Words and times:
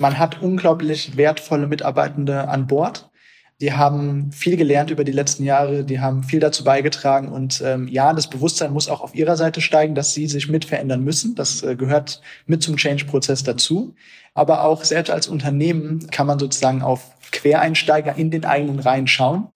Man 0.00 0.16
hat 0.16 0.40
unglaublich 0.40 1.16
wertvolle 1.16 1.66
Mitarbeitende 1.66 2.46
an 2.48 2.68
Bord. 2.68 3.10
Die 3.60 3.72
haben 3.72 4.30
viel 4.30 4.56
gelernt 4.56 4.92
über 4.92 5.02
die 5.02 5.10
letzten 5.10 5.42
Jahre, 5.42 5.82
die 5.82 5.98
haben 5.98 6.22
viel 6.22 6.38
dazu 6.38 6.62
beigetragen 6.62 7.32
und 7.32 7.60
ähm, 7.66 7.88
ja, 7.88 8.12
das 8.12 8.30
Bewusstsein 8.30 8.72
muss 8.72 8.88
auch 8.88 9.00
auf 9.00 9.16
ihrer 9.16 9.36
Seite 9.36 9.60
steigen, 9.60 9.96
dass 9.96 10.14
sie 10.14 10.28
sich 10.28 10.48
mit 10.48 10.64
verändern 10.64 11.02
müssen. 11.02 11.34
Das 11.34 11.64
äh, 11.64 11.74
gehört 11.74 12.22
mit 12.46 12.62
zum 12.62 12.76
Change-Prozess 12.76 13.42
dazu. 13.42 13.96
Aber 14.34 14.62
auch 14.62 14.84
selbst 14.84 15.10
als 15.10 15.26
Unternehmen 15.26 16.08
kann 16.12 16.28
man 16.28 16.38
sozusagen 16.38 16.82
auf 16.82 17.10
Quereinsteiger 17.32 18.14
in 18.14 18.30
den 18.30 18.44
eigenen 18.44 18.78
Reihen 18.78 19.08
schauen. 19.08 19.48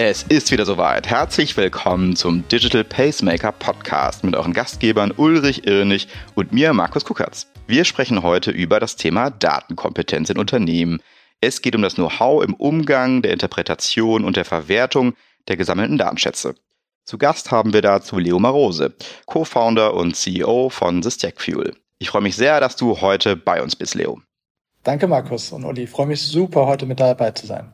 Es 0.00 0.22
ist 0.22 0.52
wieder 0.52 0.64
soweit. 0.64 1.08
Herzlich 1.08 1.56
willkommen 1.56 2.14
zum 2.14 2.46
Digital 2.46 2.84
Pacemaker 2.84 3.50
Podcast 3.50 4.22
mit 4.22 4.36
euren 4.36 4.52
Gastgebern 4.52 5.10
Ulrich 5.10 5.66
Irnig 5.66 6.06
und 6.36 6.52
mir, 6.52 6.72
Markus 6.72 7.04
Kuckertz. 7.04 7.48
Wir 7.66 7.84
sprechen 7.84 8.22
heute 8.22 8.52
über 8.52 8.78
das 8.78 8.94
Thema 8.94 9.30
Datenkompetenz 9.30 10.30
in 10.30 10.38
Unternehmen. 10.38 11.00
Es 11.40 11.62
geht 11.62 11.74
um 11.74 11.82
das 11.82 11.96
Know-how 11.96 12.44
im 12.44 12.54
Umgang, 12.54 13.22
der 13.22 13.32
Interpretation 13.32 14.24
und 14.24 14.36
der 14.36 14.44
Verwertung 14.44 15.14
der 15.48 15.56
gesammelten 15.56 15.98
Datenschätze. 15.98 16.54
Zu 17.04 17.18
Gast 17.18 17.50
haben 17.50 17.72
wir 17.72 17.82
dazu 17.82 18.18
Leo 18.18 18.38
Marose, 18.38 18.94
Co-Founder 19.26 19.94
und 19.94 20.14
CEO 20.14 20.68
von 20.68 21.02
The 21.02 21.10
Stack 21.10 21.40
Fuel. 21.40 21.74
Ich 21.98 22.10
freue 22.10 22.22
mich 22.22 22.36
sehr, 22.36 22.60
dass 22.60 22.76
du 22.76 23.00
heute 23.00 23.34
bei 23.34 23.60
uns 23.60 23.74
bist, 23.74 23.96
Leo. 23.96 24.20
Danke, 24.84 25.08
Markus 25.08 25.50
und 25.50 25.64
Uli. 25.64 25.82
Ich 25.82 25.90
freue 25.90 26.06
mich 26.06 26.22
super, 26.22 26.66
heute 26.66 26.86
mit 26.86 27.00
dabei 27.00 27.32
zu 27.32 27.48
sein. 27.48 27.72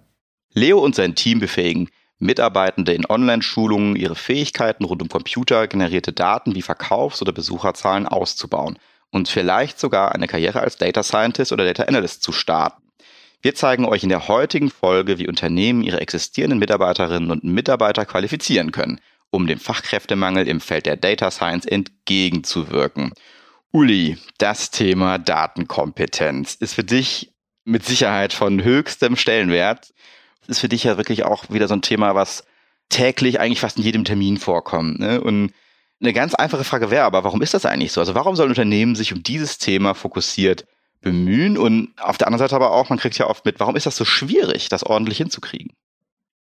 Leo 0.54 0.78
und 0.78 0.94
sein 0.94 1.14
Team 1.14 1.38
befähigen 1.38 1.90
Mitarbeitende 2.18 2.92
in 2.92 3.06
Online-Schulungen 3.06 3.96
ihre 3.96 4.14
Fähigkeiten 4.14 4.84
rund 4.84 5.02
um 5.02 5.08
computergenerierte 5.08 6.12
Daten 6.12 6.54
wie 6.54 6.62
Verkaufs- 6.62 7.20
oder 7.22 7.32
Besucherzahlen 7.32 8.06
auszubauen 8.06 8.78
und 9.10 9.28
vielleicht 9.28 9.78
sogar 9.78 10.14
eine 10.14 10.26
Karriere 10.26 10.60
als 10.60 10.76
Data 10.76 11.02
Scientist 11.02 11.52
oder 11.52 11.64
Data 11.64 11.84
Analyst 11.84 12.22
zu 12.22 12.32
starten. 12.32 12.82
Wir 13.42 13.54
zeigen 13.54 13.84
euch 13.84 14.02
in 14.02 14.08
der 14.08 14.28
heutigen 14.28 14.70
Folge, 14.70 15.18
wie 15.18 15.28
Unternehmen 15.28 15.82
ihre 15.82 16.00
existierenden 16.00 16.58
Mitarbeiterinnen 16.58 17.30
und 17.30 17.44
Mitarbeiter 17.44 18.06
qualifizieren 18.06 18.72
können, 18.72 19.00
um 19.30 19.46
dem 19.46 19.58
Fachkräftemangel 19.58 20.48
im 20.48 20.60
Feld 20.60 20.86
der 20.86 20.96
Data 20.96 21.30
Science 21.30 21.66
entgegenzuwirken. 21.66 23.12
Uli, 23.70 24.16
das 24.38 24.70
Thema 24.70 25.18
Datenkompetenz 25.18 26.54
ist 26.54 26.74
für 26.74 26.84
dich 26.84 27.34
mit 27.64 27.84
Sicherheit 27.84 28.32
von 28.32 28.62
höchstem 28.62 29.16
Stellenwert 29.16 29.92
ist 30.48 30.60
für 30.60 30.68
dich 30.68 30.84
ja 30.84 30.96
wirklich 30.96 31.24
auch 31.24 31.44
wieder 31.50 31.68
so 31.68 31.74
ein 31.74 31.82
Thema, 31.82 32.14
was 32.14 32.44
täglich 32.88 33.40
eigentlich 33.40 33.60
fast 33.60 33.76
in 33.76 33.82
jedem 33.82 34.04
Termin 34.04 34.36
vorkommt. 34.36 35.00
Ne? 35.00 35.20
Und 35.20 35.52
eine 36.00 36.12
ganz 36.12 36.34
einfache 36.34 36.64
Frage 36.64 36.90
wäre 36.90 37.04
aber, 37.04 37.24
warum 37.24 37.42
ist 37.42 37.54
das 37.54 37.66
eigentlich 37.66 37.92
so? 37.92 38.00
Also 38.00 38.14
warum 38.14 38.36
sollen 38.36 38.50
Unternehmen 38.50 38.94
sich 38.94 39.12
um 39.12 39.22
dieses 39.22 39.58
Thema 39.58 39.94
fokussiert 39.94 40.66
bemühen? 41.00 41.56
Und 41.56 41.94
auf 41.98 42.18
der 42.18 42.26
anderen 42.26 42.40
Seite 42.46 42.56
aber 42.56 42.72
auch, 42.72 42.90
man 42.90 42.98
kriegt 42.98 43.16
ja 43.16 43.26
oft 43.26 43.44
mit, 43.44 43.60
warum 43.60 43.76
ist 43.76 43.86
das 43.86 43.96
so 43.96 44.04
schwierig, 44.04 44.68
das 44.68 44.84
ordentlich 44.84 45.18
hinzukriegen? 45.18 45.72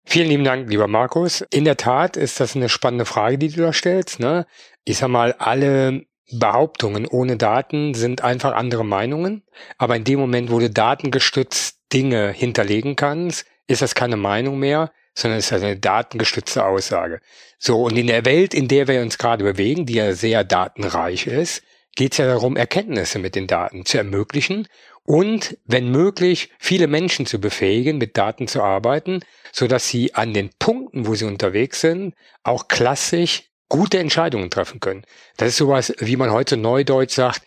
Vielen 0.03 0.29
lieben 0.29 0.43
Dank, 0.43 0.69
lieber 0.69 0.87
Markus. 0.87 1.41
In 1.51 1.65
der 1.65 1.77
Tat 1.77 2.17
ist 2.17 2.39
das 2.39 2.55
eine 2.55 2.69
spannende 2.69 3.05
Frage, 3.05 3.37
die 3.37 3.49
du 3.49 3.61
da 3.61 3.73
stellst. 3.73 4.19
Ne? 4.19 4.45
Ich 4.83 4.97
sag 4.97 5.09
mal, 5.09 5.33
alle 5.33 6.05
Behauptungen 6.31 7.05
ohne 7.07 7.37
Daten 7.37 7.93
sind 7.93 8.23
einfach 8.23 8.53
andere 8.53 8.85
Meinungen. 8.85 9.43
Aber 9.77 9.95
in 9.95 10.03
dem 10.03 10.19
Moment, 10.19 10.49
wo 10.49 10.59
du 10.59 10.69
datengestützt 10.69 11.79
Dinge 11.93 12.31
hinterlegen 12.31 12.95
kannst, 12.95 13.45
ist 13.71 13.81
das 13.81 13.95
keine 13.95 14.17
Meinung 14.17 14.59
mehr, 14.59 14.91
sondern 15.13 15.39
ist 15.39 15.51
eine 15.51 15.77
datengestützte 15.77 16.65
Aussage. 16.65 17.19
So, 17.57 17.83
und 17.83 17.97
in 17.97 18.07
der 18.07 18.25
Welt, 18.25 18.53
in 18.53 18.67
der 18.67 18.87
wir 18.87 19.01
uns 19.01 19.17
gerade 19.17 19.43
bewegen, 19.43 19.85
die 19.85 19.95
ja 19.95 20.13
sehr 20.13 20.43
datenreich 20.43 21.27
ist, 21.27 21.63
geht 21.95 22.13
es 22.13 22.19
ja 22.19 22.27
darum, 22.27 22.55
Erkenntnisse 22.55 23.19
mit 23.19 23.35
den 23.35 23.47
Daten 23.47 23.85
zu 23.85 23.97
ermöglichen 23.97 24.67
und, 25.03 25.57
wenn 25.65 25.91
möglich, 25.91 26.51
viele 26.59 26.87
Menschen 26.87 27.25
zu 27.25 27.39
befähigen, 27.39 27.97
mit 27.97 28.17
Daten 28.17 28.47
zu 28.47 28.61
arbeiten, 28.61 29.21
so 29.51 29.67
dass 29.67 29.87
sie 29.87 30.13
an 30.13 30.33
den 30.33 30.51
Punkten, 30.59 31.07
wo 31.07 31.15
sie 31.15 31.25
unterwegs 31.25 31.81
sind, 31.81 32.13
auch 32.43 32.67
klassisch 32.67 33.49
gute 33.67 33.99
Entscheidungen 33.99 34.49
treffen 34.49 34.79
können. 34.79 35.03
Das 35.37 35.49
ist 35.49 35.57
sowas, 35.57 35.93
wie 35.99 36.17
man 36.17 36.31
heute 36.31 36.57
neudeutsch 36.57 37.15
sagt, 37.15 37.41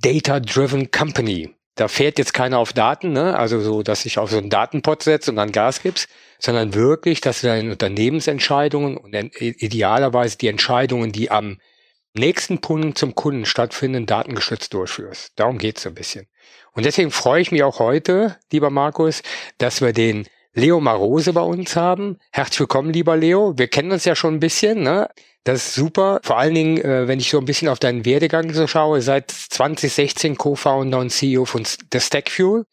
Data-Driven 0.00 0.90
Company. 0.90 1.54
Da 1.78 1.86
fährt 1.86 2.18
jetzt 2.18 2.34
keiner 2.34 2.58
auf 2.58 2.72
Daten, 2.72 3.12
ne? 3.12 3.38
also 3.38 3.60
so, 3.60 3.84
dass 3.84 4.02
sich 4.02 4.18
auf 4.18 4.32
so 4.32 4.38
einen 4.38 4.50
Datenpot 4.50 5.00
setzt 5.00 5.28
und 5.28 5.36
dann 5.36 5.52
Gas 5.52 5.80
gibst, 5.80 6.08
sondern 6.40 6.74
wirklich, 6.74 7.20
dass 7.20 7.40
du 7.40 7.46
deine 7.46 7.70
Unternehmensentscheidungen 7.70 8.96
und 8.96 9.14
idealerweise 9.14 10.36
die 10.38 10.48
Entscheidungen, 10.48 11.12
die 11.12 11.30
am 11.30 11.60
nächsten 12.14 12.60
Punkt 12.60 12.98
zum 12.98 13.14
Kunden 13.14 13.46
stattfinden, 13.46 14.06
datengestützt 14.06 14.74
durchführst. 14.74 15.34
Darum 15.36 15.58
geht's 15.58 15.82
so 15.84 15.90
ein 15.90 15.94
bisschen. 15.94 16.26
Und 16.72 16.84
deswegen 16.84 17.12
freue 17.12 17.42
ich 17.42 17.52
mich 17.52 17.62
auch 17.62 17.78
heute, 17.78 18.36
lieber 18.50 18.70
Markus, 18.70 19.22
dass 19.58 19.80
wir 19.80 19.92
den 19.92 20.26
Leo 20.54 20.80
Marose 20.80 21.32
bei 21.32 21.42
uns 21.42 21.76
haben. 21.76 22.18
Herzlich 22.32 22.58
willkommen, 22.58 22.92
lieber 22.92 23.16
Leo. 23.16 23.56
Wir 23.56 23.68
kennen 23.68 23.92
uns 23.92 24.04
ja 24.04 24.16
schon 24.16 24.34
ein 24.34 24.40
bisschen, 24.40 24.82
ne? 24.82 25.08
Das 25.48 25.68
ist 25.68 25.74
super. 25.76 26.20
Vor 26.24 26.36
allen 26.36 26.52
Dingen, 26.52 26.76
äh, 26.76 27.08
wenn 27.08 27.20
ich 27.20 27.30
so 27.30 27.38
ein 27.38 27.46
bisschen 27.46 27.68
auf 27.68 27.78
deinen 27.78 28.04
Werdegang 28.04 28.52
so 28.52 28.66
schaue, 28.66 29.00
seit 29.00 29.30
2016 29.30 30.36
Co-Founder 30.36 30.98
und 30.98 31.08
CEO 31.08 31.46
von 31.46 31.64
The 31.64 32.00
Stack 32.00 32.30
Fuel, 32.30 32.66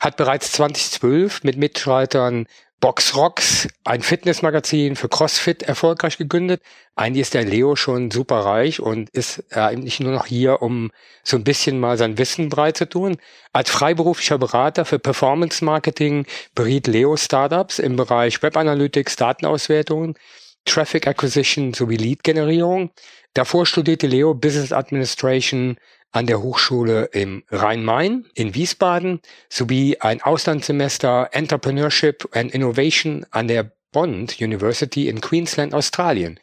hat 0.00 0.16
bereits 0.16 0.50
2012 0.52 1.44
mit 1.44 1.58
Mitstreitern 1.58 2.46
Box 2.80 3.14
Rocks, 3.14 3.68
ein 3.84 4.00
Fitnessmagazin 4.00 4.96
für 4.96 5.10
CrossFit, 5.10 5.64
erfolgreich 5.64 6.16
gegründet. 6.16 6.62
Eigentlich 6.96 7.20
ist 7.20 7.34
der 7.34 7.44
Leo 7.44 7.76
schon 7.76 8.10
super 8.10 8.36
reich 8.36 8.80
und 8.80 9.10
ist 9.10 9.44
äh, 9.50 9.60
eigentlich 9.60 10.00
nur 10.00 10.12
noch 10.12 10.24
hier, 10.24 10.62
um 10.62 10.92
so 11.24 11.36
ein 11.36 11.44
bisschen 11.44 11.78
mal 11.78 11.98
sein 11.98 12.16
Wissen 12.16 12.48
breit 12.48 12.78
zu 12.78 12.88
tun. 12.88 13.18
Als 13.52 13.68
freiberuflicher 13.68 14.38
Berater 14.38 14.86
für 14.86 14.98
Performance 14.98 15.62
Marketing 15.62 16.24
beriet 16.54 16.86
Leo 16.86 17.18
Startups 17.18 17.78
im 17.78 17.96
Bereich 17.96 18.42
Web 18.42 18.56
Analytics, 18.56 19.16
Datenauswertungen 19.16 20.14
Traffic 20.64 21.06
Acquisition 21.06 21.74
sowie 21.74 21.96
Lead-Generierung. 21.96 22.90
Davor 23.34 23.66
studierte 23.66 24.06
Leo 24.06 24.34
Business 24.34 24.72
Administration 24.72 25.76
an 26.12 26.26
der 26.26 26.40
Hochschule 26.40 27.06
im 27.12 27.42
Rhein-Main 27.50 28.26
in 28.34 28.54
Wiesbaden 28.54 29.20
sowie 29.48 29.96
ein 29.98 30.22
Auslandssemester 30.22 31.30
Entrepreneurship 31.32 32.28
and 32.32 32.52
Innovation 32.52 33.26
an 33.30 33.48
der 33.48 33.72
Bond 33.90 34.40
University 34.40 35.08
in 35.08 35.20
Queensland, 35.20 35.74
Australien. 35.74 36.38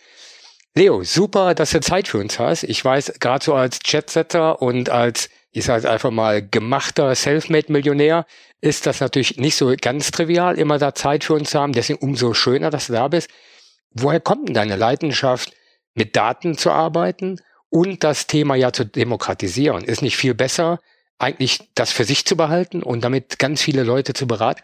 Leo, 0.75 1.03
super, 1.03 1.53
dass 1.53 1.71
du 1.71 1.81
Zeit 1.81 2.07
für 2.07 2.17
uns 2.17 2.39
hast. 2.39 2.63
Ich 2.63 2.83
weiß, 2.83 3.13
gerade 3.19 3.43
so 3.43 3.53
als 3.53 3.79
Chatsetter 3.79 4.61
und 4.61 4.89
als, 4.89 5.29
ich 5.51 5.65
sage 5.65 5.89
einfach 5.89 6.11
mal, 6.11 6.45
gemachter 6.45 7.13
Selfmade-Millionär 7.13 8.25
ist 8.61 8.85
das 8.85 9.01
natürlich 9.01 9.37
nicht 9.37 9.55
so 9.55 9.73
ganz 9.81 10.11
trivial, 10.11 10.57
immer 10.57 10.77
da 10.77 10.95
Zeit 10.95 11.25
für 11.25 11.33
uns 11.33 11.51
zu 11.51 11.59
haben. 11.59 11.73
Deswegen 11.73 11.99
umso 11.99 12.33
schöner, 12.33 12.69
dass 12.69 12.87
du 12.87 12.93
da 12.93 13.07
bist. 13.09 13.29
Woher 13.93 14.19
kommt 14.19 14.47
denn 14.47 14.55
deine 14.55 14.75
Leidenschaft, 14.75 15.53
mit 15.93 16.15
Daten 16.15 16.57
zu 16.57 16.71
arbeiten 16.71 17.39
und 17.69 18.03
das 18.03 18.27
Thema 18.27 18.55
ja 18.55 18.71
zu 18.71 18.85
demokratisieren? 18.85 19.83
Ist 19.83 20.01
nicht 20.01 20.17
viel 20.17 20.33
besser, 20.33 20.79
eigentlich 21.19 21.69
das 21.75 21.91
für 21.91 22.03
sich 22.03 22.25
zu 22.25 22.35
behalten 22.35 22.83
und 22.83 23.03
damit 23.03 23.39
ganz 23.39 23.61
viele 23.61 23.83
Leute 23.83 24.13
zu 24.13 24.27
beraten? 24.27 24.63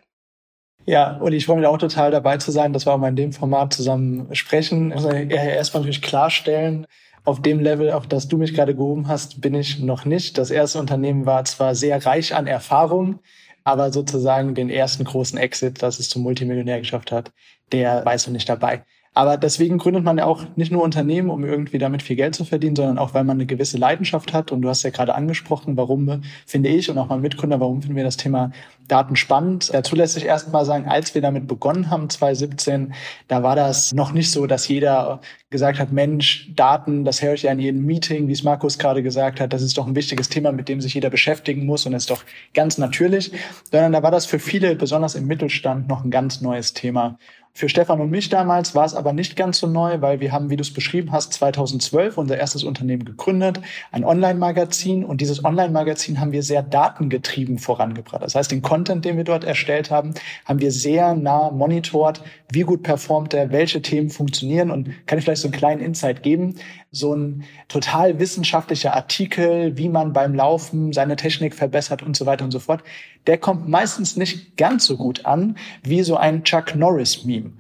Ja, 0.85 1.17
und 1.17 1.33
ich 1.33 1.45
freue 1.45 1.57
mich 1.57 1.67
auch 1.67 1.77
total 1.77 2.11
dabei 2.11 2.37
zu 2.37 2.51
sein, 2.51 2.71
dass 2.71 2.85
wir 2.85 2.93
auch 2.93 2.97
mal 2.97 3.09
in 3.09 3.17
dem 3.17 3.33
Format 3.33 3.73
zusammen 3.73 4.33
sprechen. 4.33 4.89
Ich 4.89 4.95
muss 4.95 5.05
erstmal 5.05 5.81
natürlich 5.81 6.01
klarstellen, 6.01 6.87
auf 7.25 7.41
dem 7.41 7.59
Level, 7.59 7.91
auf 7.91 8.07
das 8.07 8.29
du 8.29 8.37
mich 8.37 8.53
gerade 8.53 8.73
gehoben 8.73 9.09
hast, 9.09 9.41
bin 9.41 9.53
ich 9.53 9.79
noch 9.79 10.05
nicht. 10.05 10.37
Das 10.37 10.49
erste 10.49 10.79
Unternehmen 10.79 11.25
war 11.25 11.43
zwar 11.43 11.75
sehr 11.75 12.05
reich 12.05 12.33
an 12.33 12.47
Erfahrung, 12.47 13.19
aber 13.65 13.91
sozusagen 13.91 14.55
den 14.55 14.69
ersten 14.69 15.03
großen 15.03 15.37
Exit, 15.37 15.83
das 15.83 15.99
es 15.99 16.07
zum 16.07 16.23
Multimillionär 16.23 16.79
geschafft 16.79 17.11
hat, 17.11 17.33
der 17.73 18.05
war 18.05 18.15
noch 18.15 18.27
nicht 18.27 18.47
dabei. 18.47 18.85
Aber 19.13 19.37
deswegen 19.37 19.79
gründet 19.79 20.03
man 20.03 20.17
ja 20.17 20.25
auch 20.25 20.43
nicht 20.55 20.71
nur 20.71 20.83
Unternehmen, 20.83 21.29
um 21.29 21.43
irgendwie 21.43 21.79
damit 21.79 22.03
viel 22.03 22.15
Geld 22.15 22.35
zu 22.35 22.45
verdienen, 22.45 22.75
sondern 22.75 22.99
auch, 22.99 23.13
weil 23.13 23.23
man 23.23 23.37
eine 23.37 23.45
gewisse 23.45 23.77
Leidenschaft 23.77 24.33
hat. 24.33 24.51
Und 24.51 24.61
du 24.61 24.69
hast 24.69 24.83
ja 24.83 24.91
gerade 24.91 25.15
angesprochen, 25.15 25.75
warum 25.75 26.21
finde 26.45 26.69
ich 26.69 26.89
und 26.89 26.97
auch 26.97 27.07
mein 27.07 27.21
Mitgründer, 27.21 27.59
warum 27.59 27.81
finden 27.81 27.95
wir 27.95 28.03
das 28.03 28.17
Thema 28.17 28.51
Daten 28.87 29.15
spannend. 29.15 29.69
Dazu 29.73 29.95
lässt 29.95 30.13
sich 30.13 30.25
erst 30.25 30.51
mal 30.51 30.65
sagen, 30.65 30.85
als 30.87 31.13
wir 31.13 31.21
damit 31.21 31.47
begonnen 31.47 31.89
haben, 31.89 32.09
2017, 32.09 32.93
da 33.27 33.43
war 33.43 33.55
das 33.55 33.93
noch 33.93 34.11
nicht 34.11 34.31
so, 34.31 34.47
dass 34.47 34.67
jeder 34.67 35.19
gesagt 35.49 35.79
hat, 35.79 35.91
Mensch, 35.91 36.51
Daten, 36.55 37.05
das 37.05 37.21
höre 37.21 37.33
ich 37.33 37.43
ja 37.43 37.51
in 37.51 37.59
jedem 37.59 37.85
Meeting, 37.85 38.27
wie 38.27 38.33
es 38.33 38.43
Markus 38.43 38.77
gerade 38.77 39.01
gesagt 39.01 39.39
hat, 39.39 39.53
das 39.53 39.61
ist 39.61 39.77
doch 39.77 39.87
ein 39.87 39.95
wichtiges 39.95 40.29
Thema, 40.29 40.51
mit 40.51 40.67
dem 40.67 40.81
sich 40.81 40.93
jeder 40.93 41.09
beschäftigen 41.09 41.65
muss 41.65 41.85
und 41.85 41.93
das 41.93 42.03
ist 42.03 42.11
doch 42.11 42.23
ganz 42.53 42.77
natürlich, 42.77 43.31
sondern 43.71 43.93
da 43.93 44.03
war 44.03 44.11
das 44.11 44.25
für 44.25 44.39
viele, 44.39 44.75
besonders 44.75 45.15
im 45.15 45.25
Mittelstand, 45.25 45.87
noch 45.87 46.03
ein 46.03 46.11
ganz 46.11 46.41
neues 46.41 46.73
Thema. 46.73 47.17
Für 47.57 47.69
Stefan 47.69 47.99
und 48.01 48.11
mich 48.11 48.29
damals 48.29 48.75
war 48.75 48.85
es 48.85 48.93
aber 48.93 49.13
nicht 49.13 49.35
ganz 49.35 49.57
so 49.57 49.65
neu, 49.65 49.99
weil 49.99 50.19
wir 50.19 50.31
haben, 50.31 50.51
wie 50.51 50.57
du 50.57 50.61
es 50.61 50.71
beschrieben 50.71 51.11
hast, 51.11 51.33
2012 51.33 52.19
unser 52.19 52.37
erstes 52.37 52.63
Unternehmen 52.63 53.03
gegründet, 53.03 53.61
ein 53.91 54.05
Online-Magazin. 54.05 55.03
Und 55.03 55.21
dieses 55.21 55.43
Online-Magazin 55.43 56.19
haben 56.19 56.31
wir 56.33 56.43
sehr 56.43 56.61
datengetrieben 56.61 57.57
vorangebracht. 57.57 58.21
Das 58.21 58.35
heißt, 58.35 58.51
den 58.51 58.61
Content, 58.61 59.05
den 59.05 59.17
wir 59.17 59.23
dort 59.23 59.43
erstellt 59.43 59.89
haben, 59.89 60.13
haben 60.45 60.61
wir 60.61 60.71
sehr 60.71 61.15
nah 61.15 61.49
monitort, 61.49 62.21
wie 62.51 62.61
gut 62.61 62.83
performt 62.83 63.33
er, 63.33 63.51
welche 63.51 63.81
Themen 63.81 64.11
funktionieren. 64.11 64.69
Und 64.69 64.89
kann 65.07 65.17
ich 65.17 65.25
vielleicht 65.25 65.41
so 65.41 65.47
einen 65.47 65.57
kleinen 65.57 65.81
Insight 65.81 66.21
geben? 66.21 66.57
So 66.97 67.13
ein 67.13 67.43
total 67.67 68.19
wissenschaftlicher 68.19 68.93
Artikel, 68.93 69.77
wie 69.77 69.89
man 69.89 70.13
beim 70.13 70.33
Laufen 70.33 70.93
seine 70.93 71.15
Technik 71.15 71.53
verbessert 71.53 72.01
und 72.01 72.17
so 72.17 72.25
weiter 72.25 72.43
und 72.43 72.51
so 72.51 72.59
fort, 72.59 72.83
der 73.27 73.37
kommt 73.37 73.67
meistens 73.67 74.15
nicht 74.15 74.57
ganz 74.57 74.85
so 74.85 74.97
gut 74.97 75.25
an 75.25 75.57
wie 75.83 76.03
so 76.03 76.17
ein 76.17 76.43
Chuck 76.43 76.75
Norris-Meme. 76.75 77.51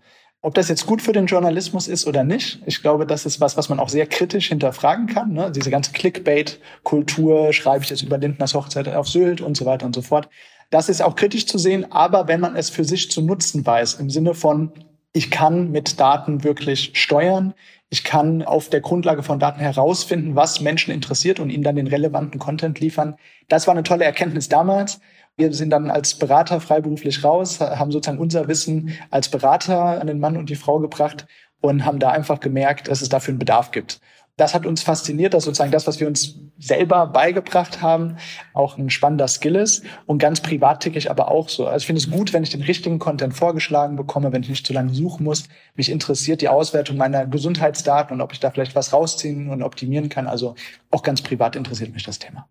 Ob 0.41 0.53
das 0.53 0.69
jetzt 0.69 0.85
gut 0.85 1.01
für 1.01 1.13
den 1.13 1.25
Journalismus 1.25 1.87
ist 1.87 2.07
oder 2.07 2.23
nicht, 2.23 2.61
ich 2.65 2.81
glaube, 2.81 3.05
das 3.05 3.25
ist 3.25 3.41
was, 3.41 3.57
was 3.57 3.69
man 3.69 3.79
auch 3.79 3.89
sehr 3.89 4.05
kritisch 4.05 4.47
hinterfragen 4.49 5.07
kann. 5.07 5.33
Ne? 5.33 5.51
Diese 5.51 5.71
ganze 5.71 5.91
Clickbait-Kultur, 5.91 7.53
schreibe 7.53 7.83
ich 7.83 7.89
jetzt 7.89 8.03
über 8.03 8.17
Lindners 8.17 8.53
Hochzeit 8.53 8.87
auf 8.87 9.07
Sylt 9.07 9.41
und 9.41 9.57
so 9.57 9.65
weiter 9.65 9.85
und 9.85 9.95
so 9.95 10.01
fort. 10.01 10.29
Das 10.69 10.89
ist 10.89 11.01
auch 11.01 11.15
kritisch 11.15 11.47
zu 11.47 11.57
sehen, 11.57 11.91
aber 11.91 12.27
wenn 12.27 12.39
man 12.39 12.55
es 12.55 12.69
für 12.69 12.83
sich 12.83 13.09
zu 13.09 13.21
nutzen 13.21 13.65
weiß, 13.65 13.95
im 13.95 14.09
Sinne 14.09 14.33
von, 14.33 14.71
ich 15.11 15.31
kann 15.31 15.71
mit 15.71 15.99
Daten 15.99 16.43
wirklich 16.43 16.91
steuern, 16.93 17.53
ich 17.89 18.03
kann 18.03 18.43
auf 18.43 18.69
der 18.69 18.81
Grundlage 18.81 19.23
von 19.23 19.39
Daten 19.39 19.61
herausfinden, 19.61 20.35
was 20.35 20.59
Menschen 20.59 20.93
interessiert 20.93 21.39
und 21.39 21.49
ihnen 21.49 21.63
dann 21.63 21.77
den 21.77 21.87
relevanten 21.87 22.39
Content 22.39 22.79
liefern. 22.79 23.15
Das 23.47 23.65
war 23.65 23.73
eine 23.73 23.83
tolle 23.83 24.03
Erkenntnis 24.03 24.49
damals. 24.49 24.99
Wir 25.37 25.53
sind 25.53 25.69
dann 25.69 25.89
als 25.89 26.15
Berater 26.15 26.59
freiberuflich 26.59 27.23
raus, 27.23 27.61
haben 27.61 27.91
sozusagen 27.91 28.19
unser 28.19 28.47
Wissen 28.47 28.97
als 29.09 29.29
Berater 29.29 30.01
an 30.01 30.07
den 30.07 30.19
Mann 30.19 30.35
und 30.35 30.49
die 30.49 30.55
Frau 30.55 30.79
gebracht 30.79 31.27
und 31.61 31.85
haben 31.85 31.99
da 31.99 32.09
einfach 32.09 32.39
gemerkt, 32.39 32.89
dass 32.89 33.01
es 33.01 33.09
dafür 33.09 33.33
einen 33.33 33.39
Bedarf 33.39 33.71
gibt. 33.71 34.01
Das 34.37 34.53
hat 34.53 34.67
uns 34.67 34.83
fasziniert, 34.83 35.33
dass 35.33 35.45
sozusagen 35.45 35.71
das, 35.71 35.87
was 35.87 35.99
wir 35.99 36.05
uns 36.05 36.35
selber 36.59 37.07
beigebracht 37.07 37.81
haben, 37.81 38.17
auch 38.53 38.77
ein 38.77 38.91
spannender 38.91 39.27
Skill 39.27 39.55
ist 39.55 39.83
und 40.05 40.19
ganz 40.19 40.41
privat 40.41 40.81
ticke 40.81 40.99
ich 40.99 41.09
aber 41.09 41.31
auch 41.31 41.49
so. 41.49 41.65
Also 41.65 41.83
ich 41.83 41.87
finde 41.87 42.01
es 42.01 42.11
gut, 42.11 42.33
wenn 42.33 42.43
ich 42.43 42.51
den 42.51 42.61
richtigen 42.61 42.99
Content 42.99 43.33
vorgeschlagen 43.33 43.95
bekomme, 43.95 44.31
wenn 44.31 44.43
ich 44.43 44.49
nicht 44.49 44.65
zu 44.65 44.73
lange 44.73 44.93
suchen 44.93 45.23
muss. 45.23 45.45
Mich 45.73 45.89
interessiert 45.89 46.41
die 46.41 46.49
Auswertung 46.49 46.97
meiner 46.97 47.25
Gesundheitsdaten 47.25 48.13
und 48.13 48.21
ob 48.21 48.31
ich 48.31 48.39
da 48.39 48.51
vielleicht 48.51 48.75
was 48.75 48.93
rausziehen 48.93 49.49
und 49.49 49.63
optimieren 49.63 50.09
kann. 50.09 50.27
Also 50.27 50.53
auch 50.91 51.01
ganz 51.01 51.23
privat 51.23 51.55
interessiert 51.55 51.93
mich 51.93 52.03
das 52.03 52.19
Thema. 52.19 52.47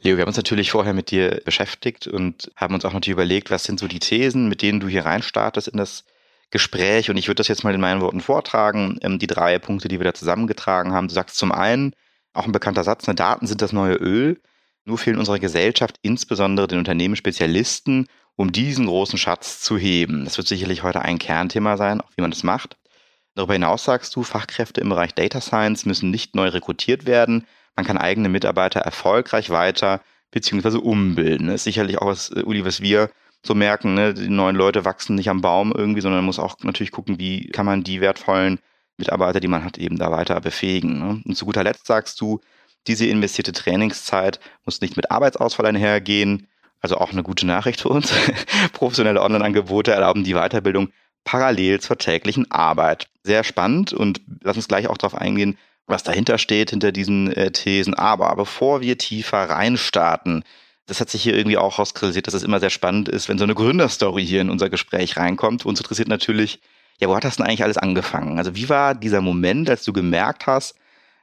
Leo, 0.00 0.16
wir 0.16 0.22
haben 0.22 0.28
uns 0.28 0.36
natürlich 0.36 0.72
vorher 0.72 0.94
mit 0.94 1.12
dir 1.12 1.42
beschäftigt 1.44 2.08
und 2.08 2.50
haben 2.56 2.74
uns 2.74 2.84
auch 2.84 2.92
natürlich 2.92 3.14
überlegt, 3.14 3.52
was 3.52 3.62
sind 3.62 3.78
so 3.78 3.86
die 3.86 4.00
Thesen, 4.00 4.48
mit 4.48 4.62
denen 4.62 4.80
du 4.80 4.88
hier 4.88 5.04
reinstartest 5.04 5.68
in 5.68 5.78
das 5.78 6.04
Gespräch. 6.52 7.10
Und 7.10 7.16
ich 7.16 7.26
würde 7.26 7.38
das 7.38 7.48
jetzt 7.48 7.64
mal 7.64 7.74
in 7.74 7.80
meinen 7.80 8.00
Worten 8.00 8.20
vortragen, 8.20 8.98
ähm, 9.02 9.18
die 9.18 9.26
drei 9.26 9.58
Punkte, 9.58 9.88
die 9.88 9.98
wir 9.98 10.04
da 10.04 10.14
zusammengetragen 10.14 10.92
haben. 10.92 11.08
Du 11.08 11.14
sagst 11.14 11.36
zum 11.36 11.50
einen, 11.50 11.94
auch 12.32 12.46
ein 12.46 12.52
bekannter 12.52 12.84
Satz, 12.84 13.06
ne, 13.08 13.16
Daten 13.16 13.46
sind 13.46 13.60
das 13.60 13.72
neue 13.72 13.94
Öl. 13.94 14.40
Nur 14.84 14.98
fehlen 14.98 15.18
unserer 15.18 15.38
Gesellschaft, 15.38 15.96
insbesondere 16.02 16.68
den 16.68 16.78
Unternehmen 16.78 17.16
Spezialisten, 17.16 18.06
um 18.36 18.52
diesen 18.52 18.86
großen 18.86 19.18
Schatz 19.18 19.60
zu 19.60 19.76
heben. 19.78 20.24
Das 20.24 20.36
wird 20.36 20.48
sicherlich 20.48 20.82
heute 20.82 21.02
ein 21.02 21.18
Kernthema 21.18 21.76
sein, 21.76 22.00
auch 22.00 22.10
wie 22.16 22.22
man 22.22 22.30
das 22.30 22.42
macht. 22.42 22.76
Darüber 23.34 23.54
hinaus 23.54 23.84
sagst 23.84 24.14
du, 24.16 24.22
Fachkräfte 24.22 24.80
im 24.80 24.88
Bereich 24.88 25.14
Data 25.14 25.40
Science 25.40 25.86
müssen 25.86 26.10
nicht 26.10 26.34
neu 26.34 26.48
rekrutiert 26.48 27.06
werden, 27.06 27.46
man 27.76 27.86
kann 27.86 27.96
eigene 27.96 28.28
Mitarbeiter 28.28 28.80
erfolgreich 28.80 29.50
weiter 29.50 30.02
beziehungsweise 30.30 30.80
umbilden. 30.80 31.46
Das 31.46 31.56
ist 31.56 31.64
sicherlich 31.64 31.98
auch 31.98 32.06
was, 32.06 32.30
äh, 32.30 32.42
Uli, 32.42 32.64
was 32.64 32.80
wir 32.80 33.10
so 33.44 33.54
merken, 33.54 33.94
ne? 33.94 34.14
die 34.14 34.28
neuen 34.28 34.56
Leute 34.56 34.84
wachsen 34.84 35.16
nicht 35.16 35.28
am 35.28 35.40
Baum 35.40 35.72
irgendwie, 35.76 36.00
sondern 36.00 36.20
man 36.20 36.26
muss 36.26 36.38
auch 36.38 36.56
natürlich 36.62 36.92
gucken, 36.92 37.18
wie 37.18 37.48
kann 37.48 37.66
man 37.66 37.82
die 37.82 38.00
wertvollen 38.00 38.60
Mitarbeiter, 38.96 39.40
die 39.40 39.48
man 39.48 39.64
hat, 39.64 39.78
eben 39.78 39.98
da 39.98 40.10
weiter 40.10 40.40
befähigen. 40.40 40.98
Ne? 40.98 41.22
Und 41.24 41.36
zu 41.36 41.44
guter 41.44 41.64
Letzt 41.64 41.86
sagst 41.86 42.20
du, 42.20 42.40
diese 42.86 43.06
investierte 43.06 43.52
Trainingszeit 43.52 44.40
muss 44.64 44.80
nicht 44.80 44.96
mit 44.96 45.10
Arbeitsausfall 45.10 45.66
einhergehen. 45.66 46.48
Also 46.80 46.98
auch 46.98 47.12
eine 47.12 47.22
gute 47.22 47.46
Nachricht 47.46 47.80
für 47.80 47.88
uns. 47.88 48.12
Professionelle 48.72 49.22
Online-Angebote 49.22 49.92
erlauben 49.92 50.24
die 50.24 50.34
Weiterbildung 50.34 50.90
parallel 51.24 51.80
zur 51.80 51.98
täglichen 51.98 52.50
Arbeit. 52.50 53.08
Sehr 53.22 53.44
spannend 53.44 53.92
und 53.92 54.20
lass 54.42 54.56
uns 54.56 54.66
gleich 54.66 54.88
auch 54.88 54.98
darauf 54.98 55.14
eingehen, 55.14 55.58
was 55.86 56.02
dahinter 56.02 56.38
steht, 56.38 56.70
hinter 56.70 56.90
diesen 56.90 57.32
äh, 57.32 57.52
Thesen. 57.52 57.94
Aber 57.94 58.34
bevor 58.34 58.80
wir 58.80 58.98
tiefer 58.98 59.48
reinstarten, 59.48 60.44
das 60.86 61.00
hat 61.00 61.10
sich 61.10 61.22
hier 61.22 61.36
irgendwie 61.36 61.58
auch 61.58 61.78
rauskristallisiert, 61.78 62.26
dass 62.26 62.34
es 62.34 62.42
immer 62.42 62.60
sehr 62.60 62.70
spannend 62.70 63.08
ist, 63.08 63.28
wenn 63.28 63.38
so 63.38 63.44
eine 63.44 63.54
Gründerstory 63.54 64.26
hier 64.26 64.40
in 64.40 64.50
unser 64.50 64.68
Gespräch 64.68 65.16
reinkommt. 65.16 65.64
Uns 65.64 65.80
interessiert 65.80 66.08
natürlich, 66.08 66.60
ja, 67.00 67.08
wo 67.08 67.16
hat 67.16 67.24
das 67.24 67.36
denn 67.36 67.46
eigentlich 67.46 67.62
alles 67.62 67.78
angefangen? 67.78 68.38
Also 68.38 68.54
wie 68.54 68.68
war 68.68 68.94
dieser 68.94 69.20
Moment, 69.20 69.70
als 69.70 69.84
du 69.84 69.92
gemerkt 69.92 70.46
hast, 70.46 70.74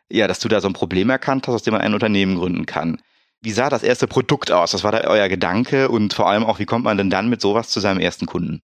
ja, 0.10 0.28
dass 0.28 0.40
du 0.40 0.48
da 0.48 0.62
so 0.62 0.68
ein 0.68 0.74
Problem 0.74 1.10
erkannt 1.10 1.48
hast, 1.48 1.56
aus 1.56 1.64
dem 1.64 1.74
man 1.74 1.82
ein 1.82 1.94
Unternehmen 1.94 2.36
gründen 2.36 2.66
kann? 2.66 3.02
Wie 3.42 3.52
sah 3.52 3.70
das 3.70 3.84
erste 3.84 4.08
Produkt 4.08 4.52
aus? 4.52 4.74
Was 4.74 4.84
war 4.84 4.92
da 4.92 5.02
euer 5.02 5.30
Gedanke? 5.30 5.90
Und 5.90 6.14
vor 6.14 6.30
allem 6.30 6.44
auch, 6.44 6.60
wie 6.60 6.66
kommt 6.66 6.84
man 6.86 6.98
denn 6.98 7.10
dann 7.10 7.30
mit 7.30 7.42
sowas 7.42 7.70
zu 7.70 7.80
seinem 7.80 8.00
ersten 8.00 8.26
Kunden? 8.26 8.62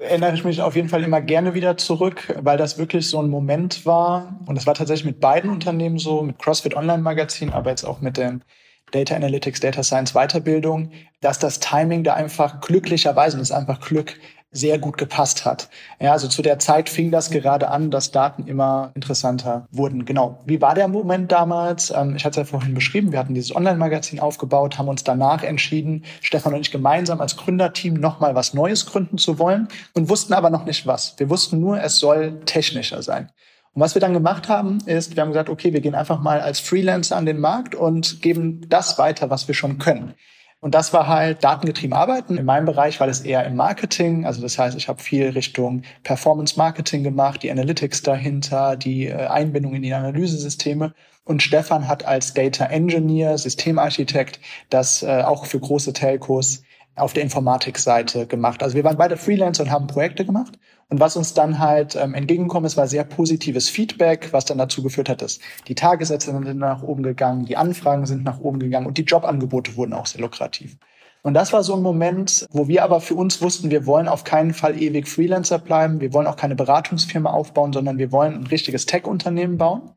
erinnere 0.00 0.34
ich 0.34 0.44
mich 0.44 0.62
auf 0.62 0.76
jeden 0.76 0.88
Fall 0.88 1.04
immer 1.04 1.20
gerne 1.20 1.54
wieder 1.54 1.76
zurück, 1.76 2.34
weil 2.40 2.56
das 2.56 2.78
wirklich 2.78 3.08
so 3.08 3.20
ein 3.20 3.28
Moment 3.28 3.84
war. 3.84 4.40
Und 4.46 4.54
das 4.54 4.66
war 4.66 4.74
tatsächlich 4.74 5.04
mit 5.04 5.20
beiden 5.20 5.50
Unternehmen 5.50 5.98
so, 5.98 6.22
mit 6.22 6.38
CrossFit 6.38 6.74
Online 6.74 7.02
Magazin, 7.02 7.50
aber 7.52 7.70
jetzt 7.70 7.84
auch 7.84 8.00
mit 8.00 8.16
dem 8.16 8.42
Data 8.92 9.14
Analytics, 9.14 9.60
Data 9.60 9.82
Science 9.82 10.12
Weiterbildung, 10.12 10.90
dass 11.20 11.38
das 11.38 11.60
Timing 11.60 12.04
da 12.04 12.14
einfach 12.14 12.60
glücklicherweise, 12.60 13.36
und 13.36 13.40
das 13.40 13.50
ist 13.50 13.56
einfach 13.56 13.80
Glück, 13.80 14.16
sehr 14.52 14.78
gut 14.78 14.98
gepasst 14.98 15.44
hat. 15.44 15.68
Ja, 16.00 16.12
also 16.12 16.26
zu 16.26 16.42
der 16.42 16.58
Zeit 16.58 16.88
fing 16.88 17.10
das 17.10 17.30
gerade 17.30 17.68
an, 17.68 17.90
dass 17.90 18.10
Daten 18.10 18.46
immer 18.48 18.90
interessanter 18.94 19.68
wurden. 19.70 20.04
Genau. 20.04 20.40
Wie 20.44 20.60
war 20.60 20.74
der 20.74 20.88
Moment 20.88 21.30
damals? 21.30 21.90
Ähm, 21.90 22.16
ich 22.16 22.24
hatte 22.24 22.40
es 22.40 22.48
ja 22.48 22.50
vorhin 22.50 22.74
beschrieben. 22.74 23.12
Wir 23.12 23.20
hatten 23.20 23.34
dieses 23.34 23.54
Online-Magazin 23.54 24.18
aufgebaut, 24.18 24.76
haben 24.76 24.88
uns 24.88 25.04
danach 25.04 25.44
entschieden, 25.44 26.04
Stefan 26.20 26.54
und 26.54 26.60
ich 26.62 26.72
gemeinsam 26.72 27.20
als 27.20 27.36
Gründerteam 27.36 27.94
nochmal 27.94 28.34
was 28.34 28.52
Neues 28.52 28.86
gründen 28.86 29.18
zu 29.18 29.38
wollen 29.38 29.68
und 29.94 30.08
wussten 30.08 30.32
aber 30.32 30.50
noch 30.50 30.64
nicht 30.64 30.86
was. 30.86 31.14
Wir 31.18 31.30
wussten 31.30 31.60
nur, 31.60 31.80
es 31.80 31.98
soll 31.98 32.40
technischer 32.44 33.02
sein. 33.02 33.30
Und 33.72 33.82
was 33.82 33.94
wir 33.94 34.00
dann 34.00 34.12
gemacht 34.12 34.48
haben, 34.48 34.78
ist, 34.86 35.14
wir 35.14 35.22
haben 35.22 35.30
gesagt, 35.30 35.48
okay, 35.48 35.72
wir 35.72 35.80
gehen 35.80 35.94
einfach 35.94 36.20
mal 36.20 36.40
als 36.40 36.58
Freelancer 36.58 37.16
an 37.16 37.26
den 37.26 37.38
Markt 37.38 37.74
und 37.74 38.20
geben 38.20 38.68
das 38.68 38.98
weiter, 38.98 39.30
was 39.30 39.46
wir 39.46 39.54
schon 39.54 39.78
können. 39.78 40.14
Und 40.60 40.74
das 40.74 40.92
war 40.92 41.06
halt 41.06 41.42
datengetrieben 41.42 41.96
arbeiten. 41.96 42.36
In 42.36 42.44
meinem 42.44 42.66
Bereich 42.66 43.00
war 43.00 43.06
das 43.06 43.20
eher 43.20 43.46
im 43.46 43.56
Marketing. 43.56 44.26
Also 44.26 44.42
das 44.42 44.58
heißt, 44.58 44.76
ich 44.76 44.88
habe 44.88 45.02
viel 45.02 45.30
Richtung 45.30 45.82
Performance 46.02 46.58
Marketing 46.58 47.02
gemacht, 47.02 47.42
die 47.42 47.50
Analytics 47.50 48.02
dahinter, 48.02 48.76
die 48.76 49.06
äh, 49.06 49.26
Einbindung 49.26 49.74
in 49.74 49.82
die 49.82 49.94
Analysesysteme. 49.94 50.92
Und 51.24 51.42
Stefan 51.42 51.88
hat 51.88 52.04
als 52.04 52.34
Data 52.34 52.66
Engineer, 52.66 53.38
Systemarchitekt, 53.38 54.40
das 54.68 55.02
äh, 55.02 55.22
auch 55.22 55.46
für 55.46 55.60
große 55.60 55.94
Telcos 55.94 56.62
auf 56.96 57.12
der 57.12 57.22
Informatikseite 57.22 58.26
gemacht. 58.26 58.62
Also 58.62 58.76
wir 58.76 58.84
waren 58.84 58.96
beide 58.96 59.16
Freelancer 59.16 59.64
und 59.64 59.70
haben 59.70 59.86
Projekte 59.86 60.24
gemacht. 60.24 60.58
Und 60.88 60.98
was 60.98 61.16
uns 61.16 61.34
dann 61.34 61.60
halt 61.60 61.94
ähm, 61.94 62.14
entgegengekommen 62.14 62.66
ist, 62.66 62.76
war 62.76 62.88
sehr 62.88 63.04
positives 63.04 63.68
Feedback, 63.68 64.32
was 64.32 64.44
dann 64.44 64.58
dazu 64.58 64.82
geführt 64.82 65.08
hat, 65.08 65.22
dass 65.22 65.38
die 65.68 65.76
Tagessätze 65.76 66.32
sind 66.32 66.58
nach 66.58 66.82
oben 66.82 67.04
gegangen, 67.04 67.44
die 67.46 67.56
Anfragen 67.56 68.06
sind 68.06 68.24
nach 68.24 68.40
oben 68.40 68.58
gegangen 68.58 68.86
und 68.86 68.98
die 68.98 69.04
Jobangebote 69.04 69.76
wurden 69.76 69.92
auch 69.92 70.06
sehr 70.06 70.20
lukrativ. 70.20 70.76
Und 71.22 71.34
das 71.34 71.52
war 71.52 71.62
so 71.62 71.76
ein 71.76 71.82
Moment, 71.82 72.46
wo 72.50 72.66
wir 72.66 72.82
aber 72.82 73.00
für 73.00 73.14
uns 73.14 73.42
wussten, 73.42 73.70
wir 73.70 73.86
wollen 73.86 74.08
auf 74.08 74.24
keinen 74.24 74.54
Fall 74.54 74.80
ewig 74.80 75.06
Freelancer 75.06 75.58
bleiben, 75.58 76.00
wir 76.00 76.12
wollen 76.12 76.26
auch 76.26 76.36
keine 76.36 76.56
Beratungsfirma 76.56 77.30
aufbauen, 77.30 77.72
sondern 77.72 77.98
wir 77.98 78.10
wollen 78.10 78.34
ein 78.34 78.46
richtiges 78.46 78.86
Tech-Unternehmen 78.86 79.58
bauen. 79.58 79.92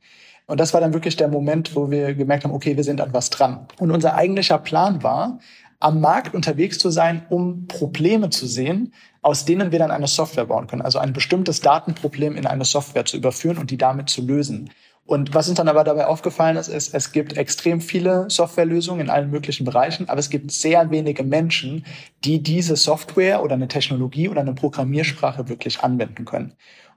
Und 0.46 0.60
das 0.60 0.74
war 0.74 0.82
dann 0.82 0.94
wirklich 0.94 1.16
der 1.16 1.30
Moment, 1.30 1.76
wo 1.76 1.90
wir 1.90 2.14
gemerkt 2.14 2.44
haben, 2.44 2.54
okay, 2.54 2.76
wir 2.76 2.84
sind 2.84 3.00
an 3.00 3.14
was 3.14 3.30
dran. 3.30 3.66
Und 3.80 3.92
unser 3.92 4.16
eigentlicher 4.16 4.58
Plan 4.58 5.02
war, 5.02 5.40
am 5.84 6.00
Markt 6.00 6.34
unterwegs 6.34 6.80
zu 6.80 6.90
sein, 6.90 7.26
um 7.30 7.68
Probleme 7.68 8.30
zu 8.30 8.48
sehen, 8.48 8.94
aus 9.22 9.44
denen 9.44 9.72
wir 9.72 9.80
dann 9.80 9.92
eine 9.92 10.08
Software 10.08 10.46
bauen 10.46 10.68
können. 10.68 10.82
Also 10.82 10.98
ein 10.98 11.12
bestimmtes 11.12 11.60
Datenproblem 11.60 12.38
in 12.38 12.46
eine 12.46 12.64
Software 12.64 13.06
zu 13.06 13.18
überführen 13.18 13.58
und 13.58 13.70
die 13.70 13.78
damit 13.78 14.10
zu 14.10 14.22
lösen. 14.22 14.70
Und 15.06 15.34
was 15.34 15.50
uns 15.50 15.58
dann 15.58 15.68
aber 15.68 15.84
dabei 15.84 16.08
aufgefallen 16.08 16.56
ist, 16.56 16.70
ist, 16.70 16.94
es 16.94 17.12
gibt 17.12 17.36
extrem 17.36 17.82
viele 17.82 18.30
Softwarelösungen 18.30 19.02
in 19.02 19.10
allen 19.10 19.30
möglichen 19.30 19.66
Bereichen, 19.66 20.08
aber 20.08 20.20
es 20.20 20.30
gibt 20.30 20.52
sehr 20.52 20.90
wenige 20.90 21.24
Menschen, 21.24 21.86
die 22.24 22.42
diese 22.42 22.78
Software 22.78 23.44
oder 23.44 23.56
eine 23.56 23.68
Technologie 23.68 24.30
oder 24.30 24.40
eine 24.40 24.54
Programmiersprache 24.54 25.50
wirklich 25.50 25.82
anwenden 25.82 26.24
können. 26.24 26.54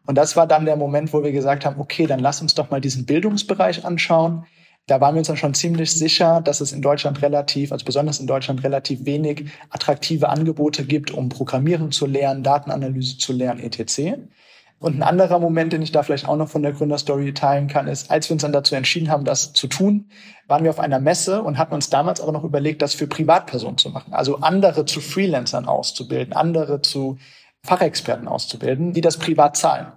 Und 0.06 0.14
das 0.14 0.36
war 0.36 0.46
dann 0.46 0.64
der 0.64 0.76
Moment, 0.76 1.12
wo 1.12 1.24
wir 1.24 1.32
gesagt 1.32 1.66
haben, 1.66 1.80
okay, 1.80 2.06
dann 2.06 2.20
lass 2.20 2.40
uns 2.40 2.54
doch 2.54 2.70
mal 2.70 2.80
diesen 2.80 3.04
Bildungsbereich 3.04 3.84
anschauen 3.84 4.46
da 4.86 5.00
waren 5.00 5.14
wir 5.14 5.18
uns 5.18 5.28
dann 5.28 5.36
schon 5.36 5.54
ziemlich 5.54 5.92
sicher, 5.92 6.40
dass 6.40 6.60
es 6.60 6.72
in 6.72 6.80
Deutschland 6.80 7.20
relativ, 7.20 7.72
also 7.72 7.84
besonders 7.84 8.20
in 8.20 8.28
Deutschland 8.28 8.62
relativ 8.62 9.04
wenig 9.04 9.46
attraktive 9.70 10.28
Angebote 10.28 10.84
gibt, 10.84 11.10
um 11.10 11.28
Programmieren 11.28 11.90
zu 11.90 12.06
lernen, 12.06 12.44
Datenanalyse 12.44 13.18
zu 13.18 13.32
lernen, 13.32 13.60
etc. 13.60 14.20
Und 14.78 14.96
ein 14.96 15.02
anderer 15.02 15.40
Moment, 15.40 15.72
den 15.72 15.82
ich 15.82 15.90
da 15.90 16.04
vielleicht 16.04 16.28
auch 16.28 16.36
noch 16.36 16.48
von 16.48 16.62
der 16.62 16.72
Gründerstory 16.72 17.34
teilen 17.34 17.66
kann, 17.66 17.88
ist, 17.88 18.10
als 18.10 18.28
wir 18.28 18.34
uns 18.34 18.42
dann 18.42 18.52
dazu 18.52 18.76
entschieden 18.76 19.10
haben, 19.10 19.24
das 19.24 19.52
zu 19.52 19.66
tun, 19.66 20.08
waren 20.46 20.62
wir 20.62 20.70
auf 20.70 20.78
einer 20.78 21.00
Messe 21.00 21.42
und 21.42 21.58
hatten 21.58 21.74
uns 21.74 21.90
damals 21.90 22.20
aber 22.20 22.30
noch 22.30 22.44
überlegt, 22.44 22.80
das 22.80 22.94
für 22.94 23.08
Privatpersonen 23.08 23.78
zu 23.78 23.90
machen. 23.90 24.12
Also 24.12 24.36
andere 24.36 24.84
zu 24.84 25.00
Freelancern 25.00 25.66
auszubilden, 25.66 26.32
andere 26.32 26.82
zu 26.82 27.18
Fachexperten 27.64 28.28
auszubilden, 28.28 28.92
die 28.92 29.00
das 29.00 29.16
privat 29.16 29.56
zahlen. 29.56 29.88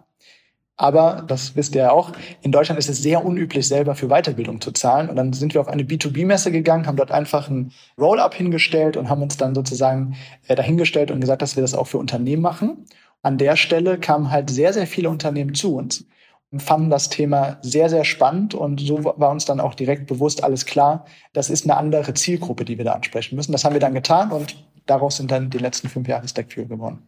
Aber, 0.82 1.26
das 1.28 1.58
wisst 1.58 1.76
ihr 1.76 1.82
ja 1.82 1.92
auch, 1.92 2.14
in 2.42 2.54
Deutschland 2.54 2.80
ist 2.80 2.88
es 2.88 3.04
sehr 3.04 3.26
unüblich, 3.26 3.68
selber 3.68 3.96
für 3.96 4.08
Weiterbildung 4.08 4.62
zu 4.62 4.72
zahlen. 4.72 5.10
Und 5.10 5.18
dann 5.18 5.34
sind 5.34 5.54
wir 5.54 5.60
auf 5.60 5.68
eine 5.68 5.84
B2B-Messe 5.84 6.54
gegangen, 6.54 6.88
haben 6.88 6.96
dort 6.96 7.12
einfach 7.12 7.50
ein 7.50 7.74
Roll-up 8.00 8.34
hingestellt 8.34 8.96
und 8.96 9.10
haben 9.10 9.22
uns 9.22 9.36
dann 9.36 9.54
sozusagen 9.54 10.16
äh, 10.48 10.56
dahingestellt 10.56 11.12
und 11.12 11.20
gesagt, 11.20 11.42
dass 11.42 11.58
wir 11.58 11.62
das 11.62 11.76
auch 11.76 11.88
für 11.88 11.98
Unternehmen 11.98 12.42
machen. 12.42 12.86
An 13.24 13.38
der 13.38 13.58
Stelle 13.58 14.00
kamen 14.00 14.32
halt 14.32 14.50
sehr, 14.50 14.72
sehr 14.72 14.88
viele 14.88 15.10
Unternehmen 15.10 15.54
zu 15.54 15.76
uns 15.76 16.06
und 16.50 16.62
fanden 16.62 16.90
das 16.90 17.10
Thema 17.10 17.58
sehr, 17.62 17.90
sehr 17.90 18.06
spannend. 18.06 18.56
Und 18.56 18.80
so 18.80 19.04
war 19.04 19.32
uns 19.32 19.44
dann 19.44 19.60
auch 19.60 19.76
direkt 19.76 20.08
bewusst, 20.08 20.46
alles 20.46 20.66
klar, 20.66 21.04
das 21.34 21.50
ist 21.50 21.66
eine 21.66 21.76
andere 21.76 22.14
Zielgruppe, 22.14 22.64
die 22.64 22.78
wir 22.78 22.86
da 22.86 22.94
ansprechen 22.94 23.36
müssen. 23.36 23.52
Das 23.52 23.66
haben 23.66 23.74
wir 23.74 23.82
dann 23.82 23.96
getan 23.96 24.32
und 24.32 24.56
daraus 24.86 25.18
sind 25.18 25.30
dann 25.30 25.50
die 25.50 25.58
letzten 25.58 25.90
fünf 25.90 26.08
Jahre 26.08 26.26
Stackfuel 26.26 26.68
geworden. 26.68 27.06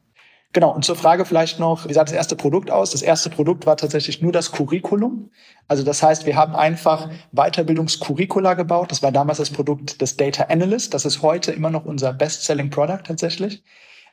Genau, 0.53 0.71
und 0.71 0.83
zur 0.83 0.97
Frage 0.97 1.23
vielleicht 1.23 1.59
noch, 1.59 1.87
wie 1.87 1.93
sah 1.93 2.03
das 2.03 2.13
erste 2.13 2.35
Produkt 2.35 2.71
aus? 2.71 2.91
Das 2.91 3.01
erste 3.01 3.29
Produkt 3.29 3.65
war 3.65 3.77
tatsächlich 3.77 4.21
nur 4.21 4.33
das 4.33 4.51
Curriculum. 4.51 5.31
Also 5.69 5.83
das 5.83 6.03
heißt, 6.03 6.25
wir 6.25 6.35
haben 6.35 6.55
einfach 6.55 7.09
Weiterbildungscurricula 7.31 8.55
gebaut. 8.55 8.91
Das 8.91 9.01
war 9.01 9.13
damals 9.13 9.37
das 9.37 9.49
Produkt 9.49 10.01
des 10.01 10.17
Data 10.17 10.43
Analyst. 10.43 10.93
Das 10.93 11.05
ist 11.05 11.21
heute 11.21 11.53
immer 11.53 11.69
noch 11.69 11.85
unser 11.85 12.11
Best-Selling 12.11 12.69
Product 12.69 13.03
tatsächlich. 13.05 13.63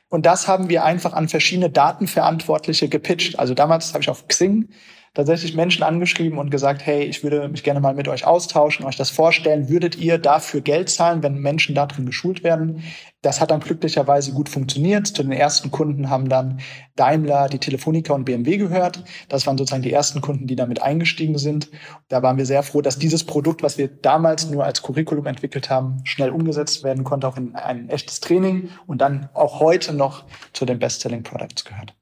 Und 0.07 0.25
das 0.25 0.47
haben 0.47 0.69
wir 0.69 0.85
einfach 0.85 1.11
an 1.11 1.27
verschiedene 1.27 1.69
Datenverantwortliche 1.69 2.87
gepitcht. 2.87 3.37
Also 3.37 3.53
damals 3.53 3.93
habe 3.93 4.01
ich 4.01 4.09
auf 4.09 4.27
Xing 4.27 4.69
tatsächlich 5.13 5.55
Menschen 5.55 5.83
angeschrieben 5.83 6.37
und 6.37 6.49
gesagt, 6.51 6.85
hey, 6.85 7.03
ich 7.03 7.23
würde 7.23 7.47
mich 7.49 7.63
gerne 7.63 7.79
mal 7.79 7.93
mit 7.93 8.07
euch 8.07 8.25
austauschen, 8.25 8.85
euch 8.85 8.95
das 8.95 9.09
vorstellen. 9.09 9.69
Würdet 9.69 9.97
ihr 9.97 10.17
dafür 10.17 10.61
Geld 10.61 10.89
zahlen, 10.89 11.23
wenn 11.23 11.35
Menschen 11.35 11.75
darin 11.75 12.05
geschult 12.05 12.43
werden? 12.43 12.83
Das 13.21 13.41
hat 13.41 13.51
dann 13.51 13.59
glücklicherweise 13.59 14.31
gut 14.31 14.47
funktioniert. 14.47 15.07
Zu 15.07 15.23
den 15.23 15.33
ersten 15.33 15.71
Kunden 15.71 16.09
haben 16.09 16.29
dann 16.29 16.59
Daimler, 16.95 17.49
die 17.49 17.59
Telefonica 17.59 18.13
und 18.13 18.23
BMW 18.23 18.57
gehört. 18.57 19.03
Das 19.27 19.45
waren 19.45 19.57
sozusagen 19.57 19.83
die 19.83 19.91
ersten 19.91 20.21
Kunden, 20.21 20.47
die 20.47 20.55
damit 20.55 20.81
eingestiegen 20.81 21.37
sind. 21.37 21.69
Da 22.07 22.23
waren 22.23 22.37
wir 22.37 22.45
sehr 22.45 22.63
froh, 22.63 22.81
dass 22.81 22.97
dieses 22.97 23.25
Produkt, 23.25 23.61
was 23.61 23.77
wir 23.77 23.89
damals 23.89 24.49
nur 24.49 24.63
als 24.63 24.81
Curriculum 24.81 25.25
entwickelt 25.25 25.69
haben, 25.69 25.97
schnell 26.05 26.29
umgesetzt 26.29 26.83
werden 26.83 27.03
konnte, 27.03 27.27
auch 27.27 27.35
in 27.35 27.55
ein 27.55 27.89
echtes 27.89 28.21
Training 28.21 28.69
und 28.87 29.01
dann 29.01 29.27
auch 29.33 29.59
heute 29.59 29.93
noch 29.93 30.23
zu 30.53 30.65
den 30.65 30.79
Best-Selling 30.79 31.23
Products 31.23 31.65
gehört. 31.65 31.98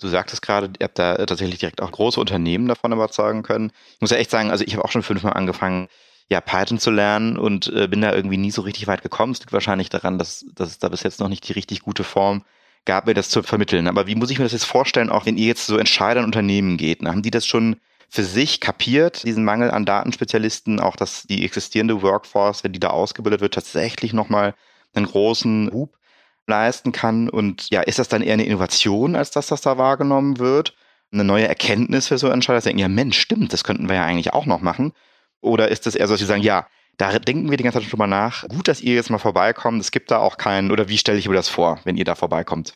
Du 0.00 0.08
sagtest 0.08 0.42
gerade, 0.42 0.70
ihr 0.78 0.84
habt 0.84 0.98
da 0.98 1.16
tatsächlich 1.16 1.58
direkt 1.58 1.80
auch 1.80 1.90
große 1.90 2.20
Unternehmen 2.20 2.68
davon 2.68 2.92
überzeugen 2.92 3.42
können. 3.42 3.72
Ich 3.94 4.00
muss 4.00 4.10
ja 4.10 4.18
echt 4.18 4.30
sagen, 4.30 4.50
also 4.50 4.64
ich 4.64 4.74
habe 4.74 4.84
auch 4.84 4.90
schon 4.90 5.02
fünfmal 5.02 5.32
angefangen, 5.32 5.88
ja, 6.28 6.40
Python 6.40 6.78
zu 6.78 6.90
lernen 6.90 7.38
und 7.38 7.68
äh, 7.68 7.86
bin 7.86 8.00
da 8.00 8.12
irgendwie 8.12 8.36
nie 8.36 8.50
so 8.50 8.62
richtig 8.62 8.86
weit 8.88 9.02
gekommen. 9.02 9.32
Es 9.32 9.40
liegt 9.40 9.52
wahrscheinlich 9.52 9.88
daran, 9.88 10.18
dass, 10.18 10.44
dass 10.54 10.70
es 10.70 10.78
da 10.78 10.88
bis 10.88 11.02
jetzt 11.02 11.20
noch 11.20 11.28
nicht 11.28 11.48
die 11.48 11.52
richtig 11.52 11.80
gute 11.80 12.04
Form 12.04 12.44
gab, 12.84 13.06
mir 13.06 13.14
das 13.14 13.28
zu 13.28 13.42
vermitteln. 13.42 13.88
Aber 13.88 14.06
wie 14.06 14.16
muss 14.16 14.30
ich 14.30 14.38
mir 14.38 14.44
das 14.44 14.52
jetzt 14.52 14.64
vorstellen, 14.64 15.10
auch 15.10 15.24
wenn 15.24 15.36
ihr 15.36 15.46
jetzt 15.46 15.66
so 15.66 15.76
Entscheider 15.78 16.20
in 16.20 16.26
Unternehmen 16.26 16.76
geht? 16.76 17.02
Ne? 17.02 17.10
Haben 17.10 17.22
die 17.22 17.30
das 17.30 17.46
schon 17.46 17.76
für 18.08 18.24
sich 18.24 18.60
kapiert, 18.60 19.24
diesen 19.24 19.44
Mangel 19.44 19.70
an 19.70 19.84
Datenspezialisten, 19.84 20.80
auch 20.80 20.96
dass 20.96 21.24
die 21.24 21.44
existierende 21.44 22.02
Workforce, 22.02 22.64
wenn 22.64 22.72
die 22.72 22.80
da 22.80 22.90
ausgebildet 22.90 23.40
wird, 23.40 23.54
tatsächlich 23.54 24.12
nochmal 24.12 24.54
einen 24.94 25.06
großen 25.06 25.70
Hub 25.72 25.96
leisten 26.46 26.92
kann. 26.92 27.28
Und 27.28 27.70
ja, 27.70 27.80
ist 27.82 27.98
das 27.98 28.08
dann 28.08 28.22
eher 28.22 28.34
eine 28.34 28.44
Innovation, 28.44 29.16
als 29.16 29.30
dass 29.30 29.48
das 29.48 29.60
da 29.60 29.78
wahrgenommen 29.78 30.38
wird? 30.38 30.74
Eine 31.12 31.24
neue 31.24 31.46
Erkenntnis 31.46 32.08
für 32.08 32.18
so 32.18 32.28
Entscheider, 32.28 32.56
dass 32.56 32.64
denken, 32.64 32.80
ja 32.80 32.88
Mensch, 32.88 33.18
stimmt, 33.18 33.52
das 33.52 33.64
könnten 33.64 33.88
wir 33.88 33.96
ja 33.96 34.04
eigentlich 34.04 34.32
auch 34.32 34.46
noch 34.46 34.60
machen. 34.60 34.92
Oder 35.40 35.68
ist 35.68 35.86
das 35.86 35.94
eher 35.94 36.06
so, 36.08 36.14
dass 36.14 36.20
sie 36.20 36.26
sagen, 36.26 36.42
ja, 36.42 36.66
da 36.96 37.18
denken 37.18 37.50
wir 37.50 37.56
die 37.56 37.64
ganze 37.64 37.80
Zeit 37.80 37.88
schon 37.88 37.98
mal 37.98 38.06
nach. 38.06 38.48
Gut, 38.48 38.68
dass 38.68 38.80
ihr 38.80 38.94
jetzt 38.94 39.10
mal 39.10 39.18
vorbeikommt. 39.18 39.80
Es 39.80 39.90
gibt 39.90 40.10
da 40.10 40.18
auch 40.18 40.38
keinen, 40.38 40.70
oder 40.70 40.88
wie 40.88 40.98
stelle 40.98 41.18
ich 41.18 41.28
mir 41.28 41.34
das 41.34 41.48
vor, 41.48 41.78
wenn 41.84 41.96
ihr 41.96 42.04
da 42.04 42.14
vorbeikommt? 42.14 42.74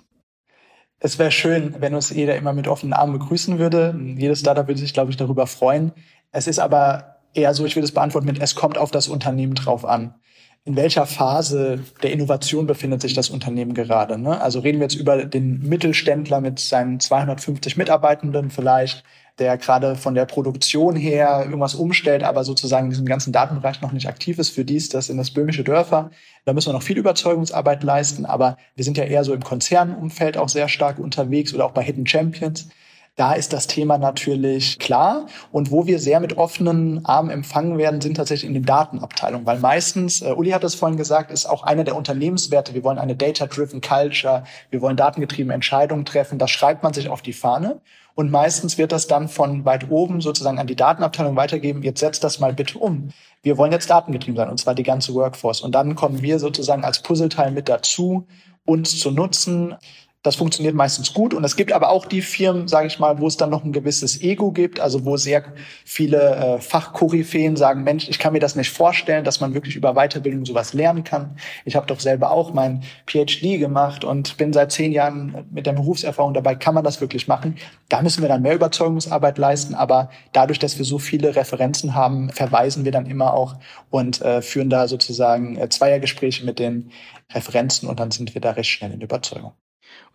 Es 0.99 1.19
wäre 1.19 1.31
schön, 1.31 1.77
wenn 1.79 1.95
uns 1.95 2.11
jeder 2.11 2.37
immer 2.37 2.53
mit 2.53 2.69
offenen 2.69 2.93
Armen 2.93 3.19
begrüßen 3.19 3.59
würde. 3.59 3.99
Jedes 4.17 4.41
Startup 4.41 4.69
würde 4.69 4.81
sich, 4.81 4.93
glaube 4.93 5.11
ich, 5.11 5.17
darüber 5.17 5.47
freuen. 5.47 5.93
Es 6.31 6.47
ist 6.47 6.59
aber 6.59 7.17
eher 7.33 7.55
so, 7.55 7.65
ich 7.65 7.75
würde 7.75 7.87
es 7.87 7.95
beantworten 7.95 8.27
mit, 8.27 8.41
es 8.41 8.55
kommt 8.55 8.77
auf 8.77 8.91
das 8.91 9.09
Unternehmen 9.09 9.55
drauf 9.55 9.85
an 9.87 10.15
in 10.64 10.76
welcher 10.76 11.07
Phase 11.07 11.81
der 12.02 12.12
Innovation 12.12 12.67
befindet 12.67 13.00
sich 13.00 13.14
das 13.14 13.31
Unternehmen 13.31 13.75
gerade. 13.75 14.19
Ne? 14.19 14.40
Also 14.40 14.61
reden 14.61 14.79
wir 14.79 14.85
jetzt 14.85 14.95
über 14.95 15.25
den 15.25 15.61
Mittelständler 15.61 16.40
mit 16.40 16.59
seinen 16.59 17.00
250 17.00 17.76
Mitarbeitenden 17.76 18.50
vielleicht, 18.50 19.02
der 19.38 19.57
gerade 19.57 19.97
von 19.97 20.14
der 20.14 20.26
Produktion 20.26 20.97
her 20.97 21.40
irgendwas 21.45 21.75
umstellt, 21.75 22.23
aber 22.23 22.45
sozusagen 22.45 22.87
in 22.87 22.90
diesem 22.90 23.07
ganzen 23.07 23.33
Datenbereich 23.33 23.81
noch 23.81 23.93
nicht 23.93 24.07
aktiv 24.07 24.38
ist. 24.38 24.50
Für 24.50 24.67
die 24.67 24.76
ist 24.76 24.93
das 24.93 25.09
in 25.09 25.17
das 25.17 25.31
böhmische 25.31 25.64
Dörfer. 25.64 26.11
Da 26.45 26.52
müssen 26.52 26.69
wir 26.69 26.75
noch 26.75 26.83
viel 26.83 26.99
Überzeugungsarbeit 26.99 27.83
leisten, 27.83 28.26
aber 28.26 28.59
wir 28.75 28.85
sind 28.85 28.99
ja 28.99 29.05
eher 29.05 29.25
so 29.25 29.33
im 29.33 29.43
Konzernumfeld 29.43 30.37
auch 30.37 30.50
sehr 30.50 30.69
stark 30.69 30.99
unterwegs 30.99 31.55
oder 31.55 31.64
auch 31.64 31.73
bei 31.73 31.83
Hidden 31.83 32.07
Champions. 32.07 32.69
Da 33.17 33.35
ist 33.35 33.52
das 33.52 33.67
Thema 33.67 33.99
natürlich 33.99 34.79
klar. 34.79 35.26
Und 35.52 35.71
wo 35.71 35.87
wir 35.87 35.99
sehr 35.99 36.21
mit 36.21 36.38
offenen 36.38 37.05
Armen 37.05 37.31
empfangen 37.31 37.76
werden, 37.76 38.00
sind 38.00 38.17
tatsächlich 38.17 38.49
in 38.49 38.55
den 38.55 38.64
Datenabteilungen. 38.64 39.47
Weil 39.47 39.59
meistens, 39.59 40.23
äh, 40.23 40.33
Uli 40.33 40.50
hat 40.50 40.64
es 40.64 40.75
vorhin 40.75 40.97
gesagt, 40.97 41.31
ist 41.31 41.47
auch 41.47 41.62
einer 41.62 41.85
der 41.85 41.97
Unternehmenswerte. 41.97 42.73
Wir 42.73 42.85
wollen 42.85 42.99
eine 42.99 43.17
data-driven 43.17 43.81
Culture. 43.81 44.45
Wir 44.71 44.81
wollen 44.81 44.97
datengetriebene 44.97 45.52
Entscheidungen 45.52 46.05
treffen. 46.05 46.38
Das 46.38 46.50
schreibt 46.50 46.83
man 46.83 46.95
sich 46.95 47.09
auf 47.09 47.21
die 47.21 47.35
Fahne. 47.35 47.81
Und 48.14 48.31
meistens 48.31 48.79
wird 48.79 48.93
das 48.93 49.07
dann 49.07 49.29
von 49.29 49.64
weit 49.64 49.90
oben 49.90 50.21
sozusagen 50.21 50.59
an 50.59 50.67
die 50.67 50.76
Datenabteilung 50.76 51.37
weitergeben. 51.37 51.83
Jetzt 51.83 52.00
setzt 52.00 52.25
das 52.25 52.40
mal 52.40 52.52
bitte 52.52 52.79
um. 52.79 53.11
Wir 53.43 53.57
wollen 53.57 53.73
jetzt 53.73 53.90
datengetrieben 53.90 54.37
sein, 54.37 54.50
und 54.50 54.59
zwar 54.59 54.75
die 54.75 54.83
ganze 54.83 55.14
Workforce. 55.14 55.61
Und 55.61 55.75
dann 55.75 55.95
kommen 55.95 56.23
wir 56.23 56.38
sozusagen 56.38 56.85
als 56.85 57.00
Puzzleteil 57.02 57.50
mit 57.50 57.69
dazu, 57.69 58.26
uns 58.64 58.99
zu 58.99 59.11
nutzen, 59.11 59.75
das 60.23 60.37
funktioniert 60.37 60.75
meistens 60.75 61.15
gut. 61.15 61.33
Und 61.33 61.45
es 61.45 61.57
gibt 61.57 61.73
aber 61.73 61.89
auch 61.89 62.05
die 62.05 62.21
Firmen, 62.21 62.69
sage 62.69 62.87
ich 62.87 62.99
mal, 62.99 63.21
wo 63.21 63.27
es 63.27 63.39
dann 63.39 63.49
noch 63.49 63.65
ein 63.65 63.73
gewisses 63.73 64.21
Ego 64.21 64.53
gibt, 64.53 64.79
also 64.79 65.07
wo 65.07 65.17
sehr 65.17 65.45
viele 65.85 66.19
äh, 66.19 66.61
Fachkoryphäen 66.61 67.57
sagen, 67.57 67.85
Mensch, 67.85 68.07
ich 68.09 68.19
kann 68.19 68.35
mir 68.35 68.39
das 68.39 68.55
nicht 68.55 68.71
vorstellen, 68.71 69.25
dass 69.25 69.41
man 69.41 69.55
wirklich 69.55 69.77
über 69.77 69.95
Weiterbildung 69.95 70.45
sowas 70.45 70.75
lernen 70.75 71.05
kann. 71.05 71.37
Ich 71.65 71.75
habe 71.75 71.87
doch 71.87 72.00
selber 72.00 72.33
auch 72.33 72.53
mein 72.53 72.83
PhD 73.07 73.59
gemacht 73.59 74.05
und 74.05 74.37
bin 74.37 74.53
seit 74.53 74.73
zehn 74.73 74.93
Jahren 74.93 75.47
mit 75.50 75.65
der 75.65 75.73
Berufserfahrung 75.73 76.35
dabei. 76.35 76.55
Kann 76.55 76.75
man 76.75 76.85
das 76.85 77.00
wirklich 77.00 77.27
machen? 77.27 77.57
Da 77.89 78.03
müssen 78.03 78.21
wir 78.21 78.29
dann 78.29 78.43
mehr 78.43 78.55
Überzeugungsarbeit 78.55 79.39
leisten. 79.39 79.75
Aber 79.75 80.11
dadurch, 80.33 80.59
dass 80.59 80.77
wir 80.77 80.85
so 80.85 80.99
viele 80.99 81.35
Referenzen 81.35 81.95
haben, 81.95 82.29
verweisen 82.29 82.85
wir 82.85 82.93
dann 82.93 83.07
immer 83.07 83.33
auch 83.33 83.55
und 83.89 84.21
äh, 84.21 84.43
führen 84.43 84.69
da 84.69 84.87
sozusagen 84.87 85.57
äh, 85.57 85.71
Zweiergespräche 85.71 86.45
mit 86.45 86.59
den 86.59 86.91
Referenzen 87.33 87.89
und 87.89 88.00
dann 88.00 88.11
sind 88.11 88.35
wir 88.35 88.43
da 88.43 88.50
recht 88.50 88.71
schnell 88.71 88.93
in 88.93 89.00
Überzeugung. 89.00 89.53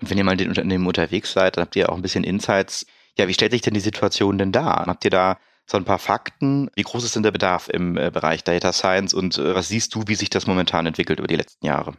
Und 0.02 0.10
wenn 0.10 0.18
ihr 0.18 0.24
mal 0.24 0.34
in 0.34 0.38
den 0.40 0.50
Unternehmen 0.50 0.88
unterwegs 0.88 1.34
seid, 1.34 1.58
dann 1.58 1.64
habt 1.64 1.76
ihr 1.76 1.90
auch 1.90 1.96
ein 1.96 2.02
bisschen 2.02 2.24
Insights. 2.24 2.86
Ja, 3.18 3.28
wie 3.28 3.34
stellt 3.34 3.52
sich 3.52 3.62
denn 3.62 3.74
die 3.74 3.80
Situation 3.80 4.38
denn 4.38 4.52
dar? 4.52 4.86
Habt 4.88 5.06
ihr 5.06 5.12
da 5.12 5.38
so 5.66 5.78
ein 5.78 5.86
paar 5.86 6.00
Fakten? 6.00 6.70
Wie 6.76 6.84
groß 6.84 7.04
ist 7.04 7.16
denn 7.16 7.24
der 7.24 7.32
Bedarf 7.32 7.70
im 7.70 7.98
äh, 7.98 8.12
Bereich 8.12 8.44
Data 8.44 8.74
Science 8.74 9.14
und 9.14 9.38
äh, 9.38 9.56
was 9.56 9.70
siehst 9.70 9.96
du, 9.96 10.04
wie 10.08 10.16
sich 10.16 10.30
das 10.30 10.48
momentan 10.48 10.86
entwickelt 10.86 11.20
über 11.20 11.28
die 11.28 11.38
letzten 11.38 11.66
Jahre? 11.66 11.94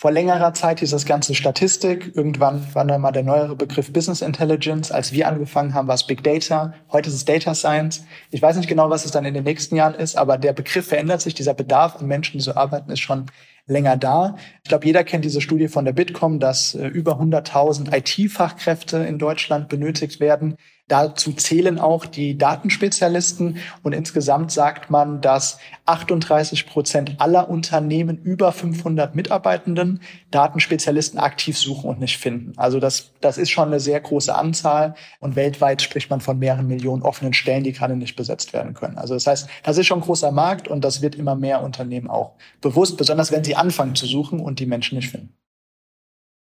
Vor 0.00 0.12
längerer 0.12 0.54
Zeit 0.54 0.78
hieß 0.78 0.90
das 0.92 1.06
Ganze 1.06 1.34
Statistik. 1.34 2.12
Irgendwann 2.14 2.72
war 2.72 2.84
dann 2.84 3.00
mal 3.00 3.10
der 3.10 3.24
neuere 3.24 3.56
Begriff 3.56 3.92
Business 3.92 4.22
Intelligence. 4.22 4.92
Als 4.92 5.10
wir 5.10 5.26
angefangen 5.26 5.74
haben, 5.74 5.88
war 5.88 5.96
es 5.96 6.06
Big 6.06 6.22
Data. 6.22 6.72
Heute 6.92 7.08
ist 7.08 7.16
es 7.16 7.24
Data 7.24 7.52
Science. 7.52 8.04
Ich 8.30 8.40
weiß 8.40 8.58
nicht 8.58 8.68
genau, 8.68 8.90
was 8.90 9.04
es 9.04 9.10
dann 9.10 9.24
in 9.24 9.34
den 9.34 9.42
nächsten 9.42 9.74
Jahren 9.74 9.96
ist, 9.96 10.16
aber 10.16 10.38
der 10.38 10.52
Begriff 10.52 10.86
verändert 10.86 11.20
sich. 11.20 11.34
Dieser 11.34 11.52
Bedarf 11.52 11.96
an 11.96 12.06
Menschen, 12.06 12.38
die 12.38 12.44
so 12.44 12.54
arbeiten, 12.54 12.92
ist 12.92 13.00
schon 13.00 13.26
länger 13.66 13.96
da. 13.96 14.36
Ich 14.62 14.68
glaube, 14.68 14.86
jeder 14.86 15.02
kennt 15.02 15.24
diese 15.24 15.40
Studie 15.40 15.66
von 15.66 15.84
der 15.84 15.94
Bitkom, 15.94 16.38
dass 16.38 16.76
äh, 16.76 16.86
über 16.86 17.20
100.000 17.20 17.92
IT-Fachkräfte 17.92 18.98
in 18.98 19.18
Deutschland 19.18 19.68
benötigt 19.68 20.20
werden. 20.20 20.58
Dazu 20.88 21.32
zählen 21.32 21.78
auch 21.78 22.06
die 22.06 22.38
Datenspezialisten 22.38 23.58
und 23.82 23.92
insgesamt 23.92 24.50
sagt 24.50 24.90
man, 24.90 25.20
dass 25.20 25.58
38 25.84 26.66
Prozent 26.66 27.16
aller 27.18 27.50
Unternehmen 27.50 28.16
über 28.16 28.52
500 28.52 29.14
Mitarbeitenden 29.14 30.00
Datenspezialisten 30.30 31.18
aktiv 31.18 31.58
suchen 31.58 31.90
und 31.90 32.00
nicht 32.00 32.16
finden. 32.16 32.54
Also 32.56 32.80
das, 32.80 33.12
das 33.20 33.36
ist 33.36 33.50
schon 33.50 33.68
eine 33.68 33.80
sehr 33.80 34.00
große 34.00 34.34
Anzahl 34.34 34.94
und 35.20 35.36
weltweit 35.36 35.82
spricht 35.82 36.08
man 36.08 36.22
von 36.22 36.38
mehreren 36.38 36.66
Millionen 36.66 37.02
offenen 37.02 37.34
Stellen, 37.34 37.64
die 37.64 37.72
gerade 37.72 37.94
nicht 37.94 38.16
besetzt 38.16 38.54
werden 38.54 38.72
können. 38.72 38.96
Also 38.96 39.12
das 39.12 39.26
heißt, 39.26 39.48
das 39.62 39.76
ist 39.76 39.86
schon 39.86 39.98
ein 39.98 40.04
großer 40.04 40.32
Markt 40.32 40.68
und 40.68 40.82
das 40.82 41.02
wird 41.02 41.14
immer 41.14 41.34
mehr 41.34 41.62
Unternehmen 41.62 42.08
auch 42.08 42.32
bewusst, 42.62 42.96
besonders 42.96 43.30
wenn 43.30 43.44
sie 43.44 43.56
anfangen 43.56 43.94
zu 43.94 44.06
suchen 44.06 44.40
und 44.40 44.58
die 44.58 44.66
Menschen 44.66 44.96
nicht 44.96 45.10
finden. 45.10 45.34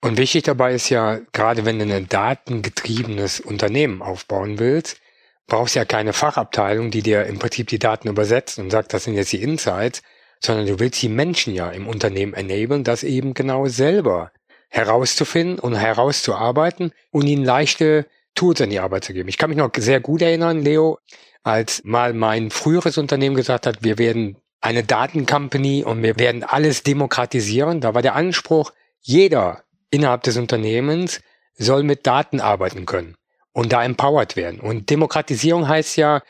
Und 0.04 0.18
wichtig 0.18 0.42
dabei 0.42 0.74
ist 0.74 0.90
ja, 0.90 1.20
gerade 1.32 1.64
wenn 1.64 1.78
du 1.78 1.86
ein 1.86 2.10
datengetriebenes 2.10 3.40
Unternehmen 3.40 4.02
aufbauen 4.02 4.58
willst, 4.58 5.00
brauchst 5.46 5.76
ja 5.76 5.86
keine 5.86 6.12
Fachabteilung, 6.12 6.90
die 6.90 7.00
dir 7.00 7.24
im 7.24 7.38
Prinzip 7.38 7.68
die 7.68 7.78
Daten 7.78 8.08
übersetzt 8.08 8.58
und 8.58 8.68
sagt, 8.68 8.92
das 8.92 9.04
sind 9.04 9.14
jetzt 9.14 9.32
die 9.32 9.42
Insights, 9.42 10.02
sondern 10.40 10.66
du 10.66 10.78
willst 10.78 11.00
die 11.00 11.08
Menschen 11.08 11.54
ja 11.54 11.70
im 11.70 11.86
Unternehmen 11.86 12.34
enablen, 12.34 12.84
das 12.84 13.02
eben 13.02 13.32
genau 13.32 13.66
selber 13.66 14.30
herauszufinden 14.68 15.58
und 15.58 15.74
herauszuarbeiten 15.74 16.92
und 17.10 17.26
ihnen 17.26 17.42
leichte 17.42 18.04
Tools 18.34 18.60
in 18.60 18.68
die 18.68 18.80
Arbeit 18.80 19.04
zu 19.04 19.14
geben. 19.14 19.30
Ich 19.30 19.38
kann 19.38 19.48
mich 19.48 19.58
noch 19.58 19.70
sehr 19.74 20.00
gut 20.00 20.20
erinnern, 20.20 20.60
Leo, 20.60 20.98
als 21.44 21.82
mal 21.82 22.12
mein 22.12 22.50
früheres 22.50 22.98
Unternehmen 22.98 23.36
gesagt 23.36 23.66
hat, 23.66 23.82
wir 23.82 23.96
werden 23.96 24.36
eine 24.60 24.84
Datencompany 24.84 25.82
und 25.82 26.02
wir 26.02 26.18
werden 26.18 26.44
alles 26.44 26.82
demokratisieren. 26.82 27.80
Da 27.80 27.94
war 27.94 28.02
der 28.02 28.16
Anspruch, 28.16 28.74
jeder 29.00 29.64
innerhalb 29.94 30.22
des 30.24 30.36
Unternehmens 30.36 31.20
soll 31.56 31.82
mit 31.82 32.06
Daten 32.06 32.40
arbeiten 32.40 32.86
können 32.86 33.16
und 33.52 33.72
da 33.72 33.84
empowered 33.84 34.36
werden. 34.36 34.60
Und 34.60 34.90
Demokratisierung 34.90 35.68
heißt 35.68 35.96
ja, 35.96 36.22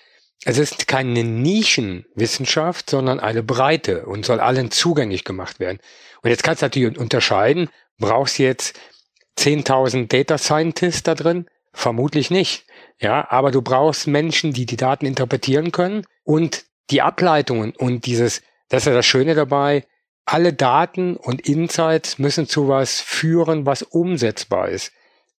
es 0.44 0.58
ist 0.58 0.86
keine 0.86 1.24
Nischenwissenschaft, 1.24 2.90
sondern 2.90 3.18
eine 3.20 3.42
breite 3.42 4.04
und 4.04 4.26
soll 4.26 4.40
allen 4.40 4.70
zugänglich 4.70 5.24
gemacht 5.24 5.58
werden. 5.58 5.78
Und 6.22 6.30
jetzt 6.30 6.42
kannst 6.42 6.60
du 6.60 6.66
natürlich 6.66 6.98
unterscheiden, 6.98 7.70
brauchst 7.98 8.38
du 8.38 8.42
jetzt 8.42 8.78
10.000 9.38 10.08
Data 10.08 10.36
Scientists 10.36 11.02
da 11.02 11.14
drin? 11.14 11.46
Vermutlich 11.72 12.30
nicht. 12.30 12.66
Ja, 13.00 13.26
aber 13.30 13.50
du 13.50 13.62
brauchst 13.62 14.06
Menschen, 14.06 14.52
die 14.52 14.66
die 14.66 14.76
Daten 14.76 15.06
interpretieren 15.06 15.72
können 15.72 16.06
und 16.22 16.64
die 16.90 17.02
Ableitungen 17.02 17.74
und 17.74 18.04
dieses, 18.06 18.42
das 18.68 18.82
ist 18.82 18.86
ja 18.86 18.94
das 18.94 19.06
Schöne 19.06 19.34
dabei, 19.34 19.84
alle 20.26 20.52
Daten 20.52 21.16
und 21.16 21.46
Insights 21.46 22.18
müssen 22.18 22.48
zu 22.48 22.68
was 22.68 23.00
führen, 23.00 23.66
was 23.66 23.82
umsetzbar 23.82 24.68
ist. 24.68 24.92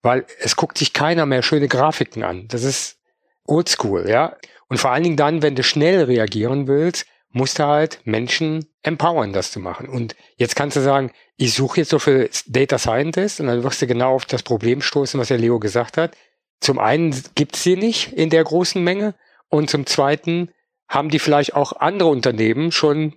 Weil 0.03 0.27
es 0.41 0.57
guckt 0.57 0.77
sich 0.77 0.93
keiner 0.93 1.25
mehr 1.25 1.43
schöne 1.43 1.69
Grafiken 1.69 2.23
an. 2.23 2.47
Das 2.49 2.63
ist 2.63 2.99
oldschool, 3.47 4.09
ja. 4.09 4.37
Und 4.69 4.79
vor 4.79 4.91
allen 4.91 5.03
Dingen 5.03 5.17
dann, 5.17 5.43
wenn 5.43 5.55
du 5.55 5.63
schnell 5.63 6.05
reagieren 6.05 6.67
willst, 6.67 7.07
musst 7.31 7.59
du 7.59 7.65
halt 7.65 8.01
Menschen 8.05 8.67
empowern, 8.83 9.33
das 9.33 9.51
zu 9.51 9.61
machen. 9.61 9.89
Und 9.89 10.15
jetzt 10.37 10.55
kannst 10.57 10.77
du 10.77 10.81
sagen, 10.81 11.11
ich 11.37 11.55
suche 11.55 11.81
jetzt 11.81 11.91
so 11.91 11.99
für 11.99 12.31
Data 12.47 12.79
Scientist 12.79 13.41
und 13.41 13.49
dann 13.49 13.65
wirst 13.65 13.83
du 13.83 13.87
genau 13.87 14.15
auf 14.15 14.25
das 14.25 14.43
Problem 14.43 14.81
stoßen, 14.81 15.19
was 15.19 15.29
der 15.29 15.39
Leo 15.39 15.59
gesagt 15.59 15.97
hat. 15.97 16.17
Zum 16.61 16.79
einen 16.79 17.15
gibt's 17.35 17.63
sie 17.63 17.77
nicht 17.77 18.13
in 18.13 18.31
der 18.31 18.45
großen 18.45 18.83
Menge 18.83 19.15
und 19.49 19.69
zum 19.69 19.85
zweiten 19.87 20.51
haben 20.89 21.09
die 21.09 21.19
vielleicht 21.19 21.55
auch 21.55 21.73
andere 21.73 22.09
Unternehmen 22.09 22.71
schon 22.71 23.15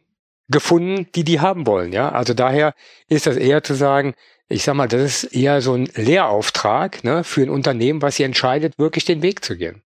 gefunden, 0.50 1.08
die 1.16 1.24
die 1.24 1.40
haben 1.40 1.68
wollen. 1.68 1.94
Ja, 1.94 2.12
also 2.12 2.34
daher 2.34 2.74
ist 3.08 3.28
das 3.28 3.38
eher 3.38 3.64
zu 3.64 3.74
sagen, 3.74 4.14
ich 4.50 4.64
sag 4.64 4.76
mal, 4.76 4.88
das 4.88 5.02
ist 5.02 5.24
eher 5.36 5.62
so 5.62 5.74
ein 5.74 5.90
Lehrauftrag 5.96 7.04
ne, 7.04 7.24
für 7.24 7.42
ein 7.42 7.50
Unternehmen, 7.50 8.02
was 8.02 8.16
sie 8.16 8.24
entscheidet, 8.24 8.80
wirklich 8.80 9.06
den 9.06 9.22
Weg 9.22 9.44
zu 9.44 9.58
gehen. 9.58 9.84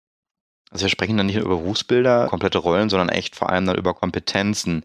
Also 0.71 0.85
wir 0.85 0.89
sprechen 0.89 1.15
dann 1.15 1.27
nicht 1.27 1.35
nur 1.35 1.45
über 1.45 1.57
Berufsbilder, 1.57 2.27
komplette 2.27 2.57
Rollen, 2.57 2.89
sondern 2.89 3.09
echt 3.09 3.35
vor 3.35 3.49
allem 3.49 3.65
dann 3.65 3.77
über 3.77 3.93
Kompetenzen. 3.93 4.83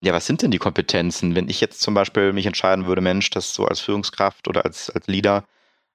Ja, 0.00 0.12
was 0.12 0.26
sind 0.26 0.42
denn 0.42 0.50
die 0.50 0.58
Kompetenzen? 0.58 1.34
Wenn 1.34 1.48
ich 1.48 1.60
jetzt 1.60 1.80
zum 1.80 1.94
Beispiel 1.94 2.32
mich 2.32 2.46
entscheiden 2.46 2.86
würde, 2.86 3.00
Mensch, 3.00 3.30
das 3.30 3.54
so 3.54 3.64
als 3.66 3.80
Führungskraft 3.80 4.46
oder 4.46 4.64
als, 4.64 4.90
als 4.90 5.06
Leader, 5.06 5.44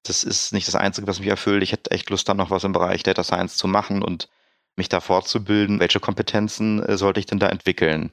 das 0.03 0.23
ist 0.23 0.51
nicht 0.53 0.67
das 0.67 0.75
Einzige, 0.75 1.07
was 1.07 1.19
mich 1.19 1.29
erfüllt. 1.29 1.61
Ich 1.63 1.71
hätte 1.71 1.91
echt 1.91 2.09
Lust, 2.09 2.27
dann 2.27 2.37
noch 2.37 2.49
was 2.49 2.63
im 2.63 2.73
Bereich 2.73 3.03
Data 3.03 3.23
Science 3.23 3.57
zu 3.57 3.67
machen 3.67 4.01
und 4.01 4.29
mich 4.75 4.89
da 4.89 4.99
fortzubilden. 4.99 5.79
Welche 5.79 5.99
Kompetenzen 5.99 6.81
äh, 6.83 6.97
sollte 6.97 7.19
ich 7.19 7.25
denn 7.25 7.39
da 7.39 7.47
entwickeln? 7.49 8.11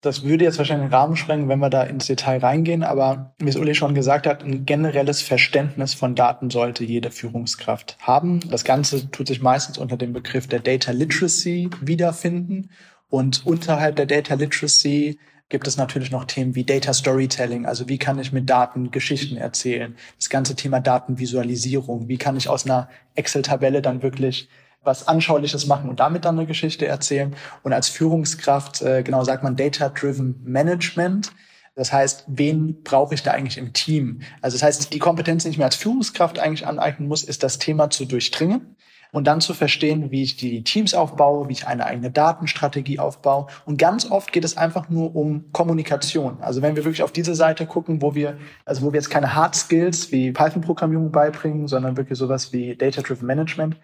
Das 0.00 0.22
würde 0.22 0.44
jetzt 0.44 0.58
wahrscheinlich 0.58 0.90
den 0.90 0.94
Rahmen 0.94 1.16
sprengen, 1.16 1.48
wenn 1.48 1.58
wir 1.58 1.70
da 1.70 1.82
ins 1.82 2.06
Detail 2.06 2.38
reingehen, 2.38 2.84
aber 2.84 3.34
wie 3.38 3.48
es 3.48 3.56
Uli 3.56 3.74
schon 3.74 3.94
gesagt 3.94 4.28
hat, 4.28 4.44
ein 4.44 4.64
generelles 4.64 5.22
Verständnis 5.22 5.92
von 5.94 6.14
Daten 6.14 6.50
sollte 6.50 6.84
jede 6.84 7.10
Führungskraft 7.10 7.96
haben. 8.00 8.38
Das 8.48 8.64
Ganze 8.64 9.10
tut 9.10 9.26
sich 9.26 9.42
meistens 9.42 9.76
unter 9.76 9.96
dem 9.96 10.12
Begriff 10.12 10.46
der 10.46 10.60
Data 10.60 10.92
Literacy 10.92 11.68
wiederfinden 11.80 12.70
und 13.08 13.44
unterhalb 13.44 13.96
der 13.96 14.06
Data 14.06 14.34
Literacy 14.34 15.18
gibt 15.48 15.66
es 15.66 15.76
natürlich 15.76 16.10
noch 16.10 16.26
Themen 16.26 16.54
wie 16.54 16.64
Data 16.64 16.92
Storytelling, 16.92 17.66
also 17.66 17.88
wie 17.88 17.98
kann 17.98 18.18
ich 18.18 18.32
mit 18.32 18.48
Daten 18.48 18.92
Geschichten 18.92 19.36
erzählen, 19.36 19.96
das 20.16 20.28
ganze 20.28 20.54
Thema 20.54 20.78
Datenvisualisierung, 20.78 22.06
wie 22.08 22.18
kann 22.18 22.36
ich 22.36 22.48
aus 22.48 22.66
einer 22.66 22.88
Excel-Tabelle 23.14 23.82
dann 23.82 24.02
wirklich 24.02 24.48
was 24.88 25.06
Anschauliches 25.06 25.66
machen 25.66 25.88
und 25.88 26.00
damit 26.00 26.24
dann 26.24 26.36
eine 26.36 26.46
Geschichte 26.46 26.86
erzählen. 26.86 27.36
Und 27.62 27.72
als 27.72 27.88
Führungskraft, 27.88 28.82
äh, 28.82 29.04
genau 29.04 29.22
sagt 29.22 29.44
man 29.44 29.54
Data-Driven 29.54 30.40
Management. 30.42 31.30
Das 31.76 31.92
heißt, 31.92 32.24
wen 32.26 32.82
brauche 32.82 33.14
ich 33.14 33.22
da 33.22 33.30
eigentlich 33.30 33.58
im 33.58 33.72
Team? 33.72 34.22
Also 34.42 34.56
das 34.56 34.64
heißt, 34.64 34.92
die 34.92 34.98
Kompetenz, 34.98 35.44
die 35.44 35.50
ich 35.50 35.58
mir 35.58 35.66
als 35.66 35.76
Führungskraft 35.76 36.40
eigentlich 36.40 36.66
aneignen 36.66 37.06
muss, 37.06 37.22
ist 37.22 37.44
das 37.44 37.58
Thema 37.58 37.90
zu 37.90 38.04
durchdringen 38.04 38.74
und 39.12 39.26
dann 39.26 39.40
zu 39.40 39.54
verstehen, 39.54 40.10
wie 40.10 40.22
ich 40.22 40.36
die 40.36 40.64
Teams 40.64 40.94
aufbaue, 40.94 41.48
wie 41.48 41.52
ich 41.52 41.66
eine 41.66 41.86
eigene 41.86 42.10
Datenstrategie 42.10 42.98
aufbaue. 42.98 43.46
Und 43.64 43.78
ganz 43.78 44.10
oft 44.10 44.32
geht 44.32 44.44
es 44.44 44.56
einfach 44.56 44.88
nur 44.88 45.14
um 45.14 45.52
Kommunikation. 45.52 46.38
Also 46.40 46.62
wenn 46.62 46.76
wir 46.76 46.84
wirklich 46.84 47.02
auf 47.02 47.12
diese 47.12 47.34
Seite 47.34 47.66
gucken, 47.66 48.02
wo 48.02 48.14
wir, 48.14 48.38
also 48.64 48.82
wo 48.82 48.92
wir 48.92 48.98
jetzt 48.98 49.10
keine 49.10 49.34
Hard 49.34 49.54
Skills 49.54 50.12
wie 50.12 50.32
Python-Programmierung 50.32 51.12
beibringen, 51.12 51.68
sondern 51.68 51.96
wirklich 51.96 52.18
sowas 52.18 52.52
wie 52.52 52.74
Data-Driven 52.74 53.26
Management, 53.26 53.76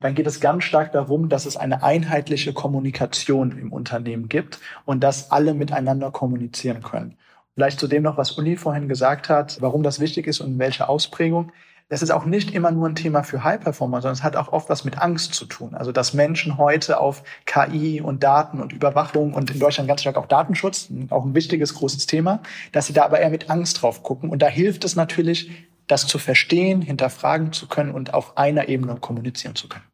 dann 0.00 0.14
geht 0.14 0.26
es 0.26 0.40
ganz 0.40 0.64
stark 0.64 0.92
darum, 0.92 1.28
dass 1.28 1.44
es 1.44 1.56
eine 1.56 1.82
einheitliche 1.82 2.54
Kommunikation 2.54 3.56
im 3.58 3.72
Unternehmen 3.72 4.28
gibt 4.28 4.58
und 4.86 5.04
dass 5.04 5.30
alle 5.30 5.54
miteinander 5.54 6.10
kommunizieren 6.10 6.82
können. 6.82 7.16
Vielleicht 7.54 7.78
zu 7.78 7.86
dem 7.86 8.02
noch, 8.02 8.16
was 8.16 8.38
Uli 8.38 8.56
vorhin 8.56 8.88
gesagt 8.88 9.28
hat, 9.28 9.60
warum 9.60 9.82
das 9.82 10.00
wichtig 10.00 10.26
ist 10.26 10.40
und 10.40 10.52
in 10.52 10.58
welcher 10.58 10.88
Ausprägung. 10.88 11.52
Das 11.90 12.02
ist 12.02 12.10
auch 12.10 12.24
nicht 12.24 12.54
immer 12.54 12.70
nur 12.70 12.88
ein 12.88 12.94
Thema 12.94 13.24
für 13.24 13.42
High-Performer, 13.44 14.00
sondern 14.00 14.14
es 14.14 14.22
hat 14.22 14.36
auch 14.36 14.52
oft 14.52 14.70
was 14.70 14.84
mit 14.84 14.96
Angst 14.96 15.34
zu 15.34 15.44
tun. 15.44 15.74
Also, 15.74 15.90
dass 15.90 16.14
Menschen 16.14 16.56
heute 16.56 17.00
auf 17.00 17.24
KI 17.46 18.00
und 18.00 18.22
Daten 18.22 18.60
und 18.60 18.72
Überwachung 18.72 19.34
und 19.34 19.50
in 19.50 19.58
Deutschland 19.58 19.88
ganz 19.88 20.00
stark 20.00 20.16
auch 20.16 20.28
Datenschutz, 20.28 20.88
auch 21.10 21.24
ein 21.24 21.34
wichtiges, 21.34 21.74
großes 21.74 22.06
Thema, 22.06 22.40
dass 22.72 22.86
sie 22.86 22.92
da 22.92 23.04
aber 23.04 23.18
eher 23.18 23.30
mit 23.30 23.50
Angst 23.50 23.82
drauf 23.82 24.04
gucken. 24.04 24.30
Und 24.30 24.40
da 24.40 24.46
hilft 24.46 24.84
es 24.84 24.94
natürlich, 24.94 25.50
das 25.88 26.06
zu 26.06 26.18
verstehen, 26.18 26.80
hinterfragen 26.80 27.52
zu 27.52 27.66
können 27.66 27.90
und 27.90 28.14
auf 28.14 28.38
einer 28.38 28.68
Ebene 28.68 28.94
kommunizieren 28.94 29.56
zu 29.56 29.68
können. 29.68 29.89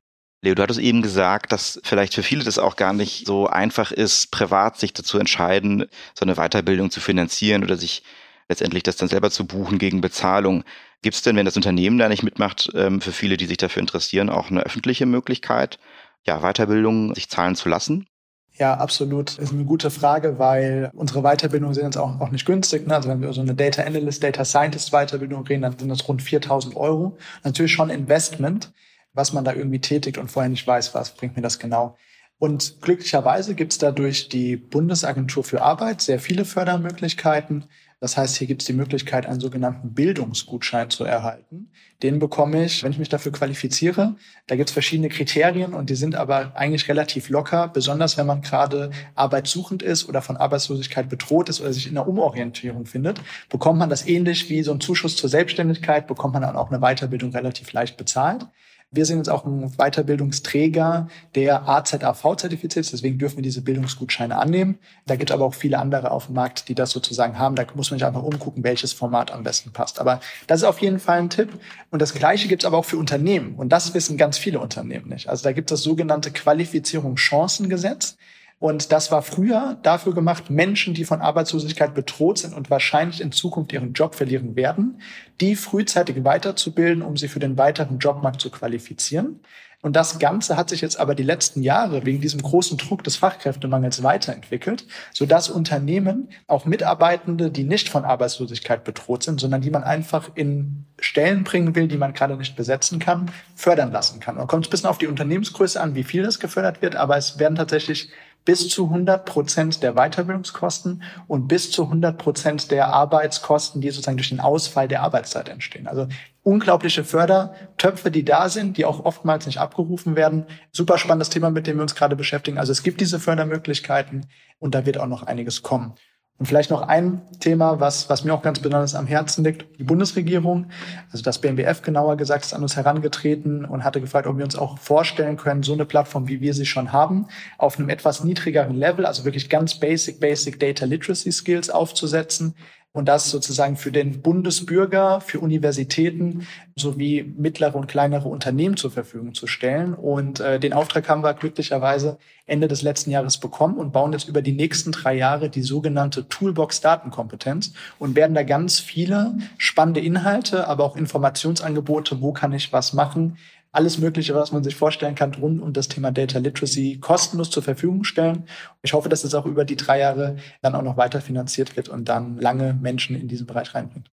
Leo, 0.47 0.55
du 0.55 0.63
hattest 0.63 0.79
eben 0.79 1.03
gesagt, 1.03 1.51
dass 1.51 1.81
vielleicht 1.83 2.15
für 2.15 2.23
viele 2.23 2.45
das 2.45 2.59
auch 2.59 2.77
gar 2.77 2.93
nicht 2.93 3.27
so 3.27 3.49
einfach 3.49 3.91
ist, 3.91 4.31
privat 4.31 4.79
sich 4.79 4.93
dazu 4.93 5.19
entscheiden, 5.19 5.87
so 6.15 6.25
eine 6.25 6.37
Weiterbildung 6.37 6.91
zu 6.91 7.01
finanzieren 7.01 7.65
oder 7.65 7.77
sich 7.77 8.05
letztendlich 8.49 8.85
das 8.85 8.97
dann 8.97 9.09
selber 9.09 9.33
zu 9.33 9.45
buchen 9.45 9.79
gegen 9.79 10.01
Bezahlung. 10.01 10.63
Gibt 11.03 11.17
es 11.17 11.23
denn, 11.23 11.35
wenn 11.35 11.47
das 11.47 11.57
Unternehmen 11.57 11.99
da 11.99 12.09
nicht 12.09 12.23
mitmacht, 12.23 12.71
ähm, 12.75 13.01
für 13.01 13.11
viele, 13.11 13.37
die 13.37 13.47
sich 13.47 13.57
dafür 13.57 13.81
interessieren, 13.81 14.31
auch 14.31 14.49
eine 14.51 14.63
öffentliche 14.63 15.05
Möglichkeit, 15.05 15.81
ja, 16.25 16.41
Weiterbildung 16.41 17.15
sich 17.15 17.29
zahlen 17.29 17.57
zu 17.57 17.69
lassen? 17.69 18.07
Ja, 18.55 18.75
absolut. 18.75 19.31
Das 19.31 19.39
ist 19.39 19.53
eine 19.53 19.65
gute 19.65 19.91
Frage, 19.91 20.39
weil 20.39 20.91
unsere 20.95 21.23
Weiterbildungen 21.23 21.75
sind 21.75 21.85
jetzt 21.85 21.99
auch, 21.99 22.21
auch 22.21 22.31
nicht 22.31 22.47
günstig. 22.47 22.87
Ne? 22.87 22.95
Also 22.95 23.09
wenn 23.09 23.21
wir 23.21 23.33
so 23.33 23.41
eine 23.41 23.55
Data 23.55 23.83
Analyst, 23.83 24.23
Data 24.23 24.45
Scientist 24.45 24.93
Weiterbildung 24.93 25.45
reden, 25.47 25.63
dann 25.63 25.79
sind 25.79 25.89
das 25.89 26.09
rund 26.09 26.23
4000 26.23 26.77
Euro. 26.77 27.19
Natürlich 27.43 27.73
schon 27.73 27.91
Investment 27.91 28.73
was 29.17 29.33
man 29.33 29.45
da 29.45 29.53
irgendwie 29.53 29.81
tätigt 29.81 30.19
und 30.19 30.31
vorher 30.31 30.51
nicht 30.51 30.67
weiß, 30.67 30.95
was 30.95 31.15
bringt 31.15 31.35
mir 31.35 31.43
das 31.43 31.59
genau. 31.59 31.97
Und 32.39 32.83
glücklicherweise 32.83 33.55
gibt 33.55 33.73
es 33.73 33.79
dadurch 33.79 34.29
die 34.29 34.57
Bundesagentur 34.57 35.43
für 35.43 35.63
Arbeit 35.63 36.03
sehr 36.03 36.21
viele 36.21 36.45
Fördermöglichkeiten. 36.45 37.65
Das 37.99 38.19
heißt, 38.19 38.37
hier 38.37 38.47
gibt 38.47 38.61
es 38.61 38.67
die 38.67 38.75
Möglichkeit, 38.75 39.25
einen 39.25 39.41
sogenannten 39.41 39.95
Bildungsgutschein 39.95 40.91
zu 40.91 41.05
erhalten. 41.05 41.71
Den 42.03 42.19
bekomme 42.19 42.67
ich, 42.67 42.83
wenn 42.83 42.93
ich 42.93 42.99
mich 42.99 43.09
dafür 43.09 43.33
qualifiziere. 43.33 44.17
Da 44.47 44.57
gibt 44.57 44.69
es 44.69 44.75
verschiedene 44.75 45.09
Kriterien 45.09 45.73
und 45.73 45.89
die 45.89 45.95
sind 45.95 46.15
aber 46.15 46.55
eigentlich 46.55 46.89
relativ 46.89 47.31
locker, 47.31 47.69
besonders 47.69 48.19
wenn 48.19 48.27
man 48.27 48.43
gerade 48.43 48.91
arbeitssuchend 49.15 49.83
ist 49.83 50.07
oder 50.07 50.21
von 50.21 50.37
Arbeitslosigkeit 50.37 51.09
bedroht 51.09 51.49
ist 51.49 51.63
oder 51.63 51.73
sich 51.73 51.87
in 51.87 51.97
einer 51.97 52.07
Umorientierung 52.07 52.85
findet, 52.85 53.23
bekommt 53.49 53.79
man 53.79 53.89
das 53.89 54.07
ähnlich 54.07 54.51
wie 54.51 54.63
so 54.63 54.73
ein 54.73 54.81
Zuschuss 54.81 55.17
zur 55.17 55.31
Selbstständigkeit, 55.31 56.07
bekommt 56.07 56.35
man 56.35 56.43
dann 56.43 56.57
auch 56.57 56.71
eine 56.71 56.81
Weiterbildung 56.81 57.31
relativ 57.31 57.73
leicht 57.73 57.97
bezahlt. 57.97 58.47
Wir 58.93 59.05
sind 59.05 59.19
jetzt 59.19 59.29
auch 59.29 59.45
ein 59.45 59.73
Weiterbildungsträger, 59.77 61.09
der 61.35 61.69
AZAV 61.69 62.37
zertifiziert 62.37 62.85
ist. 62.85 62.93
Deswegen 62.93 63.19
dürfen 63.19 63.37
wir 63.37 63.43
diese 63.43 63.63
Bildungsgutscheine 63.63 64.39
annehmen. 64.39 64.79
Da 65.07 65.17
gibt 65.17 65.31
es 65.31 65.35
aber 65.35 65.45
auch 65.45 65.55
viele 65.55 65.79
andere 65.79 66.13
auf 66.13 66.27
dem 66.27 66.37
Markt, 66.37 66.69
die 66.69 66.75
das 66.77 66.93
sozusagen 66.93 67.37
haben. 67.37 67.57
Da 67.57 67.67
muss 67.75 67.91
man 67.91 67.99
sich 67.99 68.07
einfach 68.07 68.23
umgucken, 68.23 68.63
welches 68.63 68.93
Format 68.93 69.33
am 69.33 69.43
besten 69.43 69.73
passt. 69.73 70.01
Aber 70.01 70.21
das 70.47 70.61
ist 70.61 70.65
auf 70.65 70.81
jeden 70.81 71.01
Fall 71.01 71.19
ein 71.19 71.31
Tipp. 71.31 71.51
Und 71.91 72.01
das 72.01 72.15
Gleiche 72.15 72.47
gibt 72.47 72.63
es 72.63 72.67
aber 72.67 72.79
auch 72.79 72.85
für 72.85 72.97
Unternehmen. 72.97 73.57
Und 73.57 73.71
das 73.71 73.93
wissen 73.93 74.17
ganz 74.17 74.39
viele 74.39 74.61
Unternehmen 74.61 75.09
nicht. 75.09 75.29
Also 75.29 75.43
da 75.43 75.53
gibt 75.53 75.71
es 75.71 75.81
das 75.81 75.85
sogenannte 75.85 76.31
Qualifizierungschancengesetz. 76.31 78.17
Und 78.59 78.91
das 78.91 79.13
war 79.13 79.21
früher 79.21 79.77
dafür 79.83 80.15
gemacht, 80.15 80.49
Menschen, 80.49 80.95
die 80.95 81.05
von 81.05 81.21
Arbeitslosigkeit 81.21 81.95
bedroht 81.95 82.39
sind 82.39 82.55
und 82.55 82.71
wahrscheinlich 82.71 83.21
in 83.21 83.31
Zukunft 83.31 83.73
ihren 83.73 83.93
Job 83.93 84.15
verlieren 84.15 84.57
werden, 84.57 85.03
die 85.41 85.57
frühzeitig 85.57 86.25
weiterzubilden, 86.25 87.03
um 87.03 87.19
sie 87.19 87.29
für 87.29 87.39
den 87.39 87.59
weiteren 87.59 87.99
Jobmarkt 87.99 88.41
zu 88.41 88.51
qualifizieren. 88.51 89.41
Und 89.83 89.95
das 89.95 90.19
Ganze 90.19 90.57
hat 90.57 90.71
sich 90.71 90.81
jetzt 90.81 90.99
aber 90.99 91.15
die 91.15 91.23
letzten 91.23 91.63
Jahre 91.63 92.05
wegen 92.07 92.21
diesem 92.21 92.43
großen 92.43 92.79
Druck 92.79 93.05
des 93.05 93.17
Fachkräftemangels 93.17 94.03
weiterentwickelt, 94.03 94.87
sodass 95.13 95.51
Unternehmen 95.51 96.31
auch 96.47 96.65
Mitarbeitende, 96.65 97.51
die 97.51 97.63
nicht 97.63 97.89
von 97.89 98.05
Arbeitslosigkeit 98.05 98.85
bedroht 98.85 99.23
sind, 99.23 99.39
sondern 99.39 99.61
die 99.61 99.71
man 99.71 99.85
einfach 99.85 100.31
in 100.35 100.87
Stellen 100.99 101.45
bringen 101.45 101.77
will, 101.77 101.89
die 101.89 101.99
man 101.99 102.15
gerade 102.15 102.37
nicht 102.37 102.57
besetzen 102.57 102.99
kann, 102.99 103.31
fördern 103.55 103.93
lassen 103.93 104.19
kann. 104.19 104.39
Und 104.39 104.49
kommt 104.49 104.67
ein 104.67 104.71
bisschen 104.71 104.89
auf 104.89 104.99
die 104.99 105.07
Unternehmensgröße 105.07 105.81
an, 105.81 105.95
wie 105.95 106.05
viel 106.05 106.23
das 106.23 106.41
gefördert 106.41 106.81
wird, 106.81 106.97
aber 106.97 107.17
es 107.17 107.39
werden 107.39 107.55
tatsächlich 107.55 108.11
bis 108.47 108.71
zu 108.71 108.85
100 108.85 109.27
Prozent 109.27 109.83
der 109.83 109.93
Weiterbildungskosten 109.95 111.03
und 111.27 111.49
bis 111.49 111.71
zu 111.71 111.83
100 111.83 112.17
Prozent 112.17 112.71
der 112.71 112.89
Arbeitskosten, 112.89 113.83
die 113.83 113.91
sozusagen 113.91 114.17
durch 114.17 114.31
den 114.31 114.41
Ausfall 114.41 114.89
der 114.89 115.03
Arbeitszeit 115.03 115.51
entstehen. 115.51 115.87
Also 115.87 116.07
unglaubliche 116.43 117.05
Fördertöpfe, 117.05 118.11
die 118.11 118.25
da 118.25 118.49
sind, 118.49 118.79
die 118.79 118.85
auch 118.85 119.05
oftmals 119.05 119.47
nicht 119.47 119.59
abgerufen 119.59 120.17
werden. 120.17 120.47
Super 120.71 120.97
spannendes 120.97 121.29
Thema, 121.29 121.51
mit 121.51 121.67
dem 121.67 121.77
wir 121.77 121.83
uns 121.83 121.97
gerade 121.97 122.17
beschäftigen. 122.17 122.57
Also 122.57 122.73
es 122.73 122.83
gibt 122.83 123.01
diese 123.01 123.21
Fördermöglichkeiten 123.21 124.27
und 124.61 124.75
da 124.75 124.87
wird 124.87 124.99
auch 124.99 125.09
noch 125.09 125.25
einiges 125.25 125.63
kommen. 125.63 125.95
Und 126.39 126.45
vielleicht 126.45 126.71
noch 126.71 126.83
ein 126.83 127.23
Thema, 127.41 127.81
was, 127.81 128.11
was 128.11 128.23
mir 128.23 128.35
auch 128.35 128.43
ganz 128.43 128.59
besonders 128.59 128.95
am 128.95 129.07
Herzen 129.07 129.43
liegt. 129.43 129.79
Die 129.79 129.85
Bundesregierung, 129.85 130.67
also 131.11 131.23
das 131.23 131.41
BMBF 131.41 131.81
genauer 131.81 132.19
gesagt, 132.19 132.45
ist 132.45 132.53
an 132.53 132.63
uns 132.63 132.77
herangetreten 132.77 133.65
und 133.65 133.85
hatte 133.85 134.03
gefragt, 134.03 134.27
ob 134.27 134.37
wir 134.37 134.45
uns 134.45 134.57
auch 134.57 134.79
vorstellen 134.79 135.39
können, 135.39 135.63
so 135.63 135.73
eine 135.73 135.87
Plattform, 135.87 136.29
wie 136.29 136.43
wir 136.43 136.53
sie 136.53 136.67
schon 136.67 136.93
haben, 136.93 137.27
auf 137.57 137.79
einem 137.79 137.89
etwas 137.89 138.23
niedrigeren 138.23 138.77
Level, 138.77 139.07
also 139.07 139.25
wirklich 139.25 139.49
ganz 139.49 139.81
basic, 139.81 140.21
basic 140.21 140.61
Data 140.61 140.85
Literacy 140.85 141.33
Skills 141.33 141.71
aufzusetzen, 141.71 142.55
und 142.97 143.07
das 143.07 143.31
sozusagen 143.31 143.77
für 143.77 143.93
den 143.93 144.23
Bundesbürger, 144.23 145.21
für 145.21 145.39
Universitäten 145.41 146.47
sowie 146.77 147.35
mittlere 147.37 147.75
und 147.75 147.89
kleinere 147.89 148.29
Unternehmen 148.29 148.79
zur 148.79 148.91
Verfügung 148.91 149.35
zu 149.35 149.47
stellen. 149.47 149.93
Und 149.93 150.41
äh, 150.41 150.59
den 150.59 150.73
Auftrag 150.73 151.07
haben 151.07 151.23
wir 151.23 151.35
glücklicherweise 151.35 152.17
Ende 152.47 152.69
des 152.69 152.81
letzten 152.81 153.11
Jahres 153.11 153.37
bekommen 153.37 153.77
und 153.77 153.93
bauen 153.93 154.15
jetzt 154.15 154.29
über 154.29 154.41
die 154.41 154.53
nächsten 154.53 154.93
drei 154.93 155.15
Jahre 155.15 155.51
die 155.51 155.63
sogenannte 155.63 156.27
Toolbox 156.29 156.81
Datenkompetenz 156.81 157.75
und 157.99 158.17
werden 158.17 158.35
da 158.35 158.45
ganz 158.45 158.81
viele 158.81 159.37
spannende 159.59 160.01
Inhalte, 160.01 160.67
aber 160.67 160.85
auch 160.85 160.97
Informationsangebote, 160.97 162.23
wo 162.23 162.33
kann 162.33 162.55
ich 162.55 162.73
was 162.73 162.95
machen, 162.95 163.37
alles 163.77 163.99
Mögliche, 163.99 164.35
was 164.35 164.53
man 164.53 164.65
sich 164.65 164.75
vorstellen 164.75 165.15
kann, 165.15 165.35
rund 165.35 165.61
um 165.61 165.73
das 165.73 165.89
Thema 165.89 166.11
Data 166.11 166.39
Literacy 166.39 166.99
kostenlos 167.01 167.51
zur 167.51 167.63
Verfügung 167.63 168.05
stellen. 168.05 168.47
Ich 168.83 168.95
hoffe, 168.95 169.09
dass 169.09 169.23
es 169.23 169.35
auch 169.35 169.47
über 169.47 169.65
die 169.65 169.77
drei 169.77 170.01
Jahre 170.01 170.37
dann 170.63 170.75
auch 170.75 170.83
noch 170.83 170.97
weiter 170.97 171.21
finanziert 171.21 171.77
wird 171.77 171.89
und 171.89 172.09
dann 172.09 172.39
lange 172.39 172.75
Menschen 172.75 173.15
in 173.15 173.29
diesen 173.29 173.47
Bereich 173.47 173.75
reinbringt. 173.75 174.11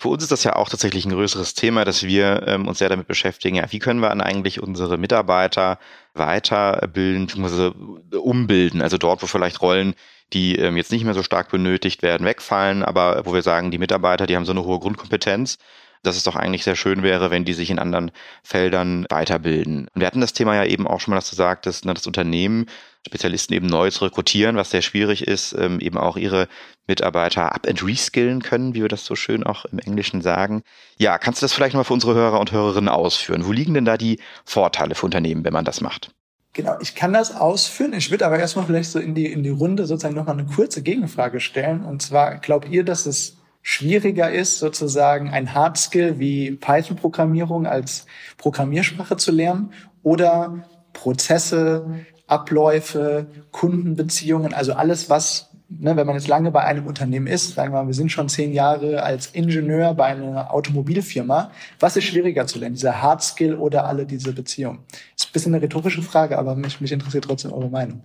Für 0.00 0.08
uns 0.08 0.22
ist 0.22 0.32
das 0.32 0.44
ja 0.44 0.56
auch 0.56 0.70
tatsächlich 0.70 1.04
ein 1.04 1.12
größeres 1.12 1.52
Thema, 1.52 1.84
dass 1.84 2.02
wir 2.02 2.44
ähm, 2.46 2.66
uns 2.66 2.78
sehr 2.78 2.88
damit 2.88 3.06
beschäftigen, 3.06 3.56
ja, 3.56 3.70
wie 3.70 3.78
können 3.78 4.00
wir 4.00 4.08
dann 4.08 4.22
eigentlich 4.22 4.62
unsere 4.62 4.96
Mitarbeiter 4.96 5.78
weiterbilden, 6.14 7.26
bzw. 7.26 7.72
umbilden, 8.16 8.80
also 8.80 8.96
dort, 8.96 9.22
wo 9.22 9.26
vielleicht 9.26 9.60
Rollen, 9.60 9.94
die 10.32 10.56
ähm, 10.56 10.78
jetzt 10.78 10.90
nicht 10.90 11.04
mehr 11.04 11.12
so 11.12 11.22
stark 11.22 11.50
benötigt 11.50 12.02
werden, 12.02 12.26
wegfallen, 12.26 12.82
aber 12.82 13.26
wo 13.26 13.34
wir 13.34 13.42
sagen, 13.42 13.70
die 13.70 13.78
Mitarbeiter, 13.78 14.26
die 14.26 14.36
haben 14.36 14.46
so 14.46 14.52
eine 14.52 14.64
hohe 14.64 14.78
Grundkompetenz, 14.78 15.58
dass 16.02 16.16
es 16.16 16.24
doch 16.24 16.36
eigentlich 16.36 16.64
sehr 16.64 16.76
schön 16.76 17.02
wäre, 17.02 17.30
wenn 17.30 17.44
die 17.44 17.52
sich 17.52 17.70
in 17.70 17.78
anderen 17.78 18.10
Feldern 18.42 19.06
weiterbilden. 19.10 19.88
Und 19.94 20.00
wir 20.00 20.06
hatten 20.06 20.20
das 20.20 20.32
Thema 20.32 20.54
ja 20.54 20.64
eben 20.64 20.86
auch 20.86 21.00
schon 21.00 21.12
mal, 21.12 21.16
dass 21.16 21.30
du 21.30 21.36
sagtest, 21.36 21.84
ne, 21.84 21.94
das 21.94 22.06
Unternehmen 22.06 22.66
Spezialisten 23.06 23.54
eben 23.54 23.66
neu 23.66 23.90
zu 23.90 24.04
rekrutieren, 24.04 24.56
was 24.56 24.70
sehr 24.70 24.82
schwierig 24.82 25.26
ist, 25.26 25.54
ähm, 25.58 25.80
eben 25.80 25.96
auch 25.96 26.18
ihre 26.18 26.48
Mitarbeiter 26.86 27.54
up 27.54 27.66
and 27.66 27.82
reskillen 27.82 28.42
können, 28.42 28.74
wie 28.74 28.82
wir 28.82 28.88
das 28.88 29.06
so 29.06 29.16
schön 29.16 29.42
auch 29.42 29.64
im 29.64 29.78
Englischen 29.78 30.20
sagen. 30.20 30.62
Ja, 30.98 31.16
kannst 31.16 31.40
du 31.40 31.44
das 31.44 31.54
vielleicht 31.54 31.74
mal 31.74 31.84
für 31.84 31.94
unsere 31.94 32.14
Hörer 32.14 32.38
und 32.38 32.52
Hörerinnen 32.52 32.90
ausführen? 32.90 33.46
Wo 33.46 33.52
liegen 33.52 33.72
denn 33.72 33.86
da 33.86 33.96
die 33.96 34.20
Vorteile 34.44 34.94
für 34.94 35.06
Unternehmen, 35.06 35.44
wenn 35.44 35.52
man 35.52 35.64
das 35.64 35.80
macht? 35.80 36.10
Genau, 36.52 36.76
ich 36.80 36.94
kann 36.94 37.12
das 37.12 37.34
ausführen. 37.34 37.94
Ich 37.94 38.10
würde 38.10 38.26
aber 38.26 38.38
erstmal 38.38 38.66
vielleicht 38.66 38.90
so 38.90 38.98
in 38.98 39.14
die, 39.14 39.26
in 39.26 39.44
die 39.44 39.50
Runde 39.50 39.86
sozusagen 39.86 40.16
nochmal 40.16 40.38
eine 40.38 40.46
kurze 40.46 40.82
Gegenfrage 40.82 41.40
stellen. 41.40 41.84
Und 41.84 42.02
zwar, 42.02 42.36
glaubt 42.38 42.68
ihr, 42.68 42.84
dass 42.84 43.06
es 43.06 43.36
schwieriger 43.62 44.30
ist, 44.30 44.58
sozusagen 44.58 45.30
ein 45.30 45.54
Hardskill 45.54 46.18
wie 46.18 46.52
Python-Programmierung 46.52 47.66
als 47.66 48.06
Programmiersprache 48.38 49.16
zu 49.16 49.32
lernen 49.32 49.72
oder 50.02 50.64
Prozesse, 50.92 51.86
Abläufe, 52.26 53.26
Kundenbeziehungen, 53.50 54.54
also 54.54 54.72
alles, 54.72 55.10
was, 55.10 55.50
ne, 55.68 55.96
wenn 55.96 56.06
man 56.06 56.14
jetzt 56.14 56.28
lange 56.28 56.50
bei 56.50 56.62
einem 56.62 56.86
Unternehmen 56.86 57.26
ist, 57.26 57.54
sagen 57.54 57.72
wir 57.72 57.82
mal, 57.82 57.86
wir 57.88 57.94
sind 57.94 58.10
schon 58.10 58.28
zehn 58.28 58.52
Jahre 58.52 59.02
als 59.02 59.26
Ingenieur 59.26 59.94
bei 59.94 60.06
einer 60.06 60.52
Automobilfirma, 60.54 61.50
was 61.80 61.96
ist 61.96 62.04
schwieriger 62.04 62.46
zu 62.46 62.58
lernen, 62.58 62.76
dieser 62.76 63.02
Hardskill 63.02 63.56
oder 63.56 63.84
alle 63.84 64.06
diese 64.06 64.32
Beziehungen? 64.32 64.80
Ist 65.16 65.28
ein 65.28 65.32
bisschen 65.32 65.54
eine 65.54 65.62
rhetorische 65.62 66.02
Frage, 66.02 66.38
aber 66.38 66.54
mich, 66.54 66.80
mich 66.80 66.92
interessiert 66.92 67.24
trotzdem 67.24 67.52
eure 67.52 67.68
Meinung. 67.68 68.02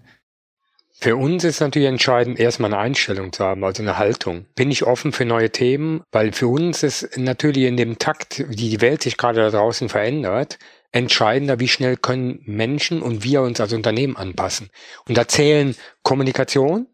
Für 0.97 1.17
uns 1.17 1.43
ist 1.43 1.59
natürlich 1.59 1.89
entscheidend, 1.89 2.39
erstmal 2.39 2.73
eine 2.73 2.81
Einstellung 2.81 3.33
zu 3.33 3.43
haben, 3.43 3.63
also 3.63 3.83
eine 3.83 3.97
Haltung. 3.97 4.45
Bin 4.55 4.71
ich 4.71 4.83
offen 4.83 5.11
für 5.11 5.25
neue 5.25 5.51
Themen? 5.51 6.01
Weil 6.11 6.31
für 6.31 6.47
uns 6.47 6.83
ist 6.83 7.17
natürlich 7.17 7.65
in 7.65 7.77
dem 7.77 7.99
Takt, 7.99 8.45
wie 8.49 8.69
die 8.69 8.81
Welt 8.81 9.03
sich 9.03 9.17
gerade 9.17 9.41
da 9.41 9.49
draußen 9.51 9.89
verändert, 9.89 10.57
entscheidender, 10.91 11.59
wie 11.59 11.67
schnell 11.67 11.97
können 11.97 12.39
Menschen 12.45 13.01
und 13.01 13.23
wir 13.23 13.41
uns 13.41 13.59
als 13.59 13.73
Unternehmen 13.73 14.15
anpassen. 14.15 14.69
Und 15.07 15.17
da 15.17 15.27
zählen 15.27 15.75
Kommunikation, 16.03 16.87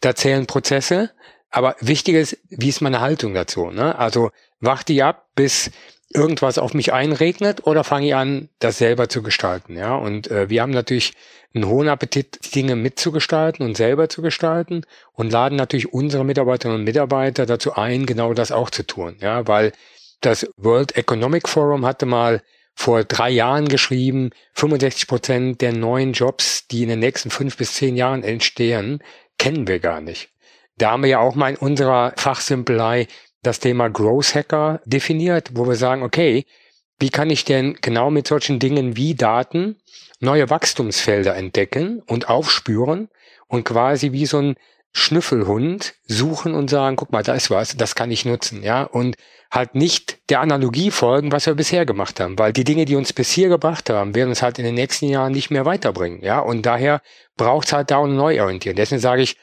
da 0.00 0.14
zählen 0.14 0.46
Prozesse, 0.46 1.10
aber 1.50 1.76
wichtig 1.80 2.16
ist, 2.16 2.38
wie 2.48 2.70
ist 2.70 2.80
meine 2.80 3.00
Haltung 3.00 3.34
dazu? 3.34 3.70
Ne? 3.70 3.96
Also 3.96 4.30
warte 4.58 4.92
ich 4.92 5.04
ab, 5.04 5.28
bis 5.36 5.70
irgendwas 6.10 6.58
auf 6.58 6.74
mich 6.74 6.92
einregnet 6.92 7.66
oder 7.66 7.84
fange 7.84 8.06
ich 8.06 8.14
an, 8.14 8.48
das 8.58 8.78
selber 8.78 9.08
zu 9.08 9.22
gestalten? 9.22 9.76
Ja, 9.76 9.96
und 9.96 10.30
äh, 10.30 10.48
wir 10.48 10.62
haben 10.62 10.72
natürlich 10.72 11.14
einen 11.54 11.66
hohen 11.66 11.88
Appetit, 11.88 12.54
Dinge 12.54 12.76
mitzugestalten 12.76 13.64
und 13.64 13.76
selber 13.76 14.08
zu 14.08 14.22
gestalten 14.22 14.82
und 15.12 15.32
laden 15.32 15.56
natürlich 15.56 15.92
unsere 15.92 16.24
Mitarbeiterinnen 16.24 16.80
und 16.80 16.84
Mitarbeiter 16.84 17.46
dazu 17.46 17.74
ein, 17.74 18.06
genau 18.06 18.34
das 18.34 18.52
auch 18.52 18.70
zu 18.70 18.84
tun. 18.86 19.16
Ja, 19.20 19.46
weil 19.46 19.72
das 20.20 20.46
World 20.56 20.96
Economic 20.96 21.48
Forum 21.48 21.84
hatte 21.86 22.06
mal 22.06 22.42
vor 22.74 23.04
drei 23.04 23.30
Jahren 23.30 23.68
geschrieben, 23.68 24.30
65 24.54 25.06
Prozent 25.06 25.60
der 25.60 25.72
neuen 25.72 26.12
Jobs, 26.12 26.66
die 26.66 26.82
in 26.82 26.88
den 26.88 26.98
nächsten 26.98 27.30
fünf 27.30 27.56
bis 27.56 27.74
zehn 27.74 27.96
Jahren 27.96 28.24
entstehen, 28.24 29.00
kennen 29.38 29.68
wir 29.68 29.78
gar 29.78 30.00
nicht. 30.00 30.30
Da 30.76 30.90
haben 30.90 31.04
wir 31.04 31.10
ja 31.10 31.18
auch 31.20 31.36
mal 31.36 31.50
in 31.50 31.56
unserer 31.56 32.14
Fachsimpelei 32.16 33.06
das 33.46 33.60
Thema 33.60 33.88
Growth 33.88 34.34
Hacker 34.34 34.80
definiert, 34.84 35.50
wo 35.54 35.66
wir 35.66 35.76
sagen, 35.76 36.02
okay, 36.02 36.44
wie 36.98 37.10
kann 37.10 37.30
ich 37.30 37.44
denn 37.44 37.76
genau 37.80 38.10
mit 38.10 38.26
solchen 38.26 38.58
Dingen 38.58 38.96
wie 38.96 39.14
Daten 39.14 39.76
neue 40.20 40.48
Wachstumsfelder 40.50 41.36
entdecken 41.36 42.02
und 42.06 42.28
aufspüren 42.28 43.08
und 43.48 43.64
quasi 43.64 44.12
wie 44.12 44.26
so 44.26 44.38
ein 44.38 44.56
Schnüffelhund 44.92 45.94
suchen 46.06 46.54
und 46.54 46.70
sagen, 46.70 46.94
guck 46.94 47.10
mal, 47.10 47.24
da 47.24 47.34
ist 47.34 47.50
was, 47.50 47.76
das 47.76 47.96
kann 47.96 48.12
ich 48.12 48.24
nutzen, 48.24 48.62
ja, 48.62 48.84
und 48.84 49.16
halt 49.50 49.74
nicht 49.74 50.18
der 50.30 50.40
Analogie 50.40 50.92
folgen, 50.92 51.32
was 51.32 51.46
wir 51.46 51.54
bisher 51.54 51.84
gemacht 51.84 52.20
haben, 52.20 52.38
weil 52.38 52.52
die 52.52 52.62
Dinge, 52.62 52.84
die 52.84 52.94
uns 52.94 53.12
bis 53.12 53.30
hier 53.30 53.48
gebracht 53.48 53.90
haben, 53.90 54.14
werden 54.14 54.28
uns 54.28 54.42
halt 54.42 54.58
in 54.60 54.64
den 54.64 54.74
nächsten 54.74 55.08
Jahren 55.08 55.32
nicht 55.32 55.50
mehr 55.50 55.64
weiterbringen, 55.64 56.22
ja, 56.22 56.38
und 56.38 56.64
daher 56.64 57.02
braucht 57.36 57.66
es 57.66 57.72
halt 57.72 57.90
da 57.90 58.02
eine 58.02 58.14
Neuorientierung. 58.14 58.76
Deswegen 58.76 59.00
sage 59.00 59.22
ich, 59.22 59.36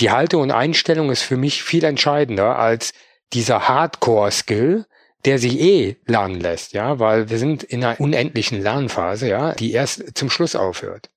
die 0.00 0.10
Haltung 0.10 0.42
und 0.42 0.50
Einstellung 0.50 1.10
ist 1.10 1.22
für 1.22 1.36
mich 1.36 1.62
viel 1.62 1.84
entscheidender 1.84 2.58
als 2.58 2.92
dieser 3.32 3.68
Hardcore-Skill, 3.68 4.86
der 5.24 5.38
sich 5.38 5.60
eh 5.60 5.96
lernen 6.06 6.40
lässt, 6.40 6.72
ja, 6.72 6.98
weil 6.98 7.30
wir 7.30 7.38
sind 7.38 7.62
in 7.62 7.84
einer 7.84 8.00
unendlichen 8.00 8.62
Lernphase, 8.62 9.28
ja, 9.28 9.54
die 9.54 9.72
erst 9.72 10.16
zum 10.16 10.30
Schluss 10.30 10.54
aufhört. 10.54 11.10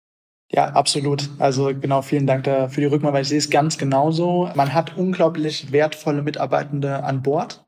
Ja, 0.51 0.69
absolut. 0.69 1.29
Also 1.37 1.71
genau, 1.79 2.01
vielen 2.01 2.25
Dank 2.25 2.45
da 2.45 2.69
für 2.69 2.81
die 2.81 2.87
Rückmeldung, 2.87 3.13
weil 3.13 3.21
ich 3.21 3.29
sehe 3.29 3.37
es 3.37 3.51
ganz 3.51 3.77
genauso. 3.77 4.49
Man 4.55 4.73
hat 4.73 4.97
unglaublich 4.97 5.71
wertvolle 5.71 6.23
Mitarbeitende 6.23 7.03
an 7.03 7.21
Bord. 7.21 7.65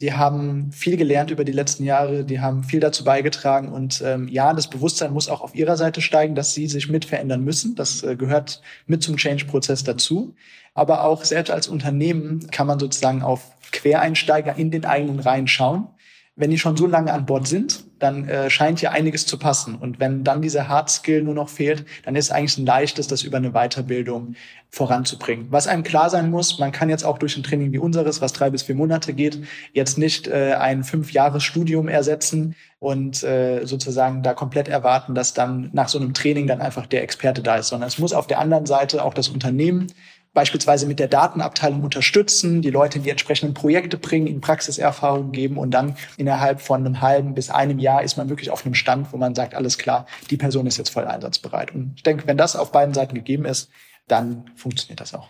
Die 0.00 0.12
haben 0.12 0.72
viel 0.72 0.96
gelernt 0.96 1.30
über 1.30 1.44
die 1.44 1.52
letzten 1.52 1.84
Jahre, 1.84 2.24
die 2.24 2.40
haben 2.40 2.64
viel 2.64 2.80
dazu 2.80 3.04
beigetragen 3.04 3.68
und 3.68 4.02
ähm, 4.04 4.26
ja, 4.26 4.52
das 4.52 4.68
Bewusstsein 4.68 5.12
muss 5.12 5.28
auch 5.28 5.40
auf 5.40 5.54
ihrer 5.54 5.76
Seite 5.76 6.00
steigen, 6.02 6.34
dass 6.34 6.52
sie 6.52 6.66
sich 6.66 6.88
mit 6.88 7.04
verändern 7.04 7.44
müssen. 7.44 7.76
Das 7.76 8.02
äh, 8.02 8.16
gehört 8.16 8.60
mit 8.86 9.04
zum 9.04 9.16
Change-Prozess 9.16 9.84
dazu. 9.84 10.34
Aber 10.74 11.04
auch 11.04 11.22
selbst 11.22 11.52
als 11.52 11.68
Unternehmen 11.68 12.48
kann 12.50 12.66
man 12.66 12.80
sozusagen 12.80 13.22
auf 13.22 13.53
Quereinsteiger 13.74 14.56
in 14.56 14.70
den 14.70 14.86
eigenen 14.86 15.20
Reihen 15.20 15.46
schauen 15.48 15.88
wenn 16.36 16.50
die 16.50 16.58
schon 16.58 16.76
so 16.76 16.86
lange 16.86 17.12
an 17.12 17.26
Bord 17.26 17.46
sind, 17.46 17.84
dann 18.00 18.28
äh, 18.28 18.50
scheint 18.50 18.82
ja 18.82 18.90
einiges 18.90 19.24
zu 19.24 19.38
passen. 19.38 19.76
Und 19.76 20.00
wenn 20.00 20.24
dann 20.24 20.42
dieser 20.42 20.68
Hard 20.68 20.90
Skill 20.90 21.22
nur 21.22 21.34
noch 21.34 21.48
fehlt, 21.48 21.86
dann 22.04 22.16
ist 22.16 22.32
eigentlich 22.32 22.58
ein 22.58 22.66
leichtes, 22.66 23.06
das 23.06 23.22
über 23.22 23.36
eine 23.36 23.52
Weiterbildung 23.52 24.34
voranzubringen. 24.68 25.46
Was 25.50 25.68
einem 25.68 25.84
klar 25.84 26.10
sein 26.10 26.30
muss, 26.30 26.58
man 26.58 26.72
kann 26.72 26.90
jetzt 26.90 27.04
auch 27.04 27.18
durch 27.18 27.36
ein 27.36 27.44
Training 27.44 27.70
wie 27.70 27.78
unseres, 27.78 28.20
was 28.20 28.32
drei 28.32 28.50
bis 28.50 28.64
vier 28.64 28.74
Monate 28.74 29.12
geht, 29.12 29.44
jetzt 29.72 29.96
nicht 29.96 30.26
äh, 30.26 30.54
ein 30.58 30.82
fünf 30.82 31.12
Jahres 31.12 31.44
Studium 31.44 31.86
ersetzen 31.86 32.56
und 32.80 33.22
äh, 33.22 33.64
sozusagen 33.64 34.24
da 34.24 34.34
komplett 34.34 34.66
erwarten, 34.66 35.14
dass 35.14 35.34
dann 35.34 35.70
nach 35.72 35.88
so 35.88 36.00
einem 36.00 36.14
Training 36.14 36.48
dann 36.48 36.60
einfach 36.60 36.86
der 36.86 37.04
Experte 37.04 37.42
da 37.42 37.56
ist, 37.56 37.68
sondern 37.68 37.86
es 37.86 38.00
muss 38.00 38.12
auf 38.12 38.26
der 38.26 38.40
anderen 38.40 38.66
Seite 38.66 39.04
auch 39.04 39.14
das 39.14 39.28
Unternehmen 39.28 39.86
beispielsweise 40.34 40.86
mit 40.86 40.98
der 40.98 41.08
Datenabteilung 41.08 41.82
unterstützen, 41.82 42.60
die 42.60 42.70
Leute 42.70 42.98
in 42.98 43.04
die 43.04 43.10
entsprechenden 43.10 43.54
Projekte 43.54 43.96
bringen, 43.96 44.26
ihnen 44.26 44.40
Praxiserfahrung 44.40 45.30
geben 45.32 45.56
und 45.56 45.70
dann 45.70 45.96
innerhalb 46.16 46.60
von 46.60 46.80
einem 46.80 47.00
halben 47.00 47.34
bis 47.34 47.50
einem 47.50 47.78
Jahr 47.78 48.02
ist 48.02 48.16
man 48.16 48.28
wirklich 48.28 48.50
auf 48.50 48.66
einem 48.66 48.74
Stand, 48.74 49.12
wo 49.12 49.16
man 49.16 49.34
sagt, 49.34 49.54
alles 49.54 49.78
klar, 49.78 50.06
die 50.30 50.36
Person 50.36 50.66
ist 50.66 50.76
jetzt 50.76 50.90
voll 50.90 51.06
einsatzbereit. 51.06 51.72
Und 51.72 51.94
ich 51.96 52.02
denke, 52.02 52.26
wenn 52.26 52.36
das 52.36 52.56
auf 52.56 52.72
beiden 52.72 52.92
Seiten 52.92 53.14
gegeben 53.14 53.44
ist, 53.44 53.70
dann 54.08 54.50
funktioniert 54.56 55.00
das 55.00 55.14
auch. 55.14 55.28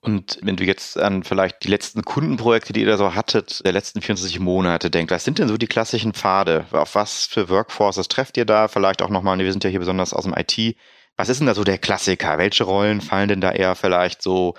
Und 0.00 0.38
wenn 0.40 0.54
du 0.54 0.62
jetzt 0.62 0.96
an 0.98 1.24
vielleicht 1.24 1.64
die 1.64 1.68
letzten 1.68 2.02
Kundenprojekte, 2.02 2.72
die 2.72 2.82
ihr 2.82 2.86
da 2.86 2.96
so 2.96 3.16
hattet, 3.16 3.64
der 3.64 3.72
letzten 3.72 4.00
24 4.00 4.38
Monate 4.38 4.88
denkt, 4.88 5.10
was 5.10 5.24
sind 5.24 5.40
denn 5.40 5.48
so 5.48 5.56
die 5.56 5.66
klassischen 5.66 6.12
Pfade? 6.12 6.64
Auf 6.70 6.94
was 6.94 7.24
für 7.24 7.48
Workforces 7.48 8.06
trefft 8.06 8.36
ihr 8.36 8.44
da? 8.44 8.68
Vielleicht 8.68 9.02
auch 9.02 9.10
nochmal, 9.10 9.36
wir 9.38 9.50
sind 9.50 9.64
ja 9.64 9.70
hier 9.70 9.80
besonders 9.80 10.14
aus 10.14 10.22
dem 10.22 10.34
IT, 10.36 10.76
was 11.16 11.28
ist 11.28 11.38
denn 11.40 11.46
da 11.46 11.54
so 11.54 11.64
der 11.64 11.78
Klassiker? 11.78 12.38
Welche 12.38 12.64
Rollen 12.64 13.00
fallen 13.00 13.28
denn 13.28 13.40
da 13.40 13.52
eher 13.52 13.74
vielleicht 13.74 14.22
so, 14.22 14.54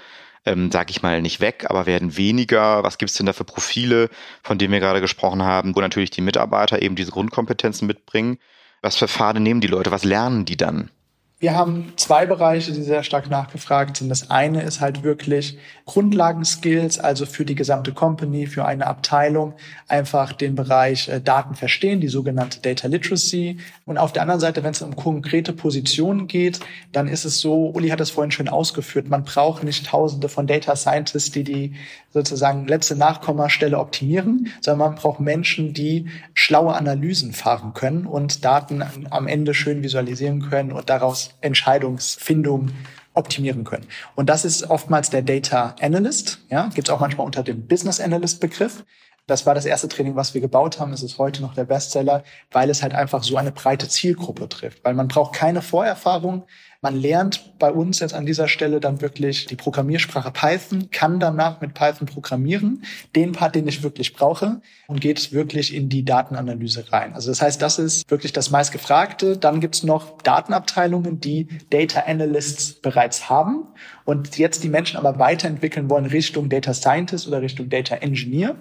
ähm, 0.45 0.71
sag 0.71 0.89
ich 0.89 1.01
mal, 1.01 1.21
nicht 1.21 1.39
weg, 1.39 1.65
aber 1.69 1.85
werden 1.85 2.17
weniger? 2.17 2.83
Was 2.83 2.97
gibt's 2.97 3.15
denn 3.15 3.25
da 3.25 3.33
für 3.33 3.43
Profile, 3.43 4.09
von 4.43 4.57
denen 4.57 4.73
wir 4.73 4.79
gerade 4.79 5.01
gesprochen 5.01 5.43
haben, 5.43 5.75
wo 5.75 5.81
natürlich 5.81 6.11
die 6.11 6.21
Mitarbeiter 6.21 6.81
eben 6.81 6.95
diese 6.95 7.11
Grundkompetenzen 7.11 7.87
mitbringen? 7.87 8.39
Was 8.81 8.95
für 8.97 9.07
Pfade 9.07 9.39
nehmen 9.39 9.61
die 9.61 9.67
Leute? 9.67 9.91
Was 9.91 10.03
lernen 10.03 10.45
die 10.45 10.57
dann? 10.57 10.91
Wir 11.39 11.54
haben 11.54 11.93
zwei 11.97 12.26
Bereiche, 12.26 12.71
die 12.71 12.82
sehr 12.82 13.04
stark 13.04 13.30
nachgefragt 13.30 13.97
sind. 13.97 14.10
Das 14.10 14.32
eine 14.32 14.63
ist 14.63 14.82
halt 14.82 15.04
wirklich 15.04 15.60
Grundlagenskills, 15.86 16.97
also 16.97 17.28
für 17.28 17.45
die 17.45 17.54
gesamte 17.54 17.93
Company, 17.93 18.47
für 18.47 18.65
eine 18.65 18.88
Abteilung, 18.88 19.54
einfach 19.88 20.34
den 20.34 20.56
Bereich 20.56 21.08
äh, 21.10 21.21
Daten 21.21 21.54
verstehen, 21.54 22.02
die 22.02 22.08
sogenannte 22.08 22.60
Data 22.60 22.88
Literacy. 22.88 23.60
Und 23.86 24.00
auf 24.00 24.13
der 24.13 24.23
anderen 24.23 24.41
Seite, 24.41 24.63
wenn 24.63 24.71
es 24.71 24.82
um 24.82 24.95
konkrete 24.95 25.54
Positionen 25.54 26.26
geht, 26.26 26.60
dann 26.91 27.08
ist 27.08 27.23
es 27.23 27.39
so, 27.39 27.69
Uli 27.69 27.89
hat 27.89 28.02
es 28.02 28.10
vorhin 28.10 28.32
schön 28.32 28.50
ausgeführt, 28.50 29.08
man 29.08 29.23
braucht 29.23 29.63
nicht 29.63 29.86
tausende 29.86 30.30
von 30.30 30.47
Data 30.47 30.76
Scientists, 30.76 31.30
die 31.30 31.43
die 31.43 31.76
sozusagen 32.17 32.67
letzte 32.67 32.95
Nachkommastelle 32.95 33.77
optimieren, 33.77 34.51
sondern 34.62 34.89
man 34.89 34.95
braucht 34.95 35.19
Menschen, 35.19 35.73
die 35.73 36.08
schlaue 36.34 36.73
Analysen 36.73 37.34
fahren 37.34 37.73
können 37.73 38.06
und 38.06 38.43
Daten 38.43 38.84
am 39.10 39.27
Ende 39.27 39.53
schön 39.53 39.84
visualisieren 39.84 40.49
können 40.49 40.71
und 40.71 40.89
daraus 40.89 41.36
Entscheidungsfindung 41.41 42.71
optimieren 43.13 43.63
können. 43.63 43.86
Und 44.15 44.30
das 44.30 44.45
ist 44.45 44.69
oftmals 44.69 45.10
der 45.10 45.21
Data 45.21 45.75
Analyst. 45.82 46.39
Ja, 46.49 46.69
gibt 46.73 46.88
es 46.88 46.93
auch 46.93 46.99
manchmal 46.99 47.25
unter 47.25 47.43
dem 47.43 47.67
Business 47.67 47.99
Analyst 47.99 48.39
Begriff. 48.39 48.84
Das 49.27 49.45
war 49.45 49.53
das 49.53 49.65
erste 49.65 49.89
Training, 49.89 50.15
was 50.15 50.33
wir 50.33 50.39
gebaut 50.39 50.79
haben. 50.79 50.93
Es 50.93 51.03
ist 51.03 51.17
heute 51.17 51.41
noch 51.41 51.53
der 51.53 51.65
Bestseller, 51.65 52.23
weil 52.49 52.69
es 52.69 52.81
halt 52.81 52.93
einfach 52.93 53.23
so 53.23 53.35
eine 53.35 53.51
breite 53.51 53.89
Zielgruppe 53.89 54.47
trifft. 54.47 54.85
Weil 54.85 54.93
man 54.93 55.09
braucht 55.09 55.35
keine 55.35 55.61
Vorerfahrung. 55.61 56.45
Man 56.81 56.95
lernt 56.95 57.59
bei 57.59 57.71
uns 57.71 57.99
jetzt 57.99 58.13
an 58.13 58.25
dieser 58.25 58.47
Stelle 58.47 58.79
dann 58.79 59.01
wirklich 59.01 59.45
die 59.47 59.55
Programmiersprache 59.55 60.31
Python, 60.31 60.89
kann 60.91 61.19
danach 61.19 61.59
mit 61.59 61.73
Python 61.73 62.07
programmieren, 62.07 62.83
den 63.15 63.33
Part, 63.33 63.55
den 63.55 63.67
ich 63.67 63.83
wirklich 63.83 64.13
brauche 64.13 64.61
und 64.87 65.01
geht 65.01 65.33
wirklich 65.33 65.73
in 65.75 65.89
die 65.89 66.05
Datenanalyse 66.05 66.91
rein. 66.93 67.13
Also 67.13 67.29
das 67.29 67.41
heißt, 67.41 67.61
das 67.61 67.79
ist 67.79 68.09
wirklich 68.09 68.31
das 68.31 68.51
meistgefragte. 68.51 69.37
Dann 69.37 69.59
gibt's 69.59 69.83
noch 69.83 70.21
Datenabteilungen, 70.21 71.19
die 71.19 71.47
Data 71.69 72.01
Analysts 72.01 72.73
bereits 72.75 73.29
haben 73.29 73.67
und 74.05 74.37
jetzt 74.37 74.63
die 74.63 74.69
Menschen 74.69 74.97
aber 74.97 75.19
weiterentwickeln 75.19 75.89
wollen 75.89 76.05
Richtung 76.05 76.47
Data 76.47 76.73
Scientist 76.73 77.27
oder 77.27 77.41
Richtung 77.41 77.67
Data 77.67 77.95
Engineer. 77.95 78.55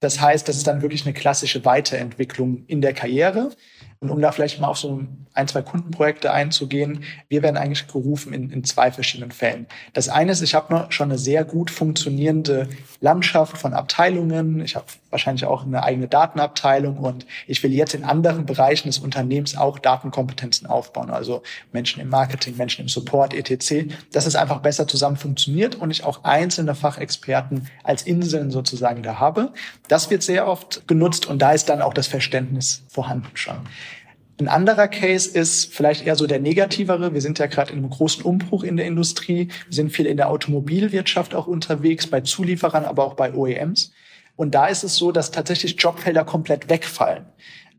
Das 0.00 0.20
heißt, 0.20 0.48
das 0.48 0.56
ist 0.56 0.66
dann 0.66 0.82
wirklich 0.82 1.04
eine 1.04 1.12
klassische 1.12 1.64
Weiterentwicklung 1.64 2.64
in 2.66 2.80
der 2.80 2.94
Karriere. 2.94 3.50
Und 4.02 4.08
um 4.08 4.22
da 4.22 4.32
vielleicht 4.32 4.58
mal 4.58 4.68
auf 4.68 4.78
so 4.78 5.02
ein, 5.34 5.46
zwei 5.46 5.60
Kundenprojekte 5.60 6.32
einzugehen, 6.32 7.04
wir 7.28 7.42
werden 7.42 7.58
eigentlich 7.58 7.86
gerufen 7.86 8.32
in, 8.32 8.50
in 8.50 8.64
zwei 8.64 8.90
verschiedenen 8.90 9.30
Fällen. 9.30 9.66
Das 9.92 10.08
eine 10.08 10.32
ist, 10.32 10.40
ich 10.40 10.54
habe 10.54 10.86
schon 10.88 11.10
eine 11.10 11.18
sehr 11.18 11.44
gut 11.44 11.70
funktionierende 11.70 12.68
Landschaft 13.00 13.58
von 13.58 13.74
Abteilungen. 13.74 14.62
Ich 14.62 14.74
habe 14.74 14.86
wahrscheinlich 15.10 15.44
auch 15.44 15.66
eine 15.66 15.82
eigene 15.82 16.08
Datenabteilung 16.08 16.96
und 16.96 17.26
ich 17.46 17.62
will 17.62 17.74
jetzt 17.74 17.92
in 17.92 18.04
anderen 18.04 18.46
Bereichen 18.46 18.88
des 18.88 19.00
Unternehmens 19.00 19.54
auch 19.54 19.78
Datenkompetenzen 19.78 20.66
aufbauen. 20.66 21.10
Also 21.10 21.42
Menschen 21.70 22.00
im 22.00 22.08
Marketing, 22.08 22.56
Menschen 22.56 22.82
im 22.82 22.88
Support, 22.88 23.34
etc. 23.34 23.92
Dass 24.12 24.24
es 24.24 24.34
einfach 24.34 24.60
besser 24.60 24.88
zusammen 24.88 25.16
funktioniert 25.16 25.74
und 25.74 25.90
ich 25.90 26.04
auch 26.04 26.24
einzelne 26.24 26.74
Fachexperten 26.74 27.68
als 27.84 28.02
Inseln 28.04 28.50
sozusagen 28.50 29.02
da 29.02 29.20
habe. 29.20 29.52
Das 29.88 30.10
wird 30.10 30.22
sehr 30.22 30.48
oft 30.48 30.88
genutzt 30.88 31.26
und 31.26 31.42
da 31.42 31.52
ist 31.52 31.68
dann 31.68 31.82
auch 31.82 31.92
das 31.92 32.06
Verständnis 32.06 32.82
vorhanden 32.88 33.30
schon. 33.34 33.56
Ein 34.40 34.48
anderer 34.48 34.88
Case 34.88 35.28
ist 35.38 35.74
vielleicht 35.74 36.06
eher 36.06 36.16
so 36.16 36.26
der 36.26 36.40
negativere. 36.40 37.12
Wir 37.12 37.20
sind 37.20 37.38
ja 37.38 37.46
gerade 37.46 37.72
in 37.72 37.78
einem 37.78 37.90
großen 37.90 38.24
Umbruch 38.24 38.62
in 38.62 38.78
der 38.78 38.86
Industrie. 38.86 39.48
Wir 39.66 39.74
sind 39.74 39.90
viel 39.92 40.06
in 40.06 40.16
der 40.16 40.30
Automobilwirtschaft 40.30 41.34
auch 41.34 41.46
unterwegs, 41.46 42.06
bei 42.06 42.22
Zulieferern, 42.22 42.86
aber 42.86 43.04
auch 43.04 43.14
bei 43.14 43.34
OEMs. 43.34 43.92
Und 44.36 44.54
da 44.54 44.68
ist 44.68 44.82
es 44.82 44.96
so, 44.96 45.12
dass 45.12 45.30
tatsächlich 45.30 45.76
Jobfelder 45.78 46.24
komplett 46.24 46.70
wegfallen. 46.70 47.26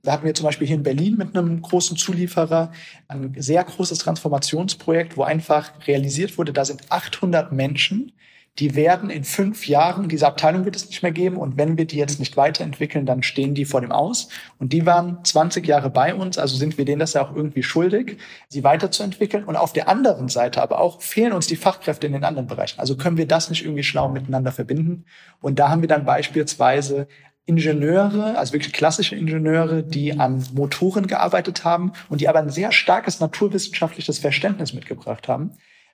Da 0.03 0.11
hatten 0.11 0.25
wir 0.25 0.35
zum 0.35 0.45
Beispiel 0.45 0.67
hier 0.67 0.77
in 0.77 0.83
Berlin 0.83 1.17
mit 1.17 1.35
einem 1.35 1.63
großen 1.63 1.97
Zulieferer 1.97 2.71
ein 3.07 3.33
sehr 3.37 3.63
großes 3.63 3.97
Transformationsprojekt, 3.97 5.17
wo 5.17 5.23
einfach 5.23 5.71
realisiert 5.87 6.37
wurde, 6.37 6.53
da 6.53 6.63
sind 6.63 6.83
800 6.89 7.51
Menschen, 7.51 8.11
die 8.59 8.75
werden 8.75 9.09
in 9.09 9.23
fünf 9.23 9.67
Jahren, 9.67 10.09
diese 10.09 10.27
Abteilung 10.27 10.65
wird 10.65 10.75
es 10.75 10.87
nicht 10.87 11.01
mehr 11.03 11.13
geben 11.13 11.37
und 11.37 11.57
wenn 11.57 11.77
wir 11.77 11.85
die 11.85 11.95
jetzt 11.95 12.19
nicht 12.19 12.35
weiterentwickeln, 12.35 13.05
dann 13.05 13.23
stehen 13.23 13.55
die 13.55 13.63
vor 13.63 13.79
dem 13.79 13.93
Aus. 13.93 14.27
Und 14.59 14.73
die 14.73 14.85
waren 14.85 15.23
20 15.23 15.65
Jahre 15.65 15.89
bei 15.89 16.13
uns, 16.13 16.37
also 16.37 16.57
sind 16.57 16.77
wir 16.77 16.83
denen 16.83 16.99
das 16.99 17.13
ja 17.13 17.25
auch 17.25 17.33
irgendwie 17.33 17.63
schuldig, 17.63 18.17
sie 18.49 18.63
weiterzuentwickeln. 18.63 19.45
Und 19.45 19.55
auf 19.55 19.71
der 19.71 19.87
anderen 19.87 20.27
Seite 20.27 20.61
aber 20.61 20.81
auch 20.81 21.01
fehlen 21.01 21.31
uns 21.31 21.47
die 21.47 21.55
Fachkräfte 21.55 22.07
in 22.07 22.13
den 22.13 22.25
anderen 22.25 22.47
Bereichen. 22.47 22.79
Also 22.79 22.97
können 22.97 23.17
wir 23.17 23.27
das 23.27 23.49
nicht 23.49 23.63
irgendwie 23.63 23.83
schlau 23.83 24.09
miteinander 24.09 24.51
verbinden. 24.51 25.05
Und 25.39 25.57
da 25.57 25.69
haben 25.69 25.81
wir 25.81 25.87
dann 25.87 26.05
beispielsweise 26.05 27.07
Ingenieure, 27.45 28.37
also 28.37 28.53
wirklich 28.53 28.73
klassische 28.73 29.15
Ingenieure, 29.15 29.81
die 29.81 30.19
an 30.19 30.45
Motoren 30.53 31.07
gearbeitet 31.07 31.63
haben 31.63 31.93
und 32.09 32.21
die 32.21 32.27
aber 32.27 32.39
ein 32.39 32.49
sehr 32.49 32.71
starkes 32.73 33.19
naturwissenschaftliches 33.21 34.19
Verständnis 34.19 34.73
mitgebracht 34.73 35.27
haben 35.29 35.53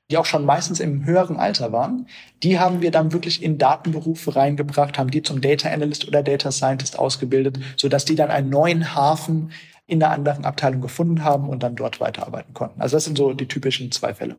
die 0.10 0.18
auch 0.18 0.26
schon 0.26 0.46
meistens 0.46 0.80
im 0.80 1.06
höheren 1.06 1.38
Alter 1.38 1.72
waren, 1.72 2.08
die 2.44 2.60
haben 2.60 2.82
wir 2.82 2.92
dann 2.92 3.12
wirklich 3.12 3.44
in 3.44 3.58
Datenberufe 3.58 4.36
reingebracht, 4.36 4.98
haben 4.98 5.12
die 5.12 5.22
zum 5.22 5.42
Data 5.42 5.70
Analyst 5.70 6.08
oder 6.08 6.24
Data 6.24 6.52
Scientist 6.52 6.98
ausgebildet, 6.98 7.60
sodass 7.76 8.06
die 8.06 8.16
dann 8.16 8.32
einen 8.32 8.50
neuen 8.50 8.96
Hafen 8.96 9.52
in 9.86 10.02
einer 10.02 10.14
anderen 10.14 10.46
Abteilung 10.46 10.82
gefunden 10.82 11.24
haben 11.24 11.50
und 11.50 11.64
dann 11.64 11.76
dort 11.76 12.00
weiterarbeiten 12.00 12.54
konnten. 12.54 12.82
Also 12.82 12.96
das 12.96 13.06
sind 13.06 13.18
so 13.18 13.34
die 13.34 13.48
typischen 13.48 13.92
zwei 13.92 14.14
Fälle. 14.14 14.38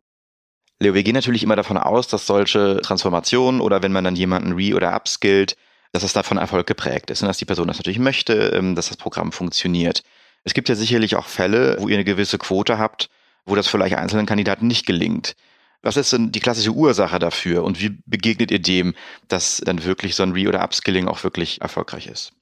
Leo, 0.81 0.95
wir 0.95 1.03
gehen 1.03 1.15
natürlich 1.15 1.43
immer 1.43 1.57
davon 1.57 1.77
aus, 1.77 2.07
dass 2.07 2.27
solche 2.27 2.81
Transformationen 2.83 3.61
oder 3.61 3.83
wenn 3.83 3.93
man 3.93 4.05
dann 4.05 4.17
jemanden 4.17 4.53
re- 4.53 4.75
oder 4.75 4.95
upskillt, 4.95 5.57
dass 5.93 6.03
es 6.03 6.13
davon 6.13 6.39
Erfolg 6.39 6.67
geprägt 6.67 7.11
ist 7.11 7.23
und 7.23 7.29
dass 7.29 7.39
die 7.39 7.47
Person 7.47 7.67
das 7.67 7.79
natürlich 7.79 7.99
möchte, 7.99 8.53
ähm, 8.55 8.75
dass 8.75 8.89
das 8.89 8.97
Programm 8.97 9.33
funktioniert. 9.33 10.03
Es 10.45 10.55
gibt 10.55 10.69
ja 10.69 10.75
sicherlich 10.75 11.17
auch 11.17 11.27
Fälle, 11.27 11.77
wo 11.81 11.89
ihr 11.89 11.97
eine 11.97 12.05
gewisse 12.05 12.39
Quote 12.39 12.79
habt, 12.79 13.11
wo 13.45 13.55
das 13.55 13.67
vielleicht 13.67 13.97
einzelnen 13.97 14.27
Kandidaten 14.27 14.67
nicht 14.67 14.87
gelingt. 14.87 15.35
Was 15.83 15.97
ist 15.97 16.13
denn 16.13 16.33
die 16.33 16.41
klassische 16.41 16.73
Ursache 16.73 17.19
dafür 17.19 17.63
und 17.63 17.81
wie 17.81 17.99
begegnet 18.07 18.51
ihr 18.51 18.59
dem, 18.59 18.95
dass 19.29 19.63
dann 19.65 19.85
wirklich 19.85 20.15
so 20.17 20.23
ein 20.23 20.33
Re- 20.33 20.49
oder 20.49 20.65
Upskilling 20.65 21.07
auch 21.07 21.23
wirklich 21.23 21.61
erfolgreich 21.61 22.07
ist? 22.07 22.33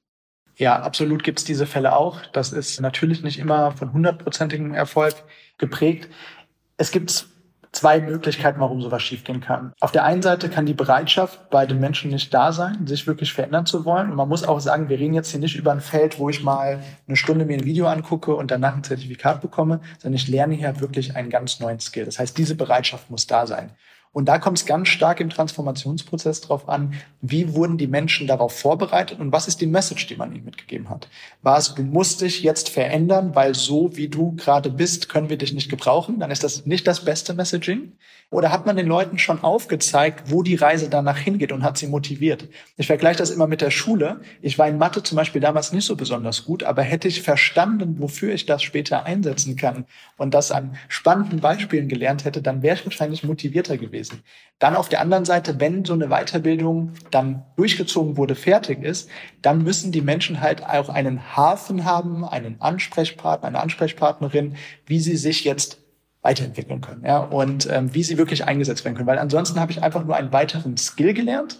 Ja, 0.55 0.81
absolut 0.81 1.23
gibt 1.23 1.37
es 1.37 1.45
diese 1.45 1.67
Fälle 1.67 1.95
auch. 1.95 2.25
Das 2.33 2.51
ist 2.51 2.81
natürlich 2.81 3.21
nicht 3.21 3.37
immer 3.37 3.71
von 3.73 3.93
hundertprozentigem 3.93 4.73
Erfolg 4.73 5.13
geprägt. 5.59 6.09
Es 6.77 6.89
gibt 6.89 7.27
zwei 7.77 8.01
Möglichkeiten, 8.01 8.59
warum 8.59 8.81
sowas 8.81 9.03
schiefgehen 9.03 9.39
kann. 9.39 9.71
Auf 9.79 9.91
der 9.91 10.03
einen 10.03 10.21
Seite 10.21 10.49
kann 10.49 10.65
die 10.65 10.73
Bereitschaft 10.73 11.49
bei 11.49 11.65
den 11.65 11.79
Menschen 11.79 12.11
nicht 12.11 12.33
da 12.33 12.51
sein, 12.51 12.87
sich 12.87 13.05
wirklich 13.05 13.33
verändern 13.33 13.65
zu 13.65 13.85
wollen. 13.85 14.09
Und 14.09 14.15
man 14.15 14.27
muss 14.27 14.43
auch 14.43 14.59
sagen, 14.59 14.89
wir 14.89 14.99
reden 14.99 15.13
jetzt 15.13 15.29
hier 15.29 15.39
nicht 15.39 15.55
über 15.55 15.71
ein 15.71 15.81
Feld, 15.81 16.17
wo 16.17 16.29
ich 16.29 16.43
mal 16.43 16.79
eine 17.07 17.17
Stunde 17.17 17.45
mir 17.45 17.57
ein 17.57 17.65
Video 17.65 17.87
angucke 17.87 18.35
und 18.35 18.49
danach 18.49 18.75
ein 18.75 18.83
Zertifikat 18.83 19.41
bekomme, 19.41 19.79
sondern 19.99 20.15
ich 20.15 20.27
lerne 20.27 20.55
hier 20.55 20.79
wirklich 20.79 21.15
einen 21.15 21.29
ganz 21.29 21.59
neuen 21.59 21.79
Skill. 21.79 22.05
Das 22.05 22.19
heißt, 22.19 22.37
diese 22.37 22.55
Bereitschaft 22.55 23.09
muss 23.11 23.27
da 23.27 23.45
sein. 23.45 23.71
Und 24.13 24.25
da 24.25 24.39
kommt 24.39 24.57
es 24.57 24.65
ganz 24.65 24.87
stark 24.87 25.19
im 25.19 25.29
Transformationsprozess 25.29 26.41
drauf 26.41 26.67
an, 26.69 26.93
wie 27.21 27.53
wurden 27.53 27.77
die 27.77 27.87
Menschen 27.87 28.27
darauf 28.27 28.57
vorbereitet 28.57 29.19
und 29.19 29.31
was 29.31 29.47
ist 29.47 29.61
die 29.61 29.67
Message, 29.67 30.07
die 30.07 30.15
man 30.15 30.33
ihnen 30.33 30.45
mitgegeben 30.45 30.89
hat. 30.89 31.07
War 31.41 31.57
es, 31.57 31.75
du 31.75 31.83
musst 31.83 32.21
dich 32.21 32.41
jetzt 32.41 32.69
verändern, 32.69 33.35
weil 33.35 33.53
so 33.53 33.95
wie 33.95 34.07
du 34.07 34.35
gerade 34.35 34.69
bist, 34.69 35.09
können 35.09 35.29
wir 35.29 35.37
dich 35.37 35.53
nicht 35.53 35.69
gebrauchen, 35.69 36.19
dann 36.19 36.31
ist 36.31 36.43
das 36.43 36.65
nicht 36.65 36.87
das 36.87 37.05
beste 37.05 37.33
Messaging. 37.33 37.93
Oder 38.29 38.51
hat 38.51 38.65
man 38.65 38.75
den 38.75 38.87
Leuten 38.87 39.19
schon 39.19 39.41
aufgezeigt, 39.41 40.31
wo 40.31 40.43
die 40.43 40.55
Reise 40.55 40.89
danach 40.89 41.17
hingeht 41.17 41.53
und 41.53 41.63
hat 41.63 41.77
sie 41.77 41.87
motiviert? 41.87 42.49
Ich 42.75 42.87
vergleiche 42.87 43.19
das 43.19 43.29
immer 43.29 43.47
mit 43.47 43.61
der 43.61 43.71
Schule. 43.71 44.19
Ich 44.41 44.59
war 44.59 44.67
in 44.67 44.77
Mathe 44.77 45.01
zum 45.01 45.15
Beispiel 45.15 45.39
damals 45.39 45.71
nicht 45.71 45.85
so 45.85 45.95
besonders 45.95 46.43
gut, 46.43 46.63
aber 46.63 46.81
hätte 46.81 47.07
ich 47.07 47.21
verstanden, 47.21 47.95
wofür 47.99 48.33
ich 48.33 48.45
das 48.45 48.63
später 48.63 49.05
einsetzen 49.05 49.55
kann 49.55 49.85
und 50.17 50.33
das 50.33 50.51
an 50.51 50.75
spannenden 50.89 51.39
Beispielen 51.39 51.87
gelernt 51.87 52.25
hätte, 52.25 52.41
dann 52.41 52.61
wäre 52.61 52.75
ich 52.75 52.85
wahrscheinlich 52.85 53.23
motivierter 53.23 53.77
gewesen. 53.77 53.96
Dann 54.59 54.75
auf 54.75 54.89
der 54.89 55.01
anderen 55.01 55.25
Seite, 55.25 55.59
wenn 55.59 55.85
so 55.85 55.93
eine 55.93 56.07
Weiterbildung 56.07 56.93
dann 57.11 57.45
durchgezogen 57.57 58.17
wurde, 58.17 58.35
fertig 58.35 58.83
ist, 58.83 59.09
dann 59.41 59.63
müssen 59.63 59.91
die 59.91 60.01
Menschen 60.01 60.41
halt 60.41 60.65
auch 60.65 60.89
einen 60.89 61.35
Hafen 61.35 61.85
haben, 61.85 62.25
einen 62.25 62.59
Ansprechpartner, 62.59 63.47
eine 63.47 63.59
Ansprechpartnerin, 63.59 64.55
wie 64.85 64.99
sie 64.99 65.17
sich 65.17 65.43
jetzt 65.43 65.79
weiterentwickeln 66.21 66.81
können, 66.81 67.05
ja, 67.05 67.19
und 67.19 67.69
ähm, 67.71 67.93
wie 67.93 68.03
sie 68.03 68.17
wirklich 68.17 68.45
eingesetzt 68.45 68.83
werden 68.83 68.95
können. 68.95 69.07
Weil 69.07 69.19
ansonsten 69.19 69.59
habe 69.59 69.71
ich 69.71 69.83
einfach 69.83 70.03
nur 70.03 70.15
einen 70.15 70.33
weiteren 70.33 70.75
Skill 70.75 71.13
gelernt, 71.13 71.59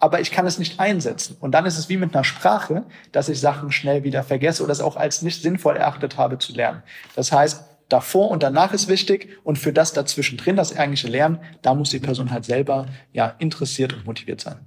aber 0.00 0.20
ich 0.20 0.32
kann 0.32 0.46
es 0.46 0.58
nicht 0.58 0.80
einsetzen. 0.80 1.36
Und 1.38 1.52
dann 1.52 1.66
ist 1.66 1.78
es 1.78 1.88
wie 1.90 1.98
mit 1.98 2.14
einer 2.14 2.24
Sprache, 2.24 2.84
dass 3.12 3.28
ich 3.28 3.38
Sachen 3.38 3.70
schnell 3.70 4.02
wieder 4.02 4.24
vergesse 4.24 4.64
oder 4.64 4.72
es 4.72 4.80
auch 4.80 4.96
als 4.96 5.20
nicht 5.20 5.42
sinnvoll 5.42 5.76
erachtet 5.76 6.16
habe 6.16 6.38
zu 6.38 6.54
lernen. 6.54 6.82
Das 7.14 7.30
heißt, 7.30 7.64
davor 7.90 8.30
und 8.30 8.42
danach 8.42 8.72
ist 8.72 8.88
wichtig 8.88 9.28
und 9.44 9.58
für 9.58 9.72
das 9.72 9.92
dazwischen 9.92 10.38
drin, 10.38 10.56
das 10.56 10.76
eigentliche 10.76 11.08
Lernen, 11.08 11.40
da 11.62 11.74
muss 11.74 11.90
die 11.90 11.98
Person 11.98 12.30
halt 12.30 12.44
selber 12.44 12.86
ja 13.12 13.34
interessiert 13.38 13.92
und 13.92 14.06
motiviert 14.06 14.40
sein. 14.40 14.66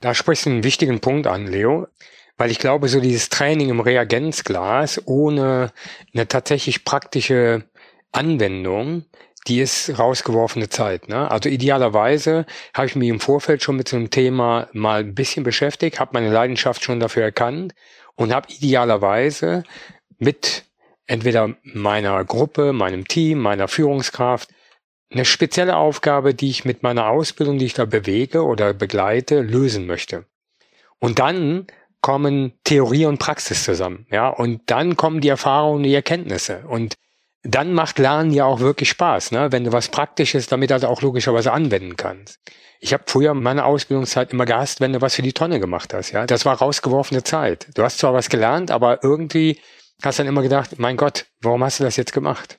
Da 0.00 0.14
sprichst 0.14 0.46
du 0.46 0.50
einen 0.50 0.64
wichtigen 0.64 1.00
Punkt 1.00 1.26
an, 1.26 1.46
Leo. 1.46 1.88
Weil 2.36 2.52
ich 2.52 2.60
glaube, 2.60 2.88
so 2.88 3.00
dieses 3.00 3.30
Training 3.30 3.68
im 3.68 3.80
Reagenzglas 3.80 5.02
ohne 5.06 5.72
eine 6.14 6.28
tatsächlich 6.28 6.84
praktische 6.84 7.64
Anwendung, 8.12 9.04
die 9.48 9.60
ist 9.60 9.98
rausgeworfene 9.98 10.68
Zeit. 10.68 11.08
Ne? 11.08 11.28
Also 11.28 11.48
idealerweise 11.48 12.46
habe 12.74 12.86
ich 12.86 12.94
mich 12.94 13.08
im 13.08 13.18
Vorfeld 13.18 13.62
schon 13.62 13.76
mit 13.76 13.88
so 13.88 13.96
einem 13.96 14.10
Thema 14.10 14.68
mal 14.72 15.00
ein 15.00 15.14
bisschen 15.14 15.42
beschäftigt, 15.42 15.98
habe 15.98 16.10
meine 16.12 16.30
Leidenschaft 16.30 16.84
schon 16.84 17.00
dafür 17.00 17.24
erkannt 17.24 17.74
und 18.14 18.32
habe 18.32 18.52
idealerweise 18.52 19.64
mit 20.18 20.64
entweder 21.08 21.54
meiner 21.62 22.24
Gruppe, 22.24 22.72
meinem 22.72 23.08
Team, 23.08 23.40
meiner 23.40 23.66
Führungskraft 23.66 24.50
eine 25.10 25.24
spezielle 25.24 25.76
Aufgabe, 25.76 26.34
die 26.34 26.50
ich 26.50 26.64
mit 26.64 26.82
meiner 26.82 27.08
Ausbildung, 27.08 27.58
die 27.58 27.64
ich 27.64 27.74
da 27.74 27.86
bewege 27.86 28.44
oder 28.44 28.74
begleite, 28.74 29.40
lösen 29.40 29.86
möchte. 29.86 30.26
Und 31.00 31.18
dann 31.18 31.66
kommen 32.00 32.52
Theorie 32.64 33.06
und 33.06 33.18
Praxis 33.18 33.64
zusammen, 33.64 34.06
ja, 34.10 34.28
und 34.28 34.62
dann 34.66 34.96
kommen 34.96 35.20
die 35.20 35.28
Erfahrungen, 35.28 35.82
die 35.82 35.94
Erkenntnisse 35.94 36.64
und 36.68 36.94
dann 37.42 37.72
macht 37.72 37.98
Lernen 37.98 38.32
ja 38.32 38.44
auch 38.44 38.60
wirklich 38.60 38.90
Spaß, 38.90 39.30
ne? 39.32 39.52
wenn 39.52 39.64
du 39.64 39.72
was 39.72 39.88
Praktisches 39.88 40.48
damit 40.48 40.70
halt 40.70 40.84
auch 40.84 41.02
logischerweise 41.02 41.52
anwenden 41.52 41.96
kannst. 41.96 42.38
Ich 42.80 42.92
habe 42.92 43.04
früher 43.06 43.34
meine 43.34 43.64
Ausbildungszeit 43.64 44.32
immer 44.32 44.44
gehasst, 44.44 44.80
wenn 44.80 44.92
du 44.92 45.00
was 45.00 45.14
für 45.14 45.22
die 45.22 45.32
Tonne 45.32 45.58
gemacht 45.58 45.94
hast. 45.94 46.12
Ja, 46.12 46.26
das 46.26 46.44
war 46.44 46.56
rausgeworfene 46.56 47.24
Zeit. 47.24 47.68
Du 47.74 47.82
hast 47.82 47.98
zwar 47.98 48.12
was 48.12 48.28
gelernt, 48.28 48.70
aber 48.70 49.02
irgendwie 49.02 49.58
hast 50.06 50.18
dann 50.18 50.26
immer 50.26 50.42
gedacht, 50.42 50.78
mein 50.78 50.96
Gott, 50.96 51.26
warum 51.40 51.64
hast 51.64 51.80
du 51.80 51.84
das 51.84 51.96
jetzt 51.96 52.12
gemacht? 52.12 52.58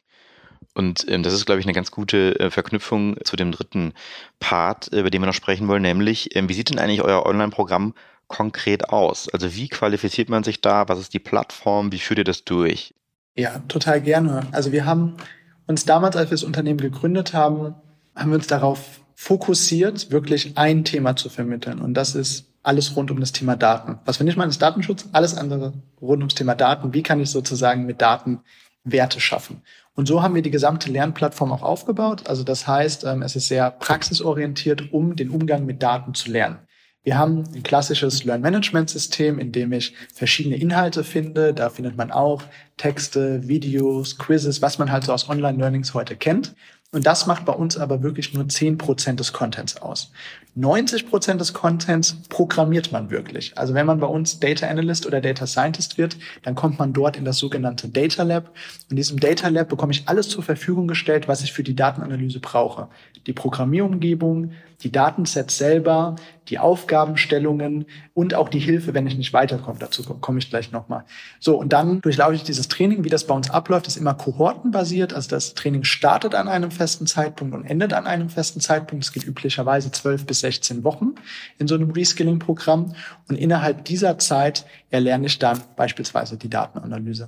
Und 0.74 1.06
ähm, 1.10 1.24
das 1.24 1.34
ist, 1.34 1.46
glaube 1.46 1.60
ich, 1.60 1.66
eine 1.66 1.74
ganz 1.74 1.92
gute 1.92 2.40
äh, 2.40 2.50
Verknüpfung 2.52 3.18
zu 3.24 3.36
dem 3.36 3.52
dritten 3.52 3.94
Part, 4.40 4.92
äh, 4.94 5.00
über 5.00 5.10
den 5.10 5.22
wir 5.22 5.28
noch 5.28 5.34
sprechen 5.34 5.68
wollen, 5.68 5.82
nämlich, 5.82 6.36
äh, 6.36 6.48
wie 6.48 6.54
sieht 6.54 6.70
denn 6.70 6.80
eigentlich 6.80 7.02
euer 7.02 7.26
Online-Programm 7.26 7.94
konkret 8.28 8.90
aus? 8.90 9.30
Also 9.30 9.56
wie 9.56 9.68
qualifiziert 9.68 10.30
man 10.30 10.44
sich 10.44 10.62
da? 10.62 10.88
Was 10.88 11.00
ist 11.00 11.14
die 11.14 11.20
Plattform? 11.20 11.92
Wie 11.92 12.00
führt 12.00 12.20
ihr 12.20 12.24
das 12.24 12.46
durch? 12.46 12.94
Ja, 13.36 13.60
total 13.68 14.02
gerne. 14.02 14.48
Also 14.52 14.72
wir 14.72 14.86
haben 14.86 15.18
uns 15.66 15.86
damals, 15.86 16.16
als 16.16 16.30
wir 16.30 16.36
das 16.36 16.44
Unternehmen 16.44 16.80
gegründet 16.80 17.34
haben, 17.34 17.76
haben 18.16 18.32
wir 18.32 18.36
uns 18.36 18.48
darauf 18.48 19.02
fokussiert, 19.16 20.12
wirklich 20.12 20.58
ein 20.58 20.84
Thema 20.84 21.16
zu 21.16 21.30
vermitteln. 21.30 21.80
Und 21.80 21.94
das 21.94 22.16
ist 22.16 22.49
alles 22.64 22.96
rund 22.96 23.12
um 23.12 23.20
das 23.20 23.32
Thema 23.32 23.56
Daten. 23.56 24.00
Was 24.06 24.20
wir 24.20 24.26
nicht 24.26 24.38
meinen, 24.38 24.50
ist 24.50 24.62
Datenschutz, 24.62 25.08
alles 25.12 25.36
andere 25.36 25.74
rund 26.02 26.20
ums 26.20 26.36
Thema 26.36 26.56
Daten. 26.56 26.94
Wie 26.94 27.04
kann 27.04 27.20
ich 27.20 27.30
sozusagen 27.30 27.86
mit 27.86 28.02
Daten 28.02 28.40
Werte 28.84 29.20
schaffen? 29.20 29.62
Und 29.96 30.08
so 30.08 30.22
haben 30.22 30.36
wir 30.36 30.42
die 30.42 30.52
gesamte 30.52 30.92
Lernplattform 30.92 31.52
auch 31.52 31.62
aufgebaut. 31.62 32.28
Also 32.28 32.44
das 32.44 32.68
heißt, 32.68 33.04
ähm, 33.04 33.22
es 33.22 33.36
ist 33.36 33.48
sehr 33.48 33.72
praxisorientiert, 33.72 34.94
um 34.94 35.16
den 35.16 35.30
Umgang 35.30 35.66
mit 35.66 35.84
Daten 35.84 36.14
zu 36.14 36.32
lernen. 36.32 36.60
Wir 37.04 37.18
haben 37.18 37.46
ein 37.56 37.64
klassisches 37.64 38.26
Learn-Management-System, 38.26 39.40
in 39.40 39.52
dem 39.52 39.72
ich 39.72 39.96
verschiedene 40.14 40.58
Inhalte 40.58 41.04
finde. 41.04 41.54
Da 41.54 41.70
findet 41.70 41.96
man 41.96 42.12
auch 42.12 42.44
Texte, 42.78 43.48
Videos, 43.48 44.18
Quizzes, 44.18 44.62
was 44.62 44.80
man 44.80 44.92
halt 44.92 45.06
so 45.06 45.14
aus 45.14 45.30
Online-Learnings 45.30 45.94
heute 45.94 46.18
kennt. 46.18 46.56
Und 46.92 47.06
das 47.06 47.26
macht 47.26 47.46
bei 47.46 47.54
uns 47.54 47.78
aber 47.78 48.04
wirklich 48.04 48.34
nur 48.34 48.48
zehn 48.50 48.78
Prozent 48.78 49.20
des 49.20 49.32
Contents 49.32 49.78
aus. 49.78 50.12
90 50.56 51.08
Prozent 51.08 51.40
des 51.40 51.54
Contents 51.54 52.18
programmiert 52.28 52.92
man 52.92 53.12
wirklich. 53.12 53.58
Also 53.58 53.74
wenn 53.74 53.86
man 53.86 54.00
bei 54.00 54.08
uns 54.08 54.40
Data 54.40 54.68
Analyst 54.68 55.06
oder 55.06 55.22
Data 55.22 55.48
Scientist 55.48 55.98
wird, 55.98 56.18
dann 56.44 56.56
kommt 56.56 56.80
man 56.80 56.92
dort 56.92 57.18
in 57.18 57.26
das 57.26 57.38
sogenannte 57.38 57.88
Data 57.88 58.24
Lab. 58.24 58.52
In 58.90 58.96
diesem 58.96 59.20
Data 59.20 59.48
Lab 59.48 59.70
bekomme 59.70 59.92
ich 59.92 60.08
alles 60.08 60.28
zur 60.28 60.44
Verfügung 60.44 60.88
gestellt, 60.88 61.28
was 61.28 61.44
ich 61.44 61.54
für 61.54 61.64
die 61.64 61.76
Datenanalyse 61.76 62.40
brauche. 62.40 62.88
Die 63.28 63.34
Programmierumgebung, 63.34 64.52
die 64.84 64.92
Datensets 64.92 65.58
selber, 65.58 66.16
die 66.48 66.58
Aufgabenstellungen 66.58 67.86
und 68.14 68.34
auch 68.34 68.50
die 68.50 68.60
Hilfe, 68.60 68.94
wenn 68.94 69.06
ich 69.06 69.18
nicht 69.18 69.34
weiterkomme. 69.34 69.78
Dazu 69.80 70.04
komme 70.04 70.40
ich 70.40 70.50
gleich 70.50 70.72
nochmal. 70.72 71.06
So, 71.40 71.58
und 71.58 71.74
dann 71.74 72.02
durchlaufe 72.02 72.34
ich 72.34 72.44
dieses 72.44 72.68
Training. 72.70 73.04
Wie 73.04 73.10
das 73.10 73.28
bei 73.28 73.36
uns 73.36 73.50
abläuft, 73.50 73.88
ist 73.88 73.98
immer 73.98 74.14
kohortenbasiert. 74.14 75.14
Also 75.14 75.30
das 75.30 75.54
Training 75.54 75.84
startet 75.84 76.34
an 76.34 76.48
einem 76.48 76.72
festen 76.72 77.08
Zeitpunkt 77.08 77.54
und 77.54 77.66
endet 77.66 77.94
an 77.94 78.08
einem 78.08 78.30
festen 78.30 78.62
Zeitpunkt. 78.62 79.04
Es 79.04 79.12
geht 79.12 79.26
üblicherweise 79.26 79.92
zwölf 79.92 80.26
bis 80.26 80.40
16 80.40 80.84
Wochen 80.84 81.16
in 81.58 81.68
so 81.68 81.76
einem 81.76 81.92
Reskilling-Programm. 81.92 82.96
Und 83.28 83.36
innerhalb 83.36 83.86
dieser 83.86 84.18
Zeit 84.18 84.66
erlerne 84.90 85.28
ich 85.28 85.40
dann 85.40 85.62
beispielsweise 85.76 86.38
die 86.38 86.50
Datenanalyse. 86.50 87.28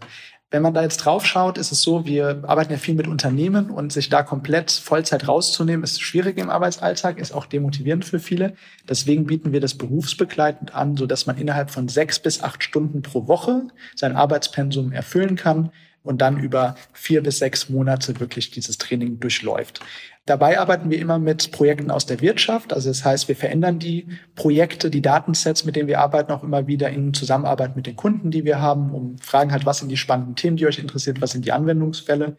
Wenn 0.52 0.64
man 0.64 0.74
da 0.74 0.82
jetzt 0.82 0.98
drauf 0.98 1.26
schaut, 1.26 1.58
ist 1.58 1.72
es 1.72 1.82
so, 1.82 2.06
wir 2.06 2.44
arbeiten 2.46 2.74
ja 2.74 2.78
viel 2.78 2.94
mit 2.94 3.08
Unternehmen 3.08 3.70
und 3.70 3.94
sich 3.94 4.10
da 4.10 4.22
komplett 4.22 4.70
Vollzeit 4.70 5.26
rauszunehmen, 5.26 5.82
ist 5.82 6.02
schwierig 6.02 6.38
im 6.38 6.50
Arbeitsalltag, 6.50 7.20
ist 7.20 7.32
auch 7.32 7.46
demotivierend 7.46 8.04
für 8.04 8.20
viele. 8.20 8.54
Deswegen 8.90 9.26
bieten 9.26 9.54
wir 9.54 9.62
das 9.62 9.76
berufsbegleitend 9.76 10.76
an, 10.76 10.98
so 10.98 11.06
dass 11.06 11.26
man 11.26 11.38
innerhalb 11.38 11.72
von 11.72 11.88
sechs 11.88 12.20
bis 12.20 12.44
acht 12.44 12.66
Stunden 12.66 13.02
pro 13.02 13.30
Woche 13.30 13.70
sein 13.96 14.18
Arbeitspensum 14.18 14.92
erfüllen 14.92 15.38
kann 15.38 15.72
und 16.04 16.22
dann 16.22 16.40
über 16.40 16.76
vier 16.94 17.22
bis 17.22 17.40
sechs 17.40 17.70
Monate 17.70 18.20
wirklich 18.20 18.52
dieses 18.52 18.78
Training 18.78 19.20
durchläuft. 19.20 19.82
Dabei 20.26 20.60
arbeiten 20.60 20.92
wir 20.92 21.00
immer 21.00 21.18
mit 21.18 21.52
Projekten 21.52 21.90
aus 21.90 22.06
der 22.06 22.22
Wirtschaft. 22.22 22.74
Also 22.74 22.90
das 22.90 23.04
heißt, 23.04 23.28
wir 23.28 23.36
verändern 23.36 23.80
die 23.80 24.08
Projekte, 24.36 24.92
die 24.92 25.02
Datensets, 25.02 25.66
mit 25.66 25.76
denen 25.76 25.88
wir 25.88 26.00
arbeiten, 26.00 26.32
auch 26.32 26.44
immer 26.44 26.68
wieder 26.68 26.90
in 26.90 27.14
Zusammenarbeit 27.14 27.76
mit 27.76 27.88
den 27.88 27.96
Kunden, 27.96 28.30
die 28.30 28.46
wir 28.46 28.62
haben, 28.62 28.92
um 28.92 29.18
fragen 29.18 29.52
halt, 29.52 29.66
was 29.66 29.80
sind 29.80 29.90
die 29.90 29.98
spannenden 29.98 30.36
Themen, 30.36 30.58
die 30.58 30.68
euch 30.68 30.78
interessiert, 30.78 31.22
was 31.22 31.32
sind 31.32 31.46
die 31.46 31.52
Anwendungsfälle. 31.52 32.38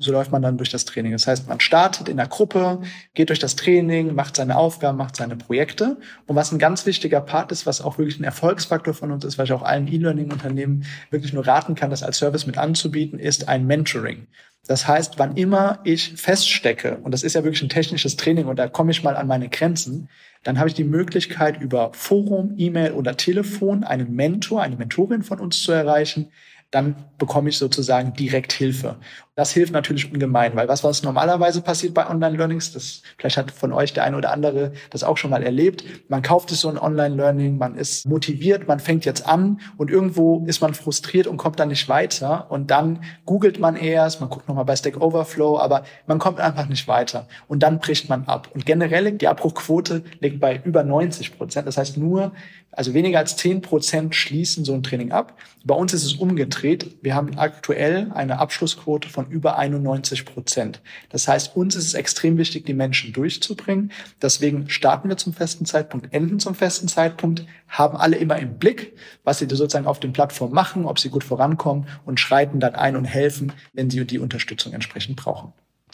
So 0.00 0.12
läuft 0.12 0.32
man 0.32 0.40
dann 0.40 0.56
durch 0.56 0.70
das 0.70 0.86
Training. 0.86 1.12
Das 1.12 1.26
heißt, 1.26 1.46
man 1.46 1.60
startet 1.60 2.08
in 2.08 2.16
der 2.16 2.26
Gruppe, 2.26 2.80
geht 3.12 3.28
durch 3.28 3.38
das 3.38 3.54
Training, 3.54 4.14
macht 4.14 4.36
seine 4.36 4.56
Aufgaben, 4.56 4.96
macht 4.96 5.14
seine 5.14 5.36
Projekte. 5.36 5.98
Und 6.26 6.36
was 6.36 6.52
ein 6.52 6.58
ganz 6.58 6.86
wichtiger 6.86 7.20
Part 7.20 7.52
ist, 7.52 7.66
was 7.66 7.82
auch 7.82 7.98
wirklich 7.98 8.18
ein 8.18 8.24
Erfolgsfaktor 8.24 8.94
von 8.94 9.12
uns 9.12 9.24
ist, 9.24 9.36
was 9.36 9.44
ich 9.44 9.52
auch 9.52 9.62
allen 9.62 9.86
E-Learning-Unternehmen 9.86 10.86
wirklich 11.10 11.34
nur 11.34 11.46
raten 11.46 11.74
kann, 11.74 11.90
das 11.90 12.02
als 12.02 12.16
Service 12.16 12.46
mit 12.46 12.56
anzubieten, 12.56 13.18
ist 13.18 13.48
ein 13.48 13.66
Mentoring. 13.66 14.26
Das 14.66 14.88
heißt, 14.88 15.18
wann 15.18 15.36
immer 15.36 15.80
ich 15.84 16.14
feststecke, 16.14 16.98
und 17.02 17.12
das 17.12 17.22
ist 17.22 17.34
ja 17.34 17.44
wirklich 17.44 17.62
ein 17.62 17.68
technisches 17.68 18.16
Training 18.16 18.46
und 18.46 18.58
da 18.58 18.68
komme 18.68 18.92
ich 18.92 19.02
mal 19.02 19.16
an 19.16 19.26
meine 19.26 19.48
Grenzen, 19.48 20.08
dann 20.44 20.58
habe 20.58 20.68
ich 20.68 20.74
die 20.74 20.84
Möglichkeit, 20.84 21.60
über 21.60 21.92
Forum, 21.92 22.54
E-Mail 22.56 22.92
oder 22.92 23.16
Telefon 23.16 23.84
einen 23.84 24.14
Mentor, 24.14 24.62
eine 24.62 24.76
Mentorin 24.76 25.22
von 25.22 25.40
uns 25.40 25.62
zu 25.62 25.72
erreichen, 25.72 26.30
dann 26.70 26.94
bekomme 27.18 27.48
ich 27.48 27.58
sozusagen 27.58 28.12
direkt 28.14 28.52
Hilfe. 28.52 28.96
Das 29.40 29.52
hilft 29.52 29.72
natürlich 29.72 30.12
ungemein, 30.12 30.54
weil 30.54 30.68
was, 30.68 30.84
was 30.84 31.02
normalerweise 31.02 31.62
passiert 31.62 31.94
bei 31.94 32.06
Online-Learnings, 32.06 32.72
das 32.74 33.00
vielleicht 33.16 33.38
hat 33.38 33.50
von 33.50 33.72
euch 33.72 33.94
der 33.94 34.04
eine 34.04 34.18
oder 34.18 34.32
andere 34.32 34.72
das 34.90 35.02
auch 35.02 35.16
schon 35.16 35.30
mal 35.30 35.42
erlebt. 35.42 35.82
Man 36.08 36.20
kauft 36.20 36.50
sich 36.50 36.58
so 36.58 36.68
ein 36.68 36.76
Online-Learning, 36.76 37.56
man 37.56 37.74
ist 37.74 38.06
motiviert, 38.06 38.68
man 38.68 38.80
fängt 38.80 39.06
jetzt 39.06 39.26
an 39.26 39.62
und 39.78 39.90
irgendwo 39.90 40.44
ist 40.44 40.60
man 40.60 40.74
frustriert 40.74 41.26
und 41.26 41.38
kommt 41.38 41.58
dann 41.58 41.68
nicht 41.68 41.88
weiter 41.88 42.50
und 42.50 42.70
dann 42.70 43.02
googelt 43.24 43.58
man 43.58 43.76
erst, 43.76 44.20
man 44.20 44.28
guckt 44.28 44.46
nochmal 44.46 44.66
bei 44.66 44.76
Stack 44.76 45.00
Overflow, 45.00 45.58
aber 45.58 45.84
man 46.06 46.18
kommt 46.18 46.38
einfach 46.38 46.68
nicht 46.68 46.86
weiter 46.86 47.26
und 47.48 47.62
dann 47.62 47.78
bricht 47.78 48.10
man 48.10 48.26
ab. 48.26 48.50
Und 48.52 48.66
generell 48.66 49.10
die 49.12 49.26
Abbruchquote 49.26 50.04
liegt 50.20 50.38
bei 50.38 50.60
über 50.64 50.84
90 50.84 51.38
Prozent. 51.38 51.66
Das 51.66 51.78
heißt 51.78 51.96
nur, 51.96 52.32
also 52.72 52.94
weniger 52.94 53.18
als 53.18 53.36
10 53.36 53.62
Prozent 53.62 54.14
schließen 54.14 54.64
so 54.64 54.74
ein 54.74 54.82
Training 54.82 55.12
ab. 55.12 55.36
Bei 55.64 55.74
uns 55.74 55.92
ist 55.92 56.04
es 56.04 56.14
umgedreht. 56.14 56.98
Wir 57.02 57.14
haben 57.14 57.36
aktuell 57.36 58.10
eine 58.14 58.38
Abschlussquote 58.38 59.08
von 59.08 59.29
über 59.30 59.56
91 59.58 60.24
Prozent. 60.24 60.80
Das 61.08 61.28
heißt, 61.28 61.56
uns 61.56 61.76
ist 61.76 61.86
es 61.86 61.94
extrem 61.94 62.36
wichtig, 62.38 62.66
die 62.66 62.74
Menschen 62.74 63.12
durchzubringen. 63.12 63.92
Deswegen 64.20 64.68
starten 64.68 65.08
wir 65.08 65.16
zum 65.16 65.32
festen 65.32 65.64
Zeitpunkt, 65.64 66.12
enden 66.12 66.40
zum 66.40 66.54
festen 66.54 66.88
Zeitpunkt, 66.88 67.44
haben 67.68 67.96
alle 67.96 68.16
immer 68.16 68.38
im 68.38 68.58
Blick, 68.58 68.96
was 69.24 69.38
sie 69.38 69.46
sozusagen 69.48 69.86
auf 69.86 70.00
den 70.00 70.12
Plattformen 70.12 70.54
machen, 70.54 70.84
ob 70.84 70.98
sie 70.98 71.10
gut 71.10 71.24
vorankommen 71.24 71.86
und 72.04 72.20
schreiten 72.20 72.60
dann 72.60 72.74
ein 72.74 72.96
und 72.96 73.04
helfen, 73.04 73.52
wenn 73.72 73.90
sie 73.90 74.04
die 74.04 74.18
Unterstützung 74.18 74.72
entsprechend 74.72 75.16
brauchen. 75.16 75.52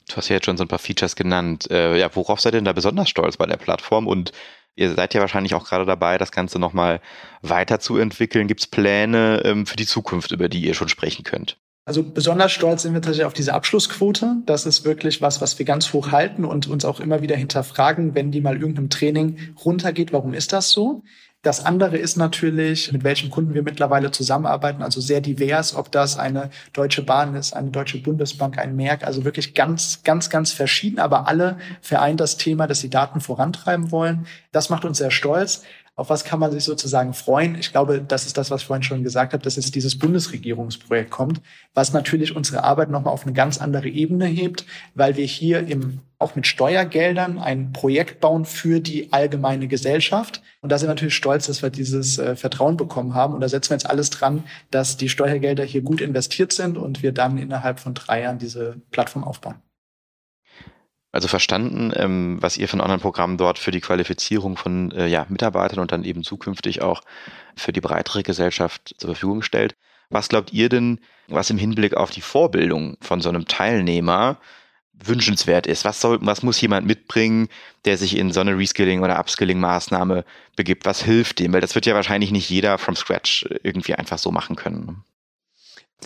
Du 0.08 0.16
hast 0.16 0.28
ja 0.28 0.36
jetzt 0.36 0.46
schon 0.46 0.56
so 0.56 0.64
ein 0.64 0.68
paar 0.68 0.78
Features 0.78 1.16
genannt. 1.16 1.68
Äh, 1.70 1.98
ja, 1.98 2.08
worauf 2.14 2.40
seid 2.40 2.54
ihr 2.54 2.58
denn 2.58 2.64
da 2.64 2.72
besonders 2.72 3.08
stolz 3.08 3.36
bei 3.36 3.46
der 3.46 3.56
Plattform 3.56 4.06
und 4.06 4.32
Ihr 4.76 4.94
seid 4.94 5.14
ja 5.14 5.22
wahrscheinlich 5.22 5.54
auch 5.54 5.64
gerade 5.64 5.86
dabei, 5.86 6.18
das 6.18 6.30
Ganze 6.30 6.58
nochmal 6.58 7.00
weiterzuentwickeln. 7.40 8.46
Gibt 8.46 8.60
es 8.60 8.66
Pläne 8.66 9.40
ähm, 9.44 9.64
für 9.64 9.76
die 9.76 9.86
Zukunft, 9.86 10.32
über 10.32 10.50
die 10.50 10.60
ihr 10.60 10.74
schon 10.74 10.90
sprechen 10.90 11.24
könnt? 11.24 11.56
Also 11.88 12.02
besonders 12.02 12.50
stolz 12.50 12.82
sind 12.82 12.94
wir 12.94 13.00
tatsächlich 13.00 13.26
auf 13.26 13.32
diese 13.32 13.54
Abschlussquote. 13.54 14.38
Das 14.44 14.66
ist 14.66 14.84
wirklich 14.84 15.22
was, 15.22 15.40
was 15.40 15.56
wir 15.56 15.64
ganz 15.64 15.92
hoch 15.92 16.10
halten 16.10 16.44
und 16.44 16.66
uns 16.66 16.84
auch 16.84 16.98
immer 16.98 17.22
wieder 17.22 17.36
hinterfragen, 17.36 18.16
wenn 18.16 18.32
die 18.32 18.40
mal 18.40 18.56
irgendeinem 18.56 18.90
Training 18.90 19.38
runtergeht. 19.64 20.12
Warum 20.12 20.34
ist 20.34 20.52
das 20.52 20.70
so? 20.70 21.04
Das 21.42 21.64
andere 21.64 21.96
ist 21.96 22.16
natürlich, 22.16 22.90
mit 22.90 23.04
welchen 23.04 23.30
Kunden 23.30 23.54
wir 23.54 23.62
mittlerweile 23.62 24.10
zusammenarbeiten, 24.10 24.82
also 24.82 25.00
sehr 25.00 25.20
divers, 25.20 25.76
ob 25.76 25.92
das 25.92 26.18
eine 26.18 26.50
Deutsche 26.72 27.04
Bahn 27.04 27.36
ist, 27.36 27.54
eine 27.54 27.70
Deutsche 27.70 28.02
Bundesbank, 28.02 28.58
ein 28.58 28.74
Merck, 28.74 29.04
also 29.04 29.24
wirklich 29.24 29.54
ganz, 29.54 30.02
ganz, 30.02 30.28
ganz 30.28 30.50
verschieden, 30.50 30.98
aber 30.98 31.28
alle 31.28 31.56
vereint 31.82 32.18
das 32.18 32.36
Thema, 32.36 32.66
dass 32.66 32.80
sie 32.80 32.90
Daten 32.90 33.20
vorantreiben 33.20 33.92
wollen. 33.92 34.26
Das 34.50 34.70
macht 34.70 34.84
uns 34.84 34.98
sehr 34.98 35.12
stolz. 35.12 35.62
Auf 35.98 36.10
was 36.10 36.24
kann 36.24 36.38
man 36.38 36.52
sich 36.52 36.62
sozusagen 36.62 37.14
freuen? 37.14 37.54
Ich 37.54 37.72
glaube, 37.72 38.04
das 38.06 38.26
ist 38.26 38.36
das, 38.36 38.50
was 38.50 38.60
ich 38.60 38.66
vorhin 38.66 38.82
schon 38.82 39.02
gesagt 39.02 39.32
habe, 39.32 39.42
dass 39.42 39.56
jetzt 39.56 39.74
dieses 39.74 39.98
Bundesregierungsprojekt 39.98 41.10
kommt, 41.10 41.40
was 41.72 41.94
natürlich 41.94 42.36
unsere 42.36 42.64
Arbeit 42.64 42.90
nochmal 42.90 43.14
auf 43.14 43.22
eine 43.22 43.32
ganz 43.32 43.58
andere 43.58 43.88
Ebene 43.88 44.26
hebt, 44.26 44.66
weil 44.94 45.16
wir 45.16 45.24
hier 45.24 45.66
im, 45.66 46.00
auch 46.18 46.36
mit 46.36 46.46
Steuergeldern 46.46 47.38
ein 47.38 47.72
Projekt 47.72 48.20
bauen 48.20 48.44
für 48.44 48.80
die 48.80 49.10
allgemeine 49.14 49.68
Gesellschaft. 49.68 50.42
Und 50.60 50.70
da 50.70 50.76
sind 50.76 50.88
wir 50.88 50.94
natürlich 50.94 51.14
stolz, 51.14 51.46
dass 51.46 51.62
wir 51.62 51.70
dieses 51.70 52.18
äh, 52.18 52.36
Vertrauen 52.36 52.76
bekommen 52.76 53.14
haben. 53.14 53.32
Und 53.32 53.40
da 53.40 53.48
setzen 53.48 53.70
wir 53.70 53.76
jetzt 53.76 53.88
alles 53.88 54.10
dran, 54.10 54.44
dass 54.70 54.98
die 54.98 55.08
Steuergelder 55.08 55.64
hier 55.64 55.80
gut 55.80 56.02
investiert 56.02 56.52
sind 56.52 56.76
und 56.76 57.02
wir 57.02 57.12
dann 57.12 57.38
innerhalb 57.38 57.80
von 57.80 57.94
drei 57.94 58.20
Jahren 58.20 58.36
diese 58.36 58.76
Plattform 58.90 59.24
aufbauen. 59.24 59.62
Also 61.16 61.28
verstanden, 61.28 61.94
ähm, 61.96 62.36
was 62.42 62.58
ihr 62.58 62.68
von 62.68 62.82
anderen 62.82 63.00
Programmen 63.00 63.38
dort 63.38 63.58
für 63.58 63.70
die 63.70 63.80
Qualifizierung 63.80 64.58
von 64.58 64.90
äh, 64.90 65.06
ja, 65.06 65.24
Mitarbeitern 65.30 65.78
und 65.78 65.90
dann 65.90 66.04
eben 66.04 66.22
zukünftig 66.22 66.82
auch 66.82 67.00
für 67.56 67.72
die 67.72 67.80
breitere 67.80 68.22
Gesellschaft 68.22 68.94
zur 68.98 69.08
Verfügung 69.08 69.40
stellt. 69.40 69.76
Was 70.10 70.28
glaubt 70.28 70.52
ihr 70.52 70.68
denn, 70.68 71.00
was 71.26 71.48
im 71.48 71.56
Hinblick 71.56 71.94
auf 71.94 72.10
die 72.10 72.20
Vorbildung 72.20 72.98
von 73.00 73.22
so 73.22 73.30
einem 73.30 73.46
Teilnehmer 73.46 74.36
wünschenswert 74.92 75.66
ist? 75.66 75.86
Was 75.86 76.02
soll, 76.02 76.18
was 76.20 76.42
muss 76.42 76.60
jemand 76.60 76.86
mitbringen, 76.86 77.48
der 77.86 77.96
sich 77.96 78.14
in 78.14 78.30
so 78.30 78.40
eine 78.40 78.52
Reskilling- 78.52 79.02
oder 79.02 79.18
Upskilling-Maßnahme 79.18 80.22
begibt? 80.54 80.84
Was 80.84 81.02
hilft 81.02 81.38
dem? 81.38 81.54
Weil 81.54 81.62
das 81.62 81.74
wird 81.74 81.86
ja 81.86 81.94
wahrscheinlich 81.94 82.30
nicht 82.30 82.50
jeder 82.50 82.76
from 82.76 82.94
scratch 82.94 83.48
irgendwie 83.62 83.94
einfach 83.94 84.18
so 84.18 84.30
machen 84.30 84.54
können. 84.54 85.02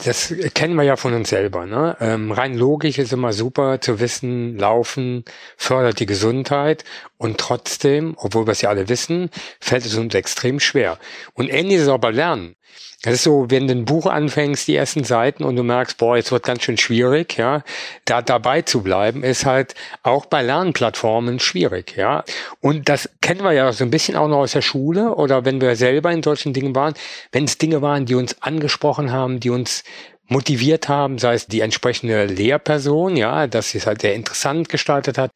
Das 0.04 0.32
kennen 0.54 0.76
wir 0.76 0.84
ja 0.84 0.96
von 0.96 1.12
uns 1.14 1.28
selber. 1.28 1.66
Ne? 1.66 1.96
Ähm, 2.00 2.32
rein 2.32 2.54
logisch 2.56 2.98
ist 2.98 3.12
immer 3.12 3.32
super 3.32 3.80
zu 3.80 4.00
wissen, 4.00 4.56
Laufen 4.56 5.24
fördert 5.56 6.00
die 6.00 6.06
Gesundheit 6.06 6.84
und 7.18 7.38
trotzdem, 7.38 8.14
obwohl 8.16 8.46
wir 8.46 8.52
es 8.52 8.62
ja 8.62 8.70
alle 8.70 8.88
wissen, 8.88 9.30
fällt 9.60 9.84
es 9.84 9.96
uns 9.96 10.14
extrem 10.14 10.60
schwer. 10.60 10.98
Und 11.34 11.48
ähnlich 11.48 11.76
ist 11.76 11.82
es 11.82 11.88
auch 11.88 11.98
bei 11.98 12.10
Lernen. 12.10 12.56
Das 13.02 13.14
ist 13.14 13.22
so, 13.22 13.46
wenn 13.48 13.66
du 13.66 13.72
ein 13.72 13.86
Buch 13.86 14.04
anfängst, 14.04 14.68
die 14.68 14.76
ersten 14.76 15.04
Seiten 15.04 15.42
und 15.42 15.56
du 15.56 15.62
merkst, 15.62 15.96
boah, 15.96 16.16
jetzt 16.16 16.32
wird 16.32 16.42
ganz 16.44 16.62
schön 16.64 16.76
schwierig, 16.76 17.38
ja, 17.38 17.62
da 18.04 18.20
dabei 18.20 18.60
zu 18.60 18.82
bleiben, 18.82 19.22
ist 19.22 19.46
halt 19.46 19.74
auch 20.02 20.26
bei 20.26 20.42
Lernplattformen 20.42 21.40
schwierig, 21.40 21.96
ja. 21.96 22.24
Und 22.60 22.90
das 22.90 23.08
kennen 23.22 23.42
wir 23.42 23.52
ja 23.52 23.72
so 23.72 23.84
ein 23.84 23.90
bisschen 23.90 24.16
auch 24.16 24.28
noch 24.28 24.40
aus 24.40 24.52
der 24.52 24.60
Schule 24.60 25.14
oder 25.14 25.46
wenn 25.46 25.62
wir 25.62 25.76
selber 25.76 26.12
in 26.12 26.22
solchen 26.22 26.52
Dingen 26.52 26.74
waren, 26.74 26.92
wenn 27.32 27.44
es 27.44 27.56
Dinge 27.56 27.80
waren, 27.80 28.04
die 28.04 28.16
uns 28.16 28.42
angesprochen 28.42 29.10
haben, 29.10 29.40
die 29.40 29.50
uns 29.50 29.82
motiviert 30.28 30.88
haben, 30.88 31.18
sei 31.18 31.34
es 31.34 31.46
die 31.46 31.60
entsprechende 31.60 32.26
Lehrperson, 32.26 33.16
ja, 33.16 33.46
dass 33.46 33.70
sie 33.70 33.78
es 33.78 33.86
halt 33.86 34.02
sehr 34.02 34.14
interessant 34.14 34.68
gestaltet 34.68 35.16
hat, 35.16 35.30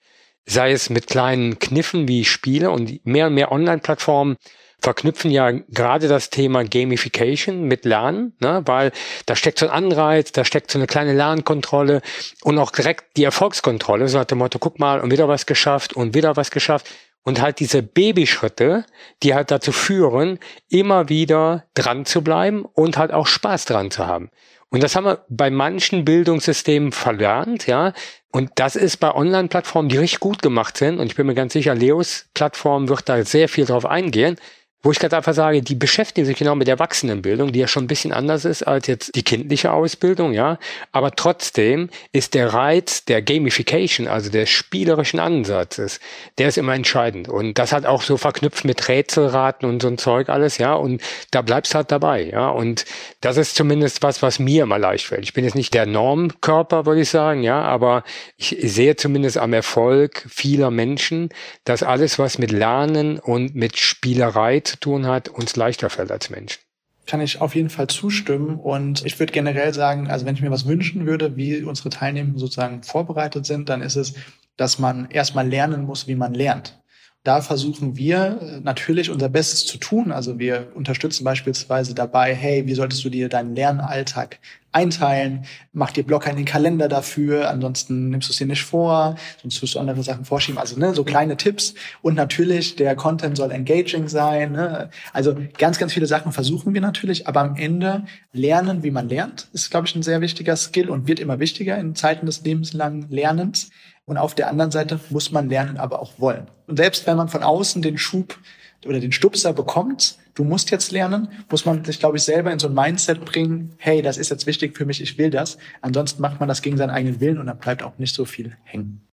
sei 0.44 0.72
es 0.72 0.90
mit 0.90 1.06
kleinen 1.06 1.58
Kniffen 1.58 2.08
wie 2.08 2.26
Spiele 2.26 2.70
und 2.70 3.04
mehr 3.06 3.28
und 3.28 3.34
mehr 3.34 3.52
Online-Plattformen 3.52 4.36
verknüpfen 4.80 5.30
ja 5.30 5.50
gerade 5.50 6.08
das 6.08 6.30
Thema 6.30 6.64
Gamification 6.64 7.62
mit 7.62 7.84
Lernen, 7.84 8.34
ne, 8.40 8.62
weil 8.66 8.92
da 9.26 9.34
steckt 9.34 9.58
so 9.58 9.66
ein 9.66 9.72
Anreiz, 9.72 10.32
da 10.32 10.44
steckt 10.44 10.70
so 10.70 10.78
eine 10.78 10.86
kleine 10.86 11.14
Lernkontrolle 11.14 12.02
und 12.42 12.58
auch 12.58 12.70
direkt 12.70 13.16
die 13.16 13.24
Erfolgskontrolle, 13.24 14.08
so 14.08 14.18
hat 14.18 14.30
der 14.30 14.36
Motto, 14.36 14.58
guck 14.58 14.78
mal, 14.78 15.00
und 15.00 15.10
wieder 15.10 15.28
was 15.28 15.46
geschafft 15.46 15.94
und 15.94 16.14
wieder 16.14 16.36
was 16.36 16.50
geschafft. 16.50 16.88
Und 17.26 17.40
halt 17.40 17.58
diese 17.58 17.82
Babyschritte, 17.82 18.84
die 19.22 19.34
halt 19.34 19.50
dazu 19.50 19.72
führen, 19.72 20.38
immer 20.68 21.08
wieder 21.08 21.64
dran 21.72 22.04
zu 22.04 22.20
bleiben 22.20 22.66
und 22.66 22.98
halt 22.98 23.12
auch 23.12 23.26
Spaß 23.26 23.64
dran 23.64 23.90
zu 23.90 24.06
haben. 24.06 24.28
Und 24.68 24.82
das 24.82 24.94
haben 24.94 25.06
wir 25.06 25.24
bei 25.30 25.50
manchen 25.50 26.04
Bildungssystemen 26.04 26.92
verlernt, 26.92 27.66
ja. 27.66 27.94
Und 28.30 28.50
das 28.56 28.76
ist 28.76 28.98
bei 28.98 29.14
Online-Plattformen, 29.14 29.88
die 29.88 29.96
richtig 29.96 30.20
gut 30.20 30.42
gemacht 30.42 30.76
sind. 30.76 30.98
Und 30.98 31.06
ich 31.06 31.14
bin 31.14 31.26
mir 31.26 31.34
ganz 31.34 31.54
sicher, 31.54 31.74
Leos 31.74 32.26
Plattform 32.34 32.88
wird 32.88 33.08
da 33.08 33.24
sehr 33.24 33.48
viel 33.48 33.64
drauf 33.64 33.86
eingehen 33.86 34.36
wo 34.84 34.92
ich 34.92 34.98
gerade 34.98 35.16
einfach 35.16 35.32
sage, 35.32 35.62
die 35.62 35.74
beschäftigen 35.74 36.26
sich 36.26 36.36
genau 36.36 36.54
mit 36.54 36.68
der 36.68 36.74
Erwachsenenbildung, 36.74 37.52
die 37.52 37.58
ja 37.58 37.66
schon 37.66 37.84
ein 37.84 37.88
bisschen 37.88 38.12
anders 38.12 38.44
ist 38.44 38.62
als 38.62 38.86
jetzt 38.86 39.14
die 39.16 39.22
kindliche 39.22 39.72
Ausbildung, 39.72 40.34
ja. 40.34 40.58
Aber 40.92 41.10
trotzdem 41.12 41.88
ist 42.12 42.34
der 42.34 42.52
Reiz 42.52 43.06
der 43.06 43.22
Gamification, 43.22 44.06
also 44.06 44.30
der 44.30 44.44
spielerischen 44.44 45.20
Ansatzes, 45.20 46.00
der 46.36 46.48
ist 46.48 46.58
immer 46.58 46.74
entscheidend. 46.74 47.28
Und 47.28 47.58
das 47.58 47.72
hat 47.72 47.86
auch 47.86 48.02
so 48.02 48.18
verknüpft 48.18 48.66
mit 48.66 48.86
Rätselraten 48.86 49.66
und 49.66 49.80
so 49.80 49.88
ein 49.88 49.96
Zeug 49.96 50.28
alles, 50.28 50.58
ja. 50.58 50.74
Und 50.74 51.00
da 51.30 51.40
bleibst 51.40 51.74
halt 51.74 51.90
dabei, 51.90 52.22
ja. 52.24 52.50
Und 52.50 52.84
das 53.22 53.38
ist 53.38 53.56
zumindest 53.56 54.02
was, 54.02 54.20
was 54.20 54.38
mir 54.38 54.64
immer 54.64 54.78
leicht 54.78 55.06
fällt. 55.06 55.24
Ich 55.24 55.32
bin 55.32 55.44
jetzt 55.44 55.56
nicht 55.56 55.72
der 55.72 55.86
Normkörper, 55.86 56.84
würde 56.84 57.00
ich 57.00 57.08
sagen, 57.08 57.42
ja. 57.42 57.62
Aber 57.62 58.04
ich 58.36 58.54
sehe 58.60 58.96
zumindest 58.96 59.38
am 59.38 59.54
Erfolg 59.54 60.26
vieler 60.28 60.70
Menschen, 60.70 61.30
dass 61.64 61.82
alles, 61.82 62.18
was 62.18 62.36
mit 62.36 62.52
Lernen 62.52 63.18
und 63.18 63.54
mit 63.54 63.78
Spielerei 63.78 64.60
tun 64.76 65.06
hat, 65.06 65.28
uns 65.28 65.56
leichter 65.56 65.90
fällt 65.90 66.10
als 66.10 66.30
Menschen. 66.30 66.60
Kann 67.06 67.20
ich 67.20 67.40
auf 67.40 67.54
jeden 67.54 67.70
Fall 67.70 67.88
zustimmen. 67.88 68.58
Und 68.58 69.04
ich 69.04 69.18
würde 69.18 69.32
generell 69.32 69.74
sagen, 69.74 70.10
also 70.10 70.24
wenn 70.24 70.34
ich 70.34 70.40
mir 70.40 70.50
was 70.50 70.66
wünschen 70.66 71.06
würde, 71.06 71.36
wie 71.36 71.62
unsere 71.62 71.90
Teilnehmer 71.90 72.38
sozusagen 72.38 72.82
vorbereitet 72.82 73.44
sind, 73.44 73.68
dann 73.68 73.82
ist 73.82 73.96
es, 73.96 74.14
dass 74.56 74.78
man 74.78 75.10
erstmal 75.10 75.46
lernen 75.48 75.84
muss, 75.84 76.06
wie 76.08 76.14
man 76.14 76.32
lernt 76.32 76.78
da 77.24 77.40
versuchen 77.40 77.96
wir 77.96 78.38
äh, 78.40 78.60
natürlich 78.60 79.10
unser 79.10 79.28
Bestes 79.28 79.66
zu 79.66 79.78
tun. 79.78 80.12
Also 80.12 80.38
wir 80.38 80.72
unterstützen 80.74 81.24
beispielsweise 81.24 81.94
dabei, 81.94 82.34
hey, 82.34 82.66
wie 82.66 82.74
solltest 82.74 83.02
du 83.04 83.08
dir 83.08 83.28
deinen 83.28 83.56
Lernalltag 83.56 84.38
einteilen? 84.74 85.44
Mach 85.72 85.92
dir 85.92 86.04
Blocker 86.04 86.30
in 86.30 86.36
den 86.36 86.44
Kalender 86.44 86.88
dafür, 86.88 87.50
ansonsten 87.50 88.10
nimmst 88.10 88.28
du 88.28 88.32
es 88.32 88.38
dir 88.38 88.46
nicht 88.46 88.62
vor, 88.62 89.16
sonst 89.40 89.58
tust 89.58 89.74
du 89.74 89.78
andere 89.78 90.02
Sachen 90.02 90.24
vorschieben. 90.24 90.58
Also 90.58 90.78
ne, 90.78 90.94
so 90.94 91.04
kleine 91.04 91.36
Tipps. 91.36 91.74
Und 92.02 92.14
natürlich, 92.14 92.76
der 92.76 92.96
Content 92.96 93.36
soll 93.36 93.50
engaging 93.50 94.08
sein. 94.08 94.52
Ne? 94.52 94.90
Also 95.12 95.36
ganz, 95.58 95.78
ganz 95.78 95.92
viele 95.92 96.06
Sachen 96.06 96.32
versuchen 96.32 96.74
wir 96.74 96.80
natürlich, 96.80 97.28
aber 97.28 97.40
am 97.40 97.56
Ende 97.56 98.04
lernen, 98.32 98.82
wie 98.82 98.90
man 98.90 99.08
lernt, 99.08 99.48
ist, 99.52 99.70
glaube 99.70 99.86
ich, 99.86 99.94
ein 99.94 100.02
sehr 100.02 100.20
wichtiger 100.20 100.56
Skill 100.56 100.90
und 100.90 101.06
wird 101.06 101.20
immer 101.20 101.38
wichtiger 101.38 101.78
in 101.78 101.94
Zeiten 101.94 102.26
des 102.26 102.42
lebenslangen 102.42 103.06
Lernens. 103.10 103.70
Und 104.06 104.18
auf 104.18 104.34
der 104.34 104.50
anderen 104.50 104.70
Seite 104.70 105.00
muss 105.08 105.30
man 105.30 105.48
lernen, 105.48 105.78
aber 105.78 106.00
auch 106.00 106.18
wollen. 106.18 106.46
Und 106.66 106.76
selbst 106.76 107.06
wenn 107.06 107.16
man 107.16 107.28
von 107.28 107.42
außen 107.42 107.80
den 107.80 107.96
Schub 107.96 108.38
oder 108.86 109.00
den 109.00 109.12
Stupser 109.12 109.52
bekommt, 109.52 110.18
du 110.34 110.44
musst 110.44 110.70
jetzt 110.70 110.92
lernen, 110.92 111.28
muss 111.50 111.64
man 111.64 111.84
sich, 111.84 111.98
glaube 111.98 112.16
ich, 112.16 112.22
selber 112.22 112.52
in 112.52 112.58
so 112.58 112.68
ein 112.68 112.74
Mindset 112.74 113.24
bringen, 113.24 113.74
hey, 113.78 114.02
das 114.02 114.16
ist 114.16 114.30
jetzt 114.30 114.46
wichtig 114.46 114.76
für 114.76 114.84
mich, 114.84 115.00
ich 115.00 115.18
will 115.18 115.30
das. 115.30 115.58
Ansonsten 115.80 116.22
macht 116.22 116.40
man 116.40 116.48
das 116.48 116.62
gegen 116.62 116.76
seinen 116.76 116.90
eigenen 116.90 117.20
Willen 117.20 117.38
und 117.38 117.46
dann 117.46 117.58
bleibt 117.58 117.82
auch 117.82 117.98
nicht 117.98 118.14
so 118.14 118.24
viel 118.24 118.56
hängen. 118.64 119.06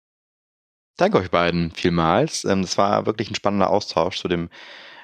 Danke 0.98 1.18
euch 1.18 1.32
beiden 1.32 1.72
vielmals. 1.72 2.46
Ähm, 2.46 2.62
das 2.62 2.78
war 2.78 3.06
wirklich 3.06 3.32
ein 3.32 3.36
spannender 3.36 3.70
Austausch 3.70 4.20
zu 4.20 4.28
dem 4.28 4.50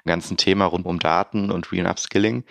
ganzen 0.05 0.37
Thema 0.37 0.65
rund 0.65 0.85
um 0.85 0.99
Daten 0.99 1.51
und 1.51 1.71
Real 1.71 1.87
Upskilling. 1.87 2.43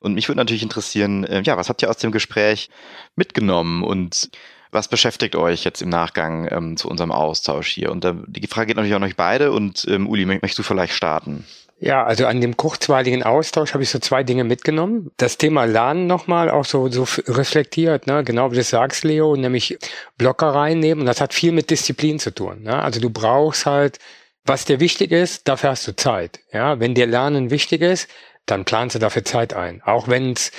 Und 0.00 0.14
mich 0.14 0.28
würde 0.28 0.38
natürlich 0.38 0.62
interessieren, 0.62 1.24
äh, 1.24 1.42
ja, 1.42 1.56
was 1.56 1.68
habt 1.68 1.82
ihr 1.82 1.90
aus 1.90 1.98
dem 1.98 2.12
Gespräch 2.12 2.70
mitgenommen 3.14 3.82
und 3.84 4.30
was 4.72 4.88
beschäftigt 4.88 5.36
euch 5.36 5.64
jetzt 5.64 5.82
im 5.82 5.90
Nachgang 5.90 6.48
ähm, 6.50 6.76
zu 6.76 6.88
unserem 6.88 7.12
Austausch 7.12 7.68
hier? 7.68 7.92
Und 7.92 8.04
äh, 8.04 8.14
die 8.26 8.46
Frage 8.46 8.68
geht 8.68 8.76
natürlich 8.76 8.94
auch 8.94 9.00
an 9.00 9.04
euch 9.04 9.16
beide. 9.16 9.52
Und 9.52 9.86
ähm, 9.88 10.08
Uli, 10.08 10.24
möchtest 10.24 10.58
du 10.58 10.62
vielleicht 10.62 10.94
starten? 10.94 11.44
Ja, 11.84 12.04
also 12.04 12.26
an 12.26 12.40
dem 12.40 12.56
kurzweiligen 12.56 13.24
Austausch 13.24 13.74
habe 13.74 13.82
ich 13.82 13.90
so 13.90 13.98
zwei 13.98 14.22
Dinge 14.22 14.44
mitgenommen. 14.44 15.10
Das 15.16 15.36
Thema 15.36 15.64
Lernen 15.64 16.06
nochmal 16.06 16.48
auch 16.48 16.64
so, 16.64 16.88
so 16.88 17.08
reflektiert, 17.26 18.06
ne? 18.06 18.22
genau 18.22 18.52
wie 18.52 18.54
du 18.54 18.62
sagst, 18.62 19.02
Leo, 19.02 19.34
nämlich 19.34 19.78
Blocker 20.16 20.54
reinnehmen. 20.54 21.02
Und 21.02 21.06
das 21.06 21.20
hat 21.20 21.34
viel 21.34 21.50
mit 21.50 21.70
Disziplin 21.70 22.20
zu 22.20 22.32
tun. 22.32 22.62
Ne? 22.62 22.80
Also 22.80 23.00
du 23.00 23.10
brauchst 23.10 23.66
halt, 23.66 23.98
was 24.44 24.64
dir 24.64 24.78
wichtig 24.78 25.10
ist, 25.10 25.48
dafür 25.48 25.70
hast 25.70 25.88
du 25.88 25.96
Zeit. 25.96 26.38
Ja, 26.52 26.78
wenn 26.78 26.94
dir 26.94 27.06
Lernen 27.06 27.50
wichtig 27.50 27.82
ist, 27.82 28.08
dann 28.46 28.64
planst 28.64 28.94
du 28.94 29.00
dafür 29.00 29.24
Zeit 29.24 29.52
ein. 29.52 29.82
Auch 29.82 30.06
wenn 30.06 30.34
es 30.34 30.52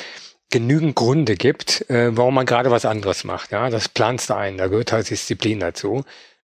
genügend 0.49 0.95
Gründe 0.95 1.36
gibt, 1.36 1.89
äh, 1.89 2.17
warum 2.17 2.34
man 2.34 2.45
gerade 2.45 2.69
was 2.69 2.84
anderes 2.84 3.24
macht. 3.24 3.53
Ja, 3.53 3.69
das 3.69 3.88
planst 3.88 4.30
du 4.30 4.36
ein, 4.36 4.57
da 4.57 4.67
gehört 4.67 4.91
halt 4.91 5.09
Disziplin 5.09 5.61
dazu. 5.61 6.03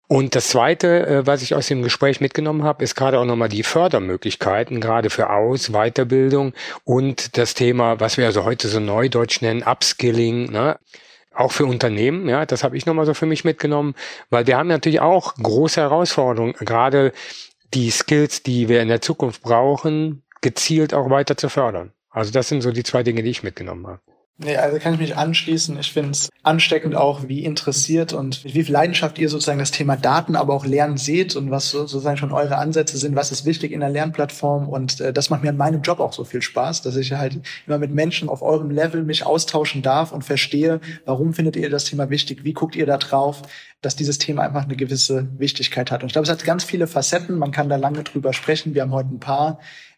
Und 0.08 0.36
das 0.36 0.48
Zweite, 0.50 1.06
äh, 1.06 1.28
was 1.28 1.42
ich 1.42 1.54
aus 1.54 1.68
dem 1.68 1.82
Gespräch 1.82 2.22
mitgenommen 2.22 2.64
habe, 2.64 2.84
ist 2.84 2.96
gerade 2.96 3.20
auch 3.20 3.26
nochmal 3.26 3.50
die 3.50 3.64
Fördermöglichkeiten, 3.64 4.80
gerade 4.80 5.10
für 5.10 5.30
Aus-, 5.30 5.72
Weiterbildung 5.72 6.54
und 6.86 7.38
das 7.38 7.54
Thema, 7.54 8.00
was 8.00 8.18
wir 8.18 8.26
also 8.26 8.46
heute 8.46 8.70
so 8.70 8.80
neudeutsch 8.80 9.42
nennen, 9.42 9.64
Upskilling, 9.64 10.52
ne? 10.52 10.80
auch 11.34 11.52
für 11.52 11.66
Unternehmen, 11.66 12.28
ja, 12.28 12.46
das 12.46 12.64
habe 12.64 12.78
ich 12.78 12.86
nochmal 12.86 13.06
so 13.06 13.14
für 13.14 13.28
mich 13.28 13.44
mitgenommen, 13.44 13.94
weil 14.32 14.48
wir 14.48 14.58
haben 14.58 14.68
natürlich 14.68 15.02
auch 15.02 15.36
große 15.36 15.80
Herausforderungen, 15.80 16.54
gerade 16.54 17.12
die 17.74 17.92
Skills, 17.92 18.42
die 18.42 18.70
wir 18.70 18.82
in 18.82 18.88
der 18.88 19.02
Zukunft 19.02 19.44
brauchen, 19.44 20.24
gezielt 20.42 20.94
auch 20.94 21.10
weiter 21.10 21.38
zu 21.38 21.50
fördern. 21.50 21.92
Also 22.10 22.32
das 22.32 22.48
sind 22.48 22.62
so 22.62 22.72
die 22.72 22.84
zwei 22.84 23.04
Dinge, 23.04 23.22
die 23.22 23.30
ich 23.30 23.44
mitgenommen 23.44 23.86
habe. 23.86 24.00
Nee, 24.40 24.56
also 24.56 24.78
kann 24.78 24.94
ich 24.94 25.00
mich 25.00 25.18
anschließen. 25.18 25.80
Ich 25.80 25.92
finde 25.92 26.12
es 26.12 26.30
ansteckend 26.44 26.96
auch, 26.96 27.28
wie 27.28 27.44
interessiert 27.44 28.14
und 28.14 28.44
wie 28.44 28.52
viel 28.64 28.72
Leidenschaft 28.72 29.18
ihr 29.18 29.30
sozusagen 29.30 29.58
das 29.58 29.72
Thema 29.72 29.98
Daten, 29.98 30.36
aber 30.36 30.54
auch 30.54 30.64
Lernen 30.64 30.98
seht 30.98 31.36
und 31.36 31.50
was 31.50 31.72
sozusagen 31.72 32.18
schon 32.18 32.32
eure 32.32 32.60
Ansätze 32.60 33.00
sind, 33.00 33.16
was 33.16 33.32
ist 33.32 33.46
wichtig 33.46 33.72
in 33.72 33.80
der 33.80 33.90
Lernplattform. 33.90 34.70
Und 34.70 35.02
äh, 35.02 35.12
das 35.12 35.32
macht 35.32 35.42
mir 35.42 35.50
an 35.50 35.58
meinem 35.58 35.82
Job 35.82 36.00
auch 36.00 36.14
so 36.14 36.24
viel 36.24 36.44
Spaß, 36.44 36.84
dass 36.84 36.96
ich 36.98 37.14
halt 37.14 37.40
immer 37.66 37.80
mit 37.80 37.92
Menschen 37.92 38.30
auf 38.30 38.44
eurem 38.44 38.70
Level 38.70 39.04
mich 39.04 39.26
austauschen 39.26 39.82
darf 39.82 40.12
und 40.12 40.24
verstehe, 40.24 40.82
warum 41.06 41.34
findet 41.34 41.56
ihr 41.56 41.72
das 41.72 41.86
Thema 41.86 42.12
wichtig, 42.12 42.44
wie 42.44 42.54
guckt 42.54 42.76
ihr 42.76 42.86
da 42.86 42.98
drauf, 42.98 43.42
dass 43.82 43.96
dieses 43.96 44.20
Thema 44.20 44.44
einfach 44.44 44.66
eine 44.66 44.76
gewisse 44.76 45.28
Wichtigkeit 45.40 45.90
hat. 45.90 46.04
Und 46.04 46.08
ich 46.08 46.14
glaube, 46.14 46.26
es 46.26 46.32
hat 46.32 46.44
ganz 46.44 46.64
viele 46.64 46.86
Facetten, 46.86 47.40
man 47.40 47.52
kann 47.52 47.70
da 47.70 47.76
lange 47.76 48.04
drüber 48.04 48.34
sprechen. 48.34 48.76
Wir 48.76 48.84
haben 48.84 48.92
heute 48.92 49.16
ein 49.16 49.20
paar 49.20 49.58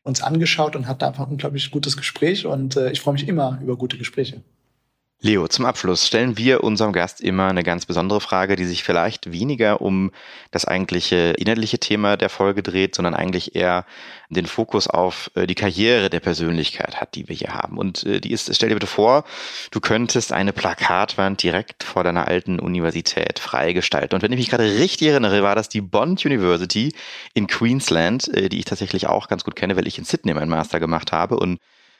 uns 0.10 0.22
angeschaut 0.22 0.76
und 0.76 0.88
hatten 0.88 1.06
einfach 1.06 1.26
ein 1.26 1.32
unglaublich 1.32 1.72
gutes 1.72 1.96
Gespräch 1.96 2.46
und 2.46 2.76
äh, 2.76 2.92
ich 2.92 3.00
freue 3.00 3.14
mich 3.14 3.28
immer 3.28 3.60
über 3.64 3.78
gute 3.78 3.98
Gespräche. 3.98 4.42
Leo, 5.22 5.50
zum 5.50 5.66
Abschluss 5.66 6.08
stellen 6.08 6.38
wir 6.38 6.64
unserem 6.64 6.94
Gast 6.94 7.20
immer 7.20 7.50
eine 7.50 7.64
ganz 7.64 7.86
besondere 7.86 8.22
Frage, 8.22 8.56
die 8.56 8.64
sich 8.64 8.86
vielleicht 8.86 9.34
weniger 9.34 9.82
um 9.82 10.12
das 10.52 10.64
eigentliche 10.64 11.34
inhaltliche 11.38 11.78
Thema 11.78 12.16
der 12.16 12.30
Folge 12.30 12.64
dreht, 12.64 12.96
sondern 12.96 13.16
eigentlich 13.16 13.54
eher 13.54 13.86
den 14.30 14.46
Fokus 14.46 14.88
auf 14.88 15.30
äh, 15.36 15.46
die 15.46 15.56
Karriere 15.56 16.10
der 16.10 16.22
Persönlichkeit 16.22 17.02
hat, 17.02 17.16
die 17.16 17.28
wir 17.28 17.36
hier 17.36 17.54
haben. 17.54 17.78
Und 17.78 18.06
äh, 18.06 18.22
die 18.22 18.32
ist, 18.32 18.56
stell 18.56 18.70
dir 18.70 18.76
bitte 18.76 18.88
vor, 18.88 19.26
du 19.72 19.82
könntest 19.82 20.32
eine 20.32 20.54
Plakatwand 20.54 21.44
direkt 21.44 21.84
vor 21.84 22.06
deiner 22.06 22.30
alten 22.30 22.58
Universität 22.58 23.40
freigestalten. 23.40 24.16
Und 24.16 24.22
wenn 24.22 24.32
ich 24.32 24.40
mich 24.40 24.50
gerade 24.50 24.72
richtig 24.80 25.10
erinnere, 25.10 25.44
war 25.44 25.56
das 25.56 25.68
die 25.68 25.82
Bond 25.82 26.26
University 26.26 26.94
in 27.34 27.48
Queensland, 27.48 28.34
äh, 28.34 28.48
die 28.48 28.60
ich 28.60 28.66
tatsächlich 28.66 29.08
auch 29.08 29.28
ganz 29.28 29.44
gut 29.44 29.58
kenne, 29.58 29.76
weil 29.76 29.88
ich 29.88 29.98
in 29.98 30.06
Sydney 30.06 30.34
meinen 30.34 30.50
Master 30.50 30.80
gemacht 30.80 31.12
habe 31.12 31.36
und 31.36 31.60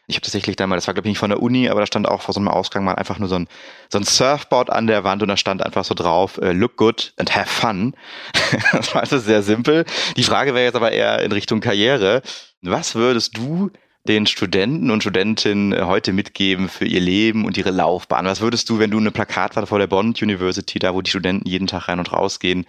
Ich 0.10 0.16
habe 0.16 0.24
tatsächlich 0.24 0.56
da 0.56 0.66
mal, 0.66 0.76
das 0.76 0.88
war 0.88 0.96
glaube 0.96 1.08
ich 1.08 1.12
nicht 1.12 1.20
von 1.20 1.30
der 1.30 1.42
Uni, 1.42 1.70
aber 1.70 1.82
da 1.82 1.86
stand 1.86 2.08
auch 2.08 2.24
vor 2.24 2.34
so 2.34 2.40
einem 2.40 2.48
Ausgang 2.48 2.84
mal 2.84 2.96
einfach 2.96 3.20
nur 3.20 3.30
so 3.30 3.36
ein, 3.36 3.48
so 3.90 4.00
ein 4.00 4.04
Surfboard 4.04 4.72
an 4.72 4.88
der 4.88 5.04
Wand 5.04 5.22
und 5.22 5.28
da 5.28 5.38
stand 5.38 5.64
einfach 5.64 5.86
so 5.86 5.94
drauf, 5.94 6.40
äh, 6.42 6.52
look 6.52 6.78
good 6.78 7.14
and 7.18 7.36
have 7.36 7.48
fun. 7.48 7.94
das 8.72 8.94
war 8.96 9.02
also 9.02 9.20
sehr 9.20 9.44
simpel. 9.44 9.86
Die 10.18 10.24
Frage 10.24 10.56
wäre 10.56 10.66
jetzt 10.66 10.76
aber 10.76 10.92
eher 10.92 11.22
in 11.22 11.32
Richtung 11.32 11.60
Karriere. 11.60 12.24
Was 12.64 12.96
würdest 12.96 13.38
du 13.38 13.70
den 14.08 14.26
Studenten 14.26 14.90
und 14.90 15.02
Studentinnen 15.02 15.74
äh, 15.74 15.84
heute 15.84 16.12
mitgeben 16.12 16.70
für 16.70 16.86
ihr 16.86 17.02
Leben 17.02 17.46
und 17.46 17.56
ihre 17.58 17.70
Laufbahn? 17.72 18.26
Was 18.26 18.42
würdest 18.42 18.68
du, 18.70 18.80
wenn 18.80 18.90
du 18.90 18.98
eine 18.98 19.12
Plakatwand 19.12 19.70
vor 19.70 19.78
der 19.78 19.88
Bond 19.88 20.22
University, 20.24 20.80
da 20.80 20.96
wo 20.96 21.04
die 21.04 21.12
Studenten 21.12 21.48
jeden 21.48 21.68
Tag 21.68 21.88
rein 21.88 22.00
und 22.00 22.12
raus 22.12 22.40
gehen, 22.40 22.66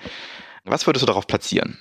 was 0.65 0.87
würdest 0.87 1.03
du 1.03 1.07
darauf 1.07 1.27
platzieren? 1.27 1.79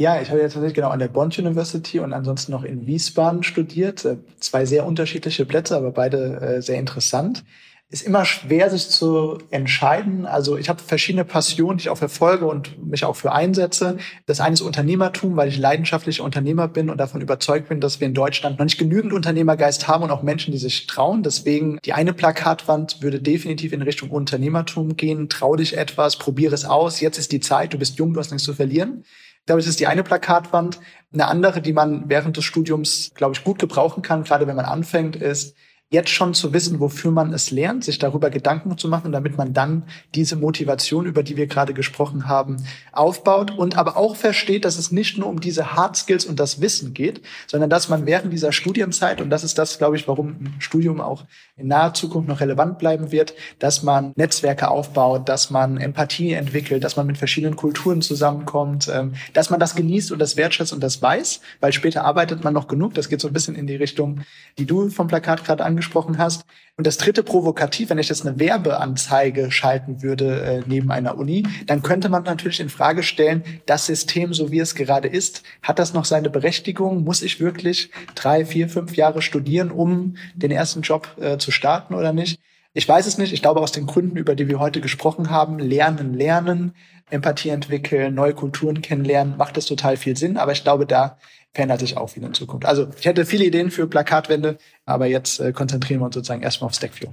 Ja, 0.00 0.20
ich 0.20 0.30
habe 0.30 0.40
jetzt 0.40 0.52
tatsächlich 0.52 0.76
genau 0.76 0.90
an 0.90 1.00
der 1.00 1.08
Bond 1.08 1.36
University 1.40 1.98
und 1.98 2.12
ansonsten 2.12 2.52
noch 2.52 2.62
in 2.62 2.86
Wiesbaden 2.86 3.42
studiert. 3.42 4.04
Äh, 4.04 4.18
zwei 4.38 4.64
sehr 4.64 4.86
unterschiedliche 4.86 5.44
Plätze, 5.44 5.76
aber 5.76 5.90
beide 5.90 6.40
äh, 6.40 6.62
sehr 6.62 6.78
interessant. 6.78 7.44
Ist 7.90 8.06
immer 8.06 8.24
schwer, 8.24 8.70
sich 8.70 8.90
zu 8.90 9.38
entscheiden. 9.50 10.24
Also 10.24 10.56
ich 10.56 10.68
habe 10.68 10.80
verschiedene 10.80 11.24
Passionen, 11.24 11.78
die 11.78 11.84
ich 11.84 11.88
auch 11.88 11.98
verfolge 11.98 12.46
und 12.46 12.86
mich 12.86 13.04
auch 13.04 13.16
für 13.16 13.32
einsetze. 13.32 13.96
Das 14.26 14.40
eine 14.40 14.52
ist 14.52 14.60
Unternehmertum, 14.60 15.36
weil 15.36 15.48
ich 15.48 15.58
leidenschaftlicher 15.58 16.22
Unternehmer 16.22 16.68
bin 16.68 16.90
und 16.90 16.98
davon 16.98 17.20
überzeugt 17.20 17.70
bin, 17.70 17.80
dass 17.80 17.98
wir 17.98 18.06
in 18.06 18.14
Deutschland 18.14 18.58
noch 18.58 18.66
nicht 18.66 18.78
genügend 18.78 19.14
Unternehmergeist 19.14 19.88
haben 19.88 20.04
und 20.04 20.12
auch 20.12 20.22
Menschen, 20.22 20.52
die 20.52 20.58
sich 20.58 20.86
trauen. 20.86 21.24
Deswegen 21.24 21.80
die 21.84 21.94
eine 21.94 22.12
Plakatwand 22.12 23.02
würde 23.02 23.20
definitiv 23.20 23.72
in 23.72 23.82
Richtung 23.82 24.10
Unternehmertum 24.10 24.96
gehen. 24.96 25.28
Trau 25.28 25.56
dich 25.56 25.76
etwas, 25.76 26.18
probiere 26.18 26.54
es 26.54 26.66
aus. 26.66 27.00
Jetzt 27.00 27.18
ist 27.18 27.32
die 27.32 27.40
Zeit. 27.40 27.72
Du 27.72 27.78
bist 27.78 27.98
jung, 27.98 28.12
du 28.12 28.20
hast 28.20 28.30
nichts 28.30 28.44
zu 28.44 28.54
verlieren 28.54 29.02
glaube, 29.48 29.60
das 29.60 29.66
ist 29.66 29.80
die 29.80 29.86
eine 29.86 30.04
Plakatwand. 30.04 30.78
Eine 31.12 31.26
andere, 31.26 31.62
die 31.62 31.72
man 31.72 32.08
während 32.08 32.36
des 32.36 32.44
Studiums, 32.44 33.12
glaube 33.14 33.34
ich, 33.34 33.44
gut 33.44 33.58
gebrauchen 33.58 34.02
kann, 34.02 34.22
gerade 34.22 34.46
wenn 34.46 34.56
man 34.56 34.66
anfängt, 34.66 35.16
ist, 35.16 35.56
jetzt 35.90 36.10
schon 36.10 36.34
zu 36.34 36.52
wissen, 36.52 36.80
wofür 36.80 37.10
man 37.10 37.32
es 37.32 37.50
lernt, 37.50 37.82
sich 37.82 37.98
darüber 37.98 38.28
Gedanken 38.28 38.76
zu 38.76 38.88
machen, 38.88 39.10
damit 39.10 39.38
man 39.38 39.54
dann 39.54 39.84
diese 40.14 40.36
Motivation, 40.36 41.06
über 41.06 41.22
die 41.22 41.38
wir 41.38 41.46
gerade 41.46 41.72
gesprochen 41.72 42.28
haben, 42.28 42.58
aufbaut 42.92 43.56
und 43.56 43.78
aber 43.78 43.96
auch 43.96 44.14
versteht, 44.14 44.66
dass 44.66 44.76
es 44.76 44.92
nicht 44.92 45.16
nur 45.16 45.28
um 45.28 45.40
diese 45.40 45.74
Hard 45.74 45.96
Skills 45.96 46.26
und 46.26 46.38
das 46.38 46.60
Wissen 46.60 46.92
geht, 46.92 47.22
sondern 47.46 47.70
dass 47.70 47.88
man 47.88 48.04
während 48.04 48.34
dieser 48.34 48.52
Studienzeit, 48.52 49.22
und 49.22 49.30
das 49.30 49.44
ist 49.44 49.56
das, 49.56 49.78
glaube 49.78 49.96
ich, 49.96 50.06
warum 50.06 50.28
ein 50.28 50.56
Studium 50.58 51.00
auch 51.00 51.24
in 51.56 51.68
naher 51.68 51.94
Zukunft 51.94 52.28
noch 52.28 52.40
relevant 52.40 52.78
bleiben 52.78 53.10
wird, 53.10 53.32
dass 53.58 53.82
man 53.82 54.12
Netzwerke 54.14 54.70
aufbaut, 54.70 55.26
dass 55.30 55.48
man 55.48 55.78
Empathie 55.78 56.32
entwickelt, 56.32 56.84
dass 56.84 56.96
man 56.96 57.06
mit 57.06 57.16
verschiedenen 57.16 57.56
Kulturen 57.56 58.02
zusammenkommt, 58.02 58.90
ähm, 58.92 59.14
dass 59.32 59.48
man 59.48 59.58
das 59.58 59.74
genießt 59.74 60.12
und 60.12 60.18
das 60.18 60.36
wertschätzt 60.36 60.74
und 60.74 60.82
das 60.82 61.00
weiß, 61.00 61.40
weil 61.60 61.72
später 61.72 62.04
arbeitet 62.04 62.44
man 62.44 62.52
noch 62.52 62.68
genug. 62.68 62.92
Das 62.92 63.08
geht 63.08 63.22
so 63.22 63.28
ein 63.28 63.32
bisschen 63.32 63.54
in 63.54 63.66
die 63.66 63.76
Richtung, 63.76 64.20
die 64.58 64.66
du 64.66 64.90
vom 64.90 65.08
Plakat 65.08 65.44
gerade 65.44 65.64
angesprochen 65.64 65.77
hast. 66.18 66.44
Und 66.76 66.86
das 66.86 66.96
dritte 66.96 67.22
provokativ, 67.22 67.90
wenn 67.90 67.98
ich 67.98 68.08
jetzt 68.08 68.26
eine 68.26 68.38
Werbeanzeige 68.38 69.50
schalten 69.50 70.02
würde 70.02 70.42
äh, 70.42 70.62
neben 70.66 70.90
einer 70.90 71.18
Uni, 71.18 71.44
dann 71.66 71.82
könnte 71.82 72.08
man 72.08 72.22
natürlich 72.22 72.60
in 72.60 72.68
Frage 72.68 73.02
stellen, 73.02 73.42
das 73.66 73.86
System, 73.86 74.32
so 74.32 74.50
wie 74.50 74.60
es 74.60 74.74
gerade 74.74 75.08
ist, 75.08 75.42
hat 75.62 75.78
das 75.78 75.92
noch 75.92 76.04
seine 76.04 76.30
Berechtigung? 76.30 77.04
Muss 77.04 77.22
ich 77.22 77.40
wirklich 77.40 77.90
drei, 78.14 78.44
vier, 78.44 78.68
fünf 78.68 78.96
Jahre 78.96 79.22
studieren, 79.22 79.70
um 79.70 80.16
den 80.34 80.50
ersten 80.50 80.82
Job 80.82 81.08
äh, 81.20 81.38
zu 81.38 81.50
starten 81.50 81.94
oder 81.94 82.12
nicht? 82.12 82.40
Ich 82.74 82.88
weiß 82.88 83.06
es 83.06 83.18
nicht. 83.18 83.32
Ich 83.32 83.42
glaube 83.42 83.60
aus 83.60 83.72
den 83.72 83.86
Gründen, 83.86 84.16
über 84.16 84.34
die 84.34 84.48
wir 84.48 84.60
heute 84.60 84.80
gesprochen 84.80 85.30
haben, 85.30 85.58
lernen, 85.58 86.14
lernen, 86.14 86.74
Empathie 87.10 87.48
entwickeln, 87.48 88.14
neue 88.14 88.34
Kulturen 88.34 88.82
kennenlernen, 88.82 89.36
macht 89.36 89.56
das 89.56 89.66
total 89.66 89.96
viel 89.96 90.16
Sinn. 90.16 90.36
Aber 90.36 90.52
ich 90.52 90.62
glaube, 90.62 90.86
da 90.86 91.18
verändert 91.54 91.80
sich 91.80 91.96
auch 91.96 92.10
viel 92.10 92.22
in 92.22 92.34
Zukunft. 92.34 92.66
Also 92.66 92.88
ich 92.98 93.06
hätte 93.06 93.26
viele 93.26 93.44
Ideen 93.44 93.70
für 93.70 93.86
Plakatwände, 93.86 94.58
aber 94.84 95.06
jetzt 95.06 95.40
äh, 95.40 95.52
konzentrieren 95.52 96.00
wir 96.00 96.06
uns 96.06 96.14
sozusagen 96.14 96.42
erstmal 96.42 96.68
auf 96.68 96.74
Stackview. 96.74 97.08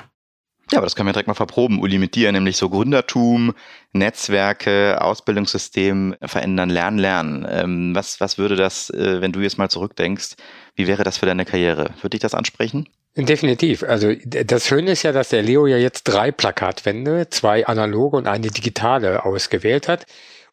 Ja, 0.72 0.80
aber 0.80 0.88
das 0.88 0.96
können 0.96 1.08
wir 1.08 1.14
direkt 1.14 1.28
mal 1.28 1.36
verproben, 1.36 1.80
Uli, 1.80 2.00
mit 2.00 2.16
dir, 2.16 2.32
nämlich 2.32 2.58
so 2.58 2.70
Gründertum, 2.70 3.54
Netzwerke, 3.94 5.00
Ausbildungssystem 5.00 6.16
verändern, 6.24 6.72
lernen, 6.72 6.98
lernen. 6.98 7.48
Ähm, 7.48 7.96
was, 7.96 8.20
was 8.20 8.40
würde 8.40 8.56
das, 8.56 8.90
äh, 8.90 9.22
wenn 9.22 9.32
du 9.32 9.42
jetzt 9.42 9.60
mal 9.60 9.70
zurückdenkst, 9.70 10.36
wie 10.76 10.88
wäre 10.88 11.04
das 11.04 11.20
für 11.20 11.28
deine 11.28 11.46
Karriere? 11.46 11.92
Würde 12.02 12.10
dich 12.10 12.22
das 12.22 12.34
ansprechen? 12.34 12.90
Definitiv. 13.18 13.84
Also 13.84 14.14
das 14.26 14.68
Schöne 14.68 14.92
ist 14.92 15.04
ja, 15.04 15.14
dass 15.14 15.30
der 15.30 15.42
Leo 15.42 15.68
ja 15.68 15.78
jetzt 15.78 16.04
drei 16.04 16.32
Plakatwände, 16.32 17.30
zwei 17.30 17.66
analoge 17.66 18.18
und 18.18 18.28
eine 18.28 18.48
digitale 18.48 19.24
ausgewählt 19.24 19.88
hat. 19.88 20.06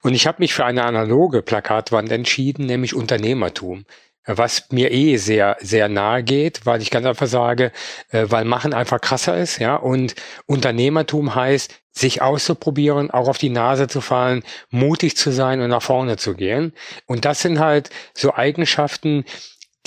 Und 0.03 0.15
ich 0.15 0.29
habe 0.29 0.39
mich 0.41 0.55
für 0.55 0.65
eine 0.65 0.85
analoge 0.85 1.43
Plakatwand 1.43 2.13
entschieden, 2.13 2.67
nämlich 2.67 2.95
Unternehmertum. 2.95 3.85
Was 4.25 4.71
mir 4.71 4.93
eh 4.93 5.17
sehr, 5.17 5.57
sehr 5.61 5.89
nahe 5.89 6.23
geht, 6.23 6.65
weil 6.65 6.81
ich 6.81 6.93
ganz 6.93 7.07
einfach 7.07 7.27
sage, 7.27 7.73
äh, 8.11 8.27
weil 8.29 8.45
Machen 8.45 8.73
einfach 8.73 9.01
krasser 9.01 9.37
ist, 9.37 9.59
ja. 9.59 9.75
Und 9.75 10.15
Unternehmertum 10.47 11.35
heißt, 11.35 11.75
sich 11.91 12.23
auszuprobieren, 12.23 13.11
auch 13.11 13.29
auf 13.29 13.39
die 13.39 13.51
Nase 13.51 13.89
zu 13.89 14.01
fallen, 14.01 14.45
mutig 14.71 15.17
zu 15.17 15.33
sein 15.33 15.61
und 15.61 15.71
nach 15.71 15.83
vorne 15.83 16.17
zu 16.19 16.35
gehen. 16.35 16.73
Und 17.07 17.25
das 17.25 17.43
sind 17.43 17.59
halt 17.59 17.91
so 18.15 18.33
Eigenschaften, 18.33 19.25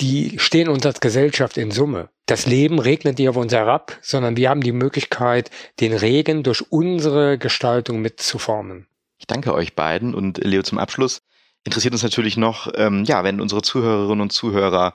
die 0.00 0.38
stehen 0.38 0.68
uns 0.68 0.84
als 0.84 1.00
Gesellschaft 1.00 1.56
in 1.56 1.70
Summe. 1.70 2.10
Das 2.26 2.46
Leben 2.46 2.78
regnet 2.78 3.18
nicht 3.18 3.28
auf 3.28 3.36
uns 3.36 3.52
herab, 3.52 3.98
sondern 4.02 4.36
wir 4.36 4.50
haben 4.50 4.60
die 4.60 4.72
Möglichkeit, 4.72 5.50
den 5.80 5.92
Regen 5.92 6.42
durch 6.42 6.70
unsere 6.70 7.38
Gestaltung 7.38 8.00
mitzuformen. 8.00 8.86
Ich 9.18 9.26
danke 9.26 9.54
euch 9.54 9.74
beiden 9.74 10.14
und 10.14 10.38
Leo 10.38 10.62
zum 10.62 10.78
Abschluss 10.78 11.22
interessiert 11.64 11.94
uns 11.94 12.02
natürlich 12.02 12.36
noch, 12.36 12.70
ähm, 12.76 13.04
ja, 13.04 13.24
wenn 13.24 13.40
unsere 13.40 13.62
Zuhörerinnen 13.62 14.20
und 14.20 14.32
Zuhörer 14.32 14.94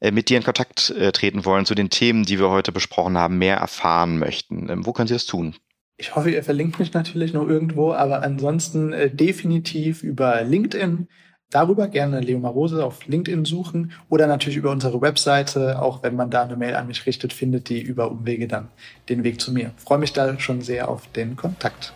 äh, 0.00 0.10
mit 0.10 0.28
dir 0.28 0.36
in 0.36 0.44
Kontakt 0.44 0.90
äh, 0.90 1.12
treten 1.12 1.44
wollen 1.44 1.66
zu 1.66 1.74
den 1.74 1.90
Themen, 1.90 2.24
die 2.24 2.38
wir 2.38 2.50
heute 2.50 2.72
besprochen 2.72 3.18
haben, 3.18 3.38
mehr 3.38 3.56
erfahren 3.56 4.18
möchten. 4.18 4.68
Ähm, 4.68 4.86
wo 4.86 4.92
können 4.92 5.08
sie 5.08 5.14
das 5.14 5.26
tun? 5.26 5.56
Ich 5.96 6.14
hoffe, 6.14 6.30
ihr 6.30 6.42
verlinkt 6.42 6.78
mich 6.78 6.92
natürlich 6.92 7.32
noch 7.32 7.46
irgendwo, 7.46 7.92
aber 7.92 8.22
ansonsten 8.22 8.92
äh, 8.92 9.10
definitiv 9.14 10.02
über 10.02 10.42
LinkedIn. 10.42 11.08
Darüber 11.52 11.86
gerne 11.86 12.20
Leo 12.20 12.38
Marose 12.38 12.82
auf 12.82 13.06
LinkedIn 13.06 13.44
suchen 13.44 13.92
oder 14.08 14.26
natürlich 14.26 14.56
über 14.56 14.70
unsere 14.70 15.02
Webseite, 15.02 15.82
auch 15.82 16.02
wenn 16.02 16.16
man 16.16 16.30
da 16.30 16.44
eine 16.44 16.56
Mail 16.56 16.74
an 16.74 16.86
mich 16.86 17.04
richtet, 17.04 17.34
findet 17.34 17.68
die 17.68 17.82
über 17.82 18.10
Umwege 18.10 18.48
dann 18.48 18.68
den 19.10 19.22
Weg 19.22 19.38
zu 19.38 19.52
mir. 19.52 19.70
freue 19.76 19.98
mich 19.98 20.14
da 20.14 20.40
schon 20.40 20.62
sehr 20.62 20.88
auf 20.88 21.06
den 21.12 21.36
Kontakt. 21.36 21.92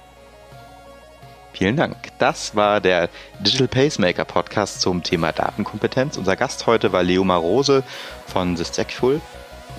Vielen 1.54 1.76
Dank. 1.76 1.96
Das 2.18 2.54
war 2.54 2.82
der 2.82 3.08
Digital 3.40 3.68
Pacemaker 3.68 4.26
Podcast 4.26 4.82
zum 4.82 5.02
Thema 5.02 5.32
Datenkompetenz. 5.32 6.18
Unser 6.18 6.36
Gast 6.36 6.66
heute 6.66 6.92
war 6.92 7.02
Leo 7.02 7.24
Marose 7.24 7.82
von 8.26 8.58
Systecful. 8.58 9.22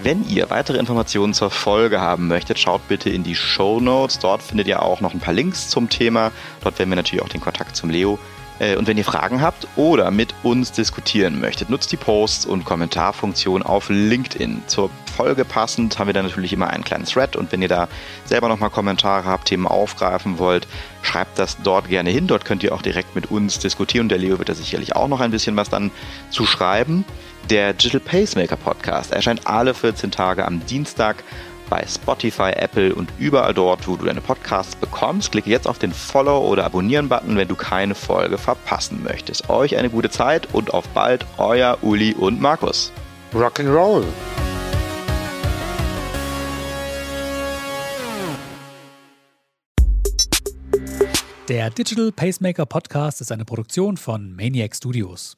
Wenn 0.02 0.28
ihr 0.28 0.50
weitere 0.50 0.80
Informationen 0.80 1.36
zur 1.36 1.52
Folge 1.52 2.02
haben 2.02 2.28
möchtet, 2.28 2.58
schaut 2.58 2.88
bitte 2.88 3.12
in 3.12 3.24
die 3.24 3.36
Show 3.36 3.80
Notes. 3.80 4.18
Dort 4.18 4.42
findet 4.42 4.66
ihr 4.66 4.82
auch 4.82 5.02
noch 5.02 5.14
ein 5.14 5.20
paar 5.20 5.36
Links 5.36 5.70
zum 5.70 5.88
Thema. 5.88 6.32
Dort 6.64 6.80
werden 6.80 6.90
wir 6.90 6.96
natürlich 6.96 7.24
auch 7.24 7.30
den 7.30 7.42
Kontakt 7.42 7.76
zum 7.76 7.92
Leo 7.92 8.18
und 8.60 8.88
wenn 8.88 8.98
ihr 8.98 9.06
Fragen 9.06 9.42
habt 9.42 9.68
oder 9.76 10.10
mit 10.10 10.34
uns 10.44 10.72
diskutieren 10.72 11.40
möchtet, 11.40 11.70
nutzt 11.70 11.92
die 11.92 11.98
Posts 11.98 12.46
und 12.48 12.66
Kommentarfunktion 12.66 13.62
auf 13.62 13.90
LinkedIn. 13.90 14.64
Zur 14.68 14.90
Folge 15.16 15.46
passend 15.46 15.98
haben 16.00 16.08
wir 16.08 16.14
da 16.14 16.24
natürlich 16.24 16.54
immer 16.54 16.70
einen 16.70 16.84
kleinen 16.84 17.06
Thread 17.06 17.36
und 17.36 17.52
wenn 17.52 17.62
ihr 17.62 17.68
da 17.68 17.88
selber 18.26 18.48
nochmal 18.48 18.70
Kommentare 18.70 19.26
habt, 19.26 19.46
Themen 19.46 19.68
aufgreifen 19.68 20.40
wollt, 20.40 20.68
schreibt 21.02 21.40
das 21.40 21.58
dort 21.64 21.90
gerne 21.90 22.10
hin. 22.10 22.28
Dort 22.28 22.46
könnt 22.46 22.64
ihr 22.64 22.74
auch 22.74 22.82
direkt 22.82 23.16
mit 23.16 23.32
uns 23.32 23.60
diskutieren. 23.60 24.10
Der 24.10 24.18
Leo 24.18 24.38
wird 24.40 24.50
da 24.50 24.56
sicherlich 24.56 24.96
auch 24.96 25.08
noch 25.08 25.20
ein 25.20 25.32
bisschen 25.32 25.56
was 25.56 25.70
dann 25.70 25.92
zu 26.30 26.46
schreiben. 26.46 27.06
Der 27.50 27.74
Digital 27.74 28.02
Pacemaker 28.02 28.58
Podcast 28.58 29.12
erscheint 29.12 29.48
alle 29.48 29.74
14 29.74 30.12
Tage 30.12 30.46
am 30.46 30.66
Dienstag 30.66 31.24
bei 31.70 31.86
Spotify, 31.88 32.52
Apple 32.56 32.94
und 32.96 33.10
überall 33.20 33.54
dort, 33.54 33.88
wo 33.88 33.96
du 33.96 34.06
deine 34.06 34.22
Podcasts 34.22 34.76
bekommst. 34.76 35.32
Klicke 35.32 35.50
jetzt 35.50 35.68
auf 35.68 35.80
den 35.80 35.92
Follow- 35.92 36.48
oder 36.48 36.66
Abonnieren-Button, 36.66 37.38
wenn 37.38 37.48
du 37.48 37.56
keine 37.56 37.96
Folge 37.96 38.38
verpassen 38.38 39.04
möchtest. 39.04 39.50
Euch 39.50 39.78
eine 39.78 39.90
gute 39.90 40.10
Zeit 40.10 40.54
und 40.54 40.74
auf 40.74 40.88
bald, 40.90 41.26
euer 41.38 41.78
Uli 41.82 42.14
und 42.14 42.42
Markus. 42.42 42.92
Rock'n'Roll! 43.34 44.04
Der 51.48 51.70
Digital 51.70 52.12
Pacemaker 52.12 52.66
Podcast 52.66 53.22
ist 53.22 53.32
eine 53.32 53.46
Produktion 53.46 53.96
von 53.96 54.36
Maniac 54.36 54.76
Studios. 54.76 55.38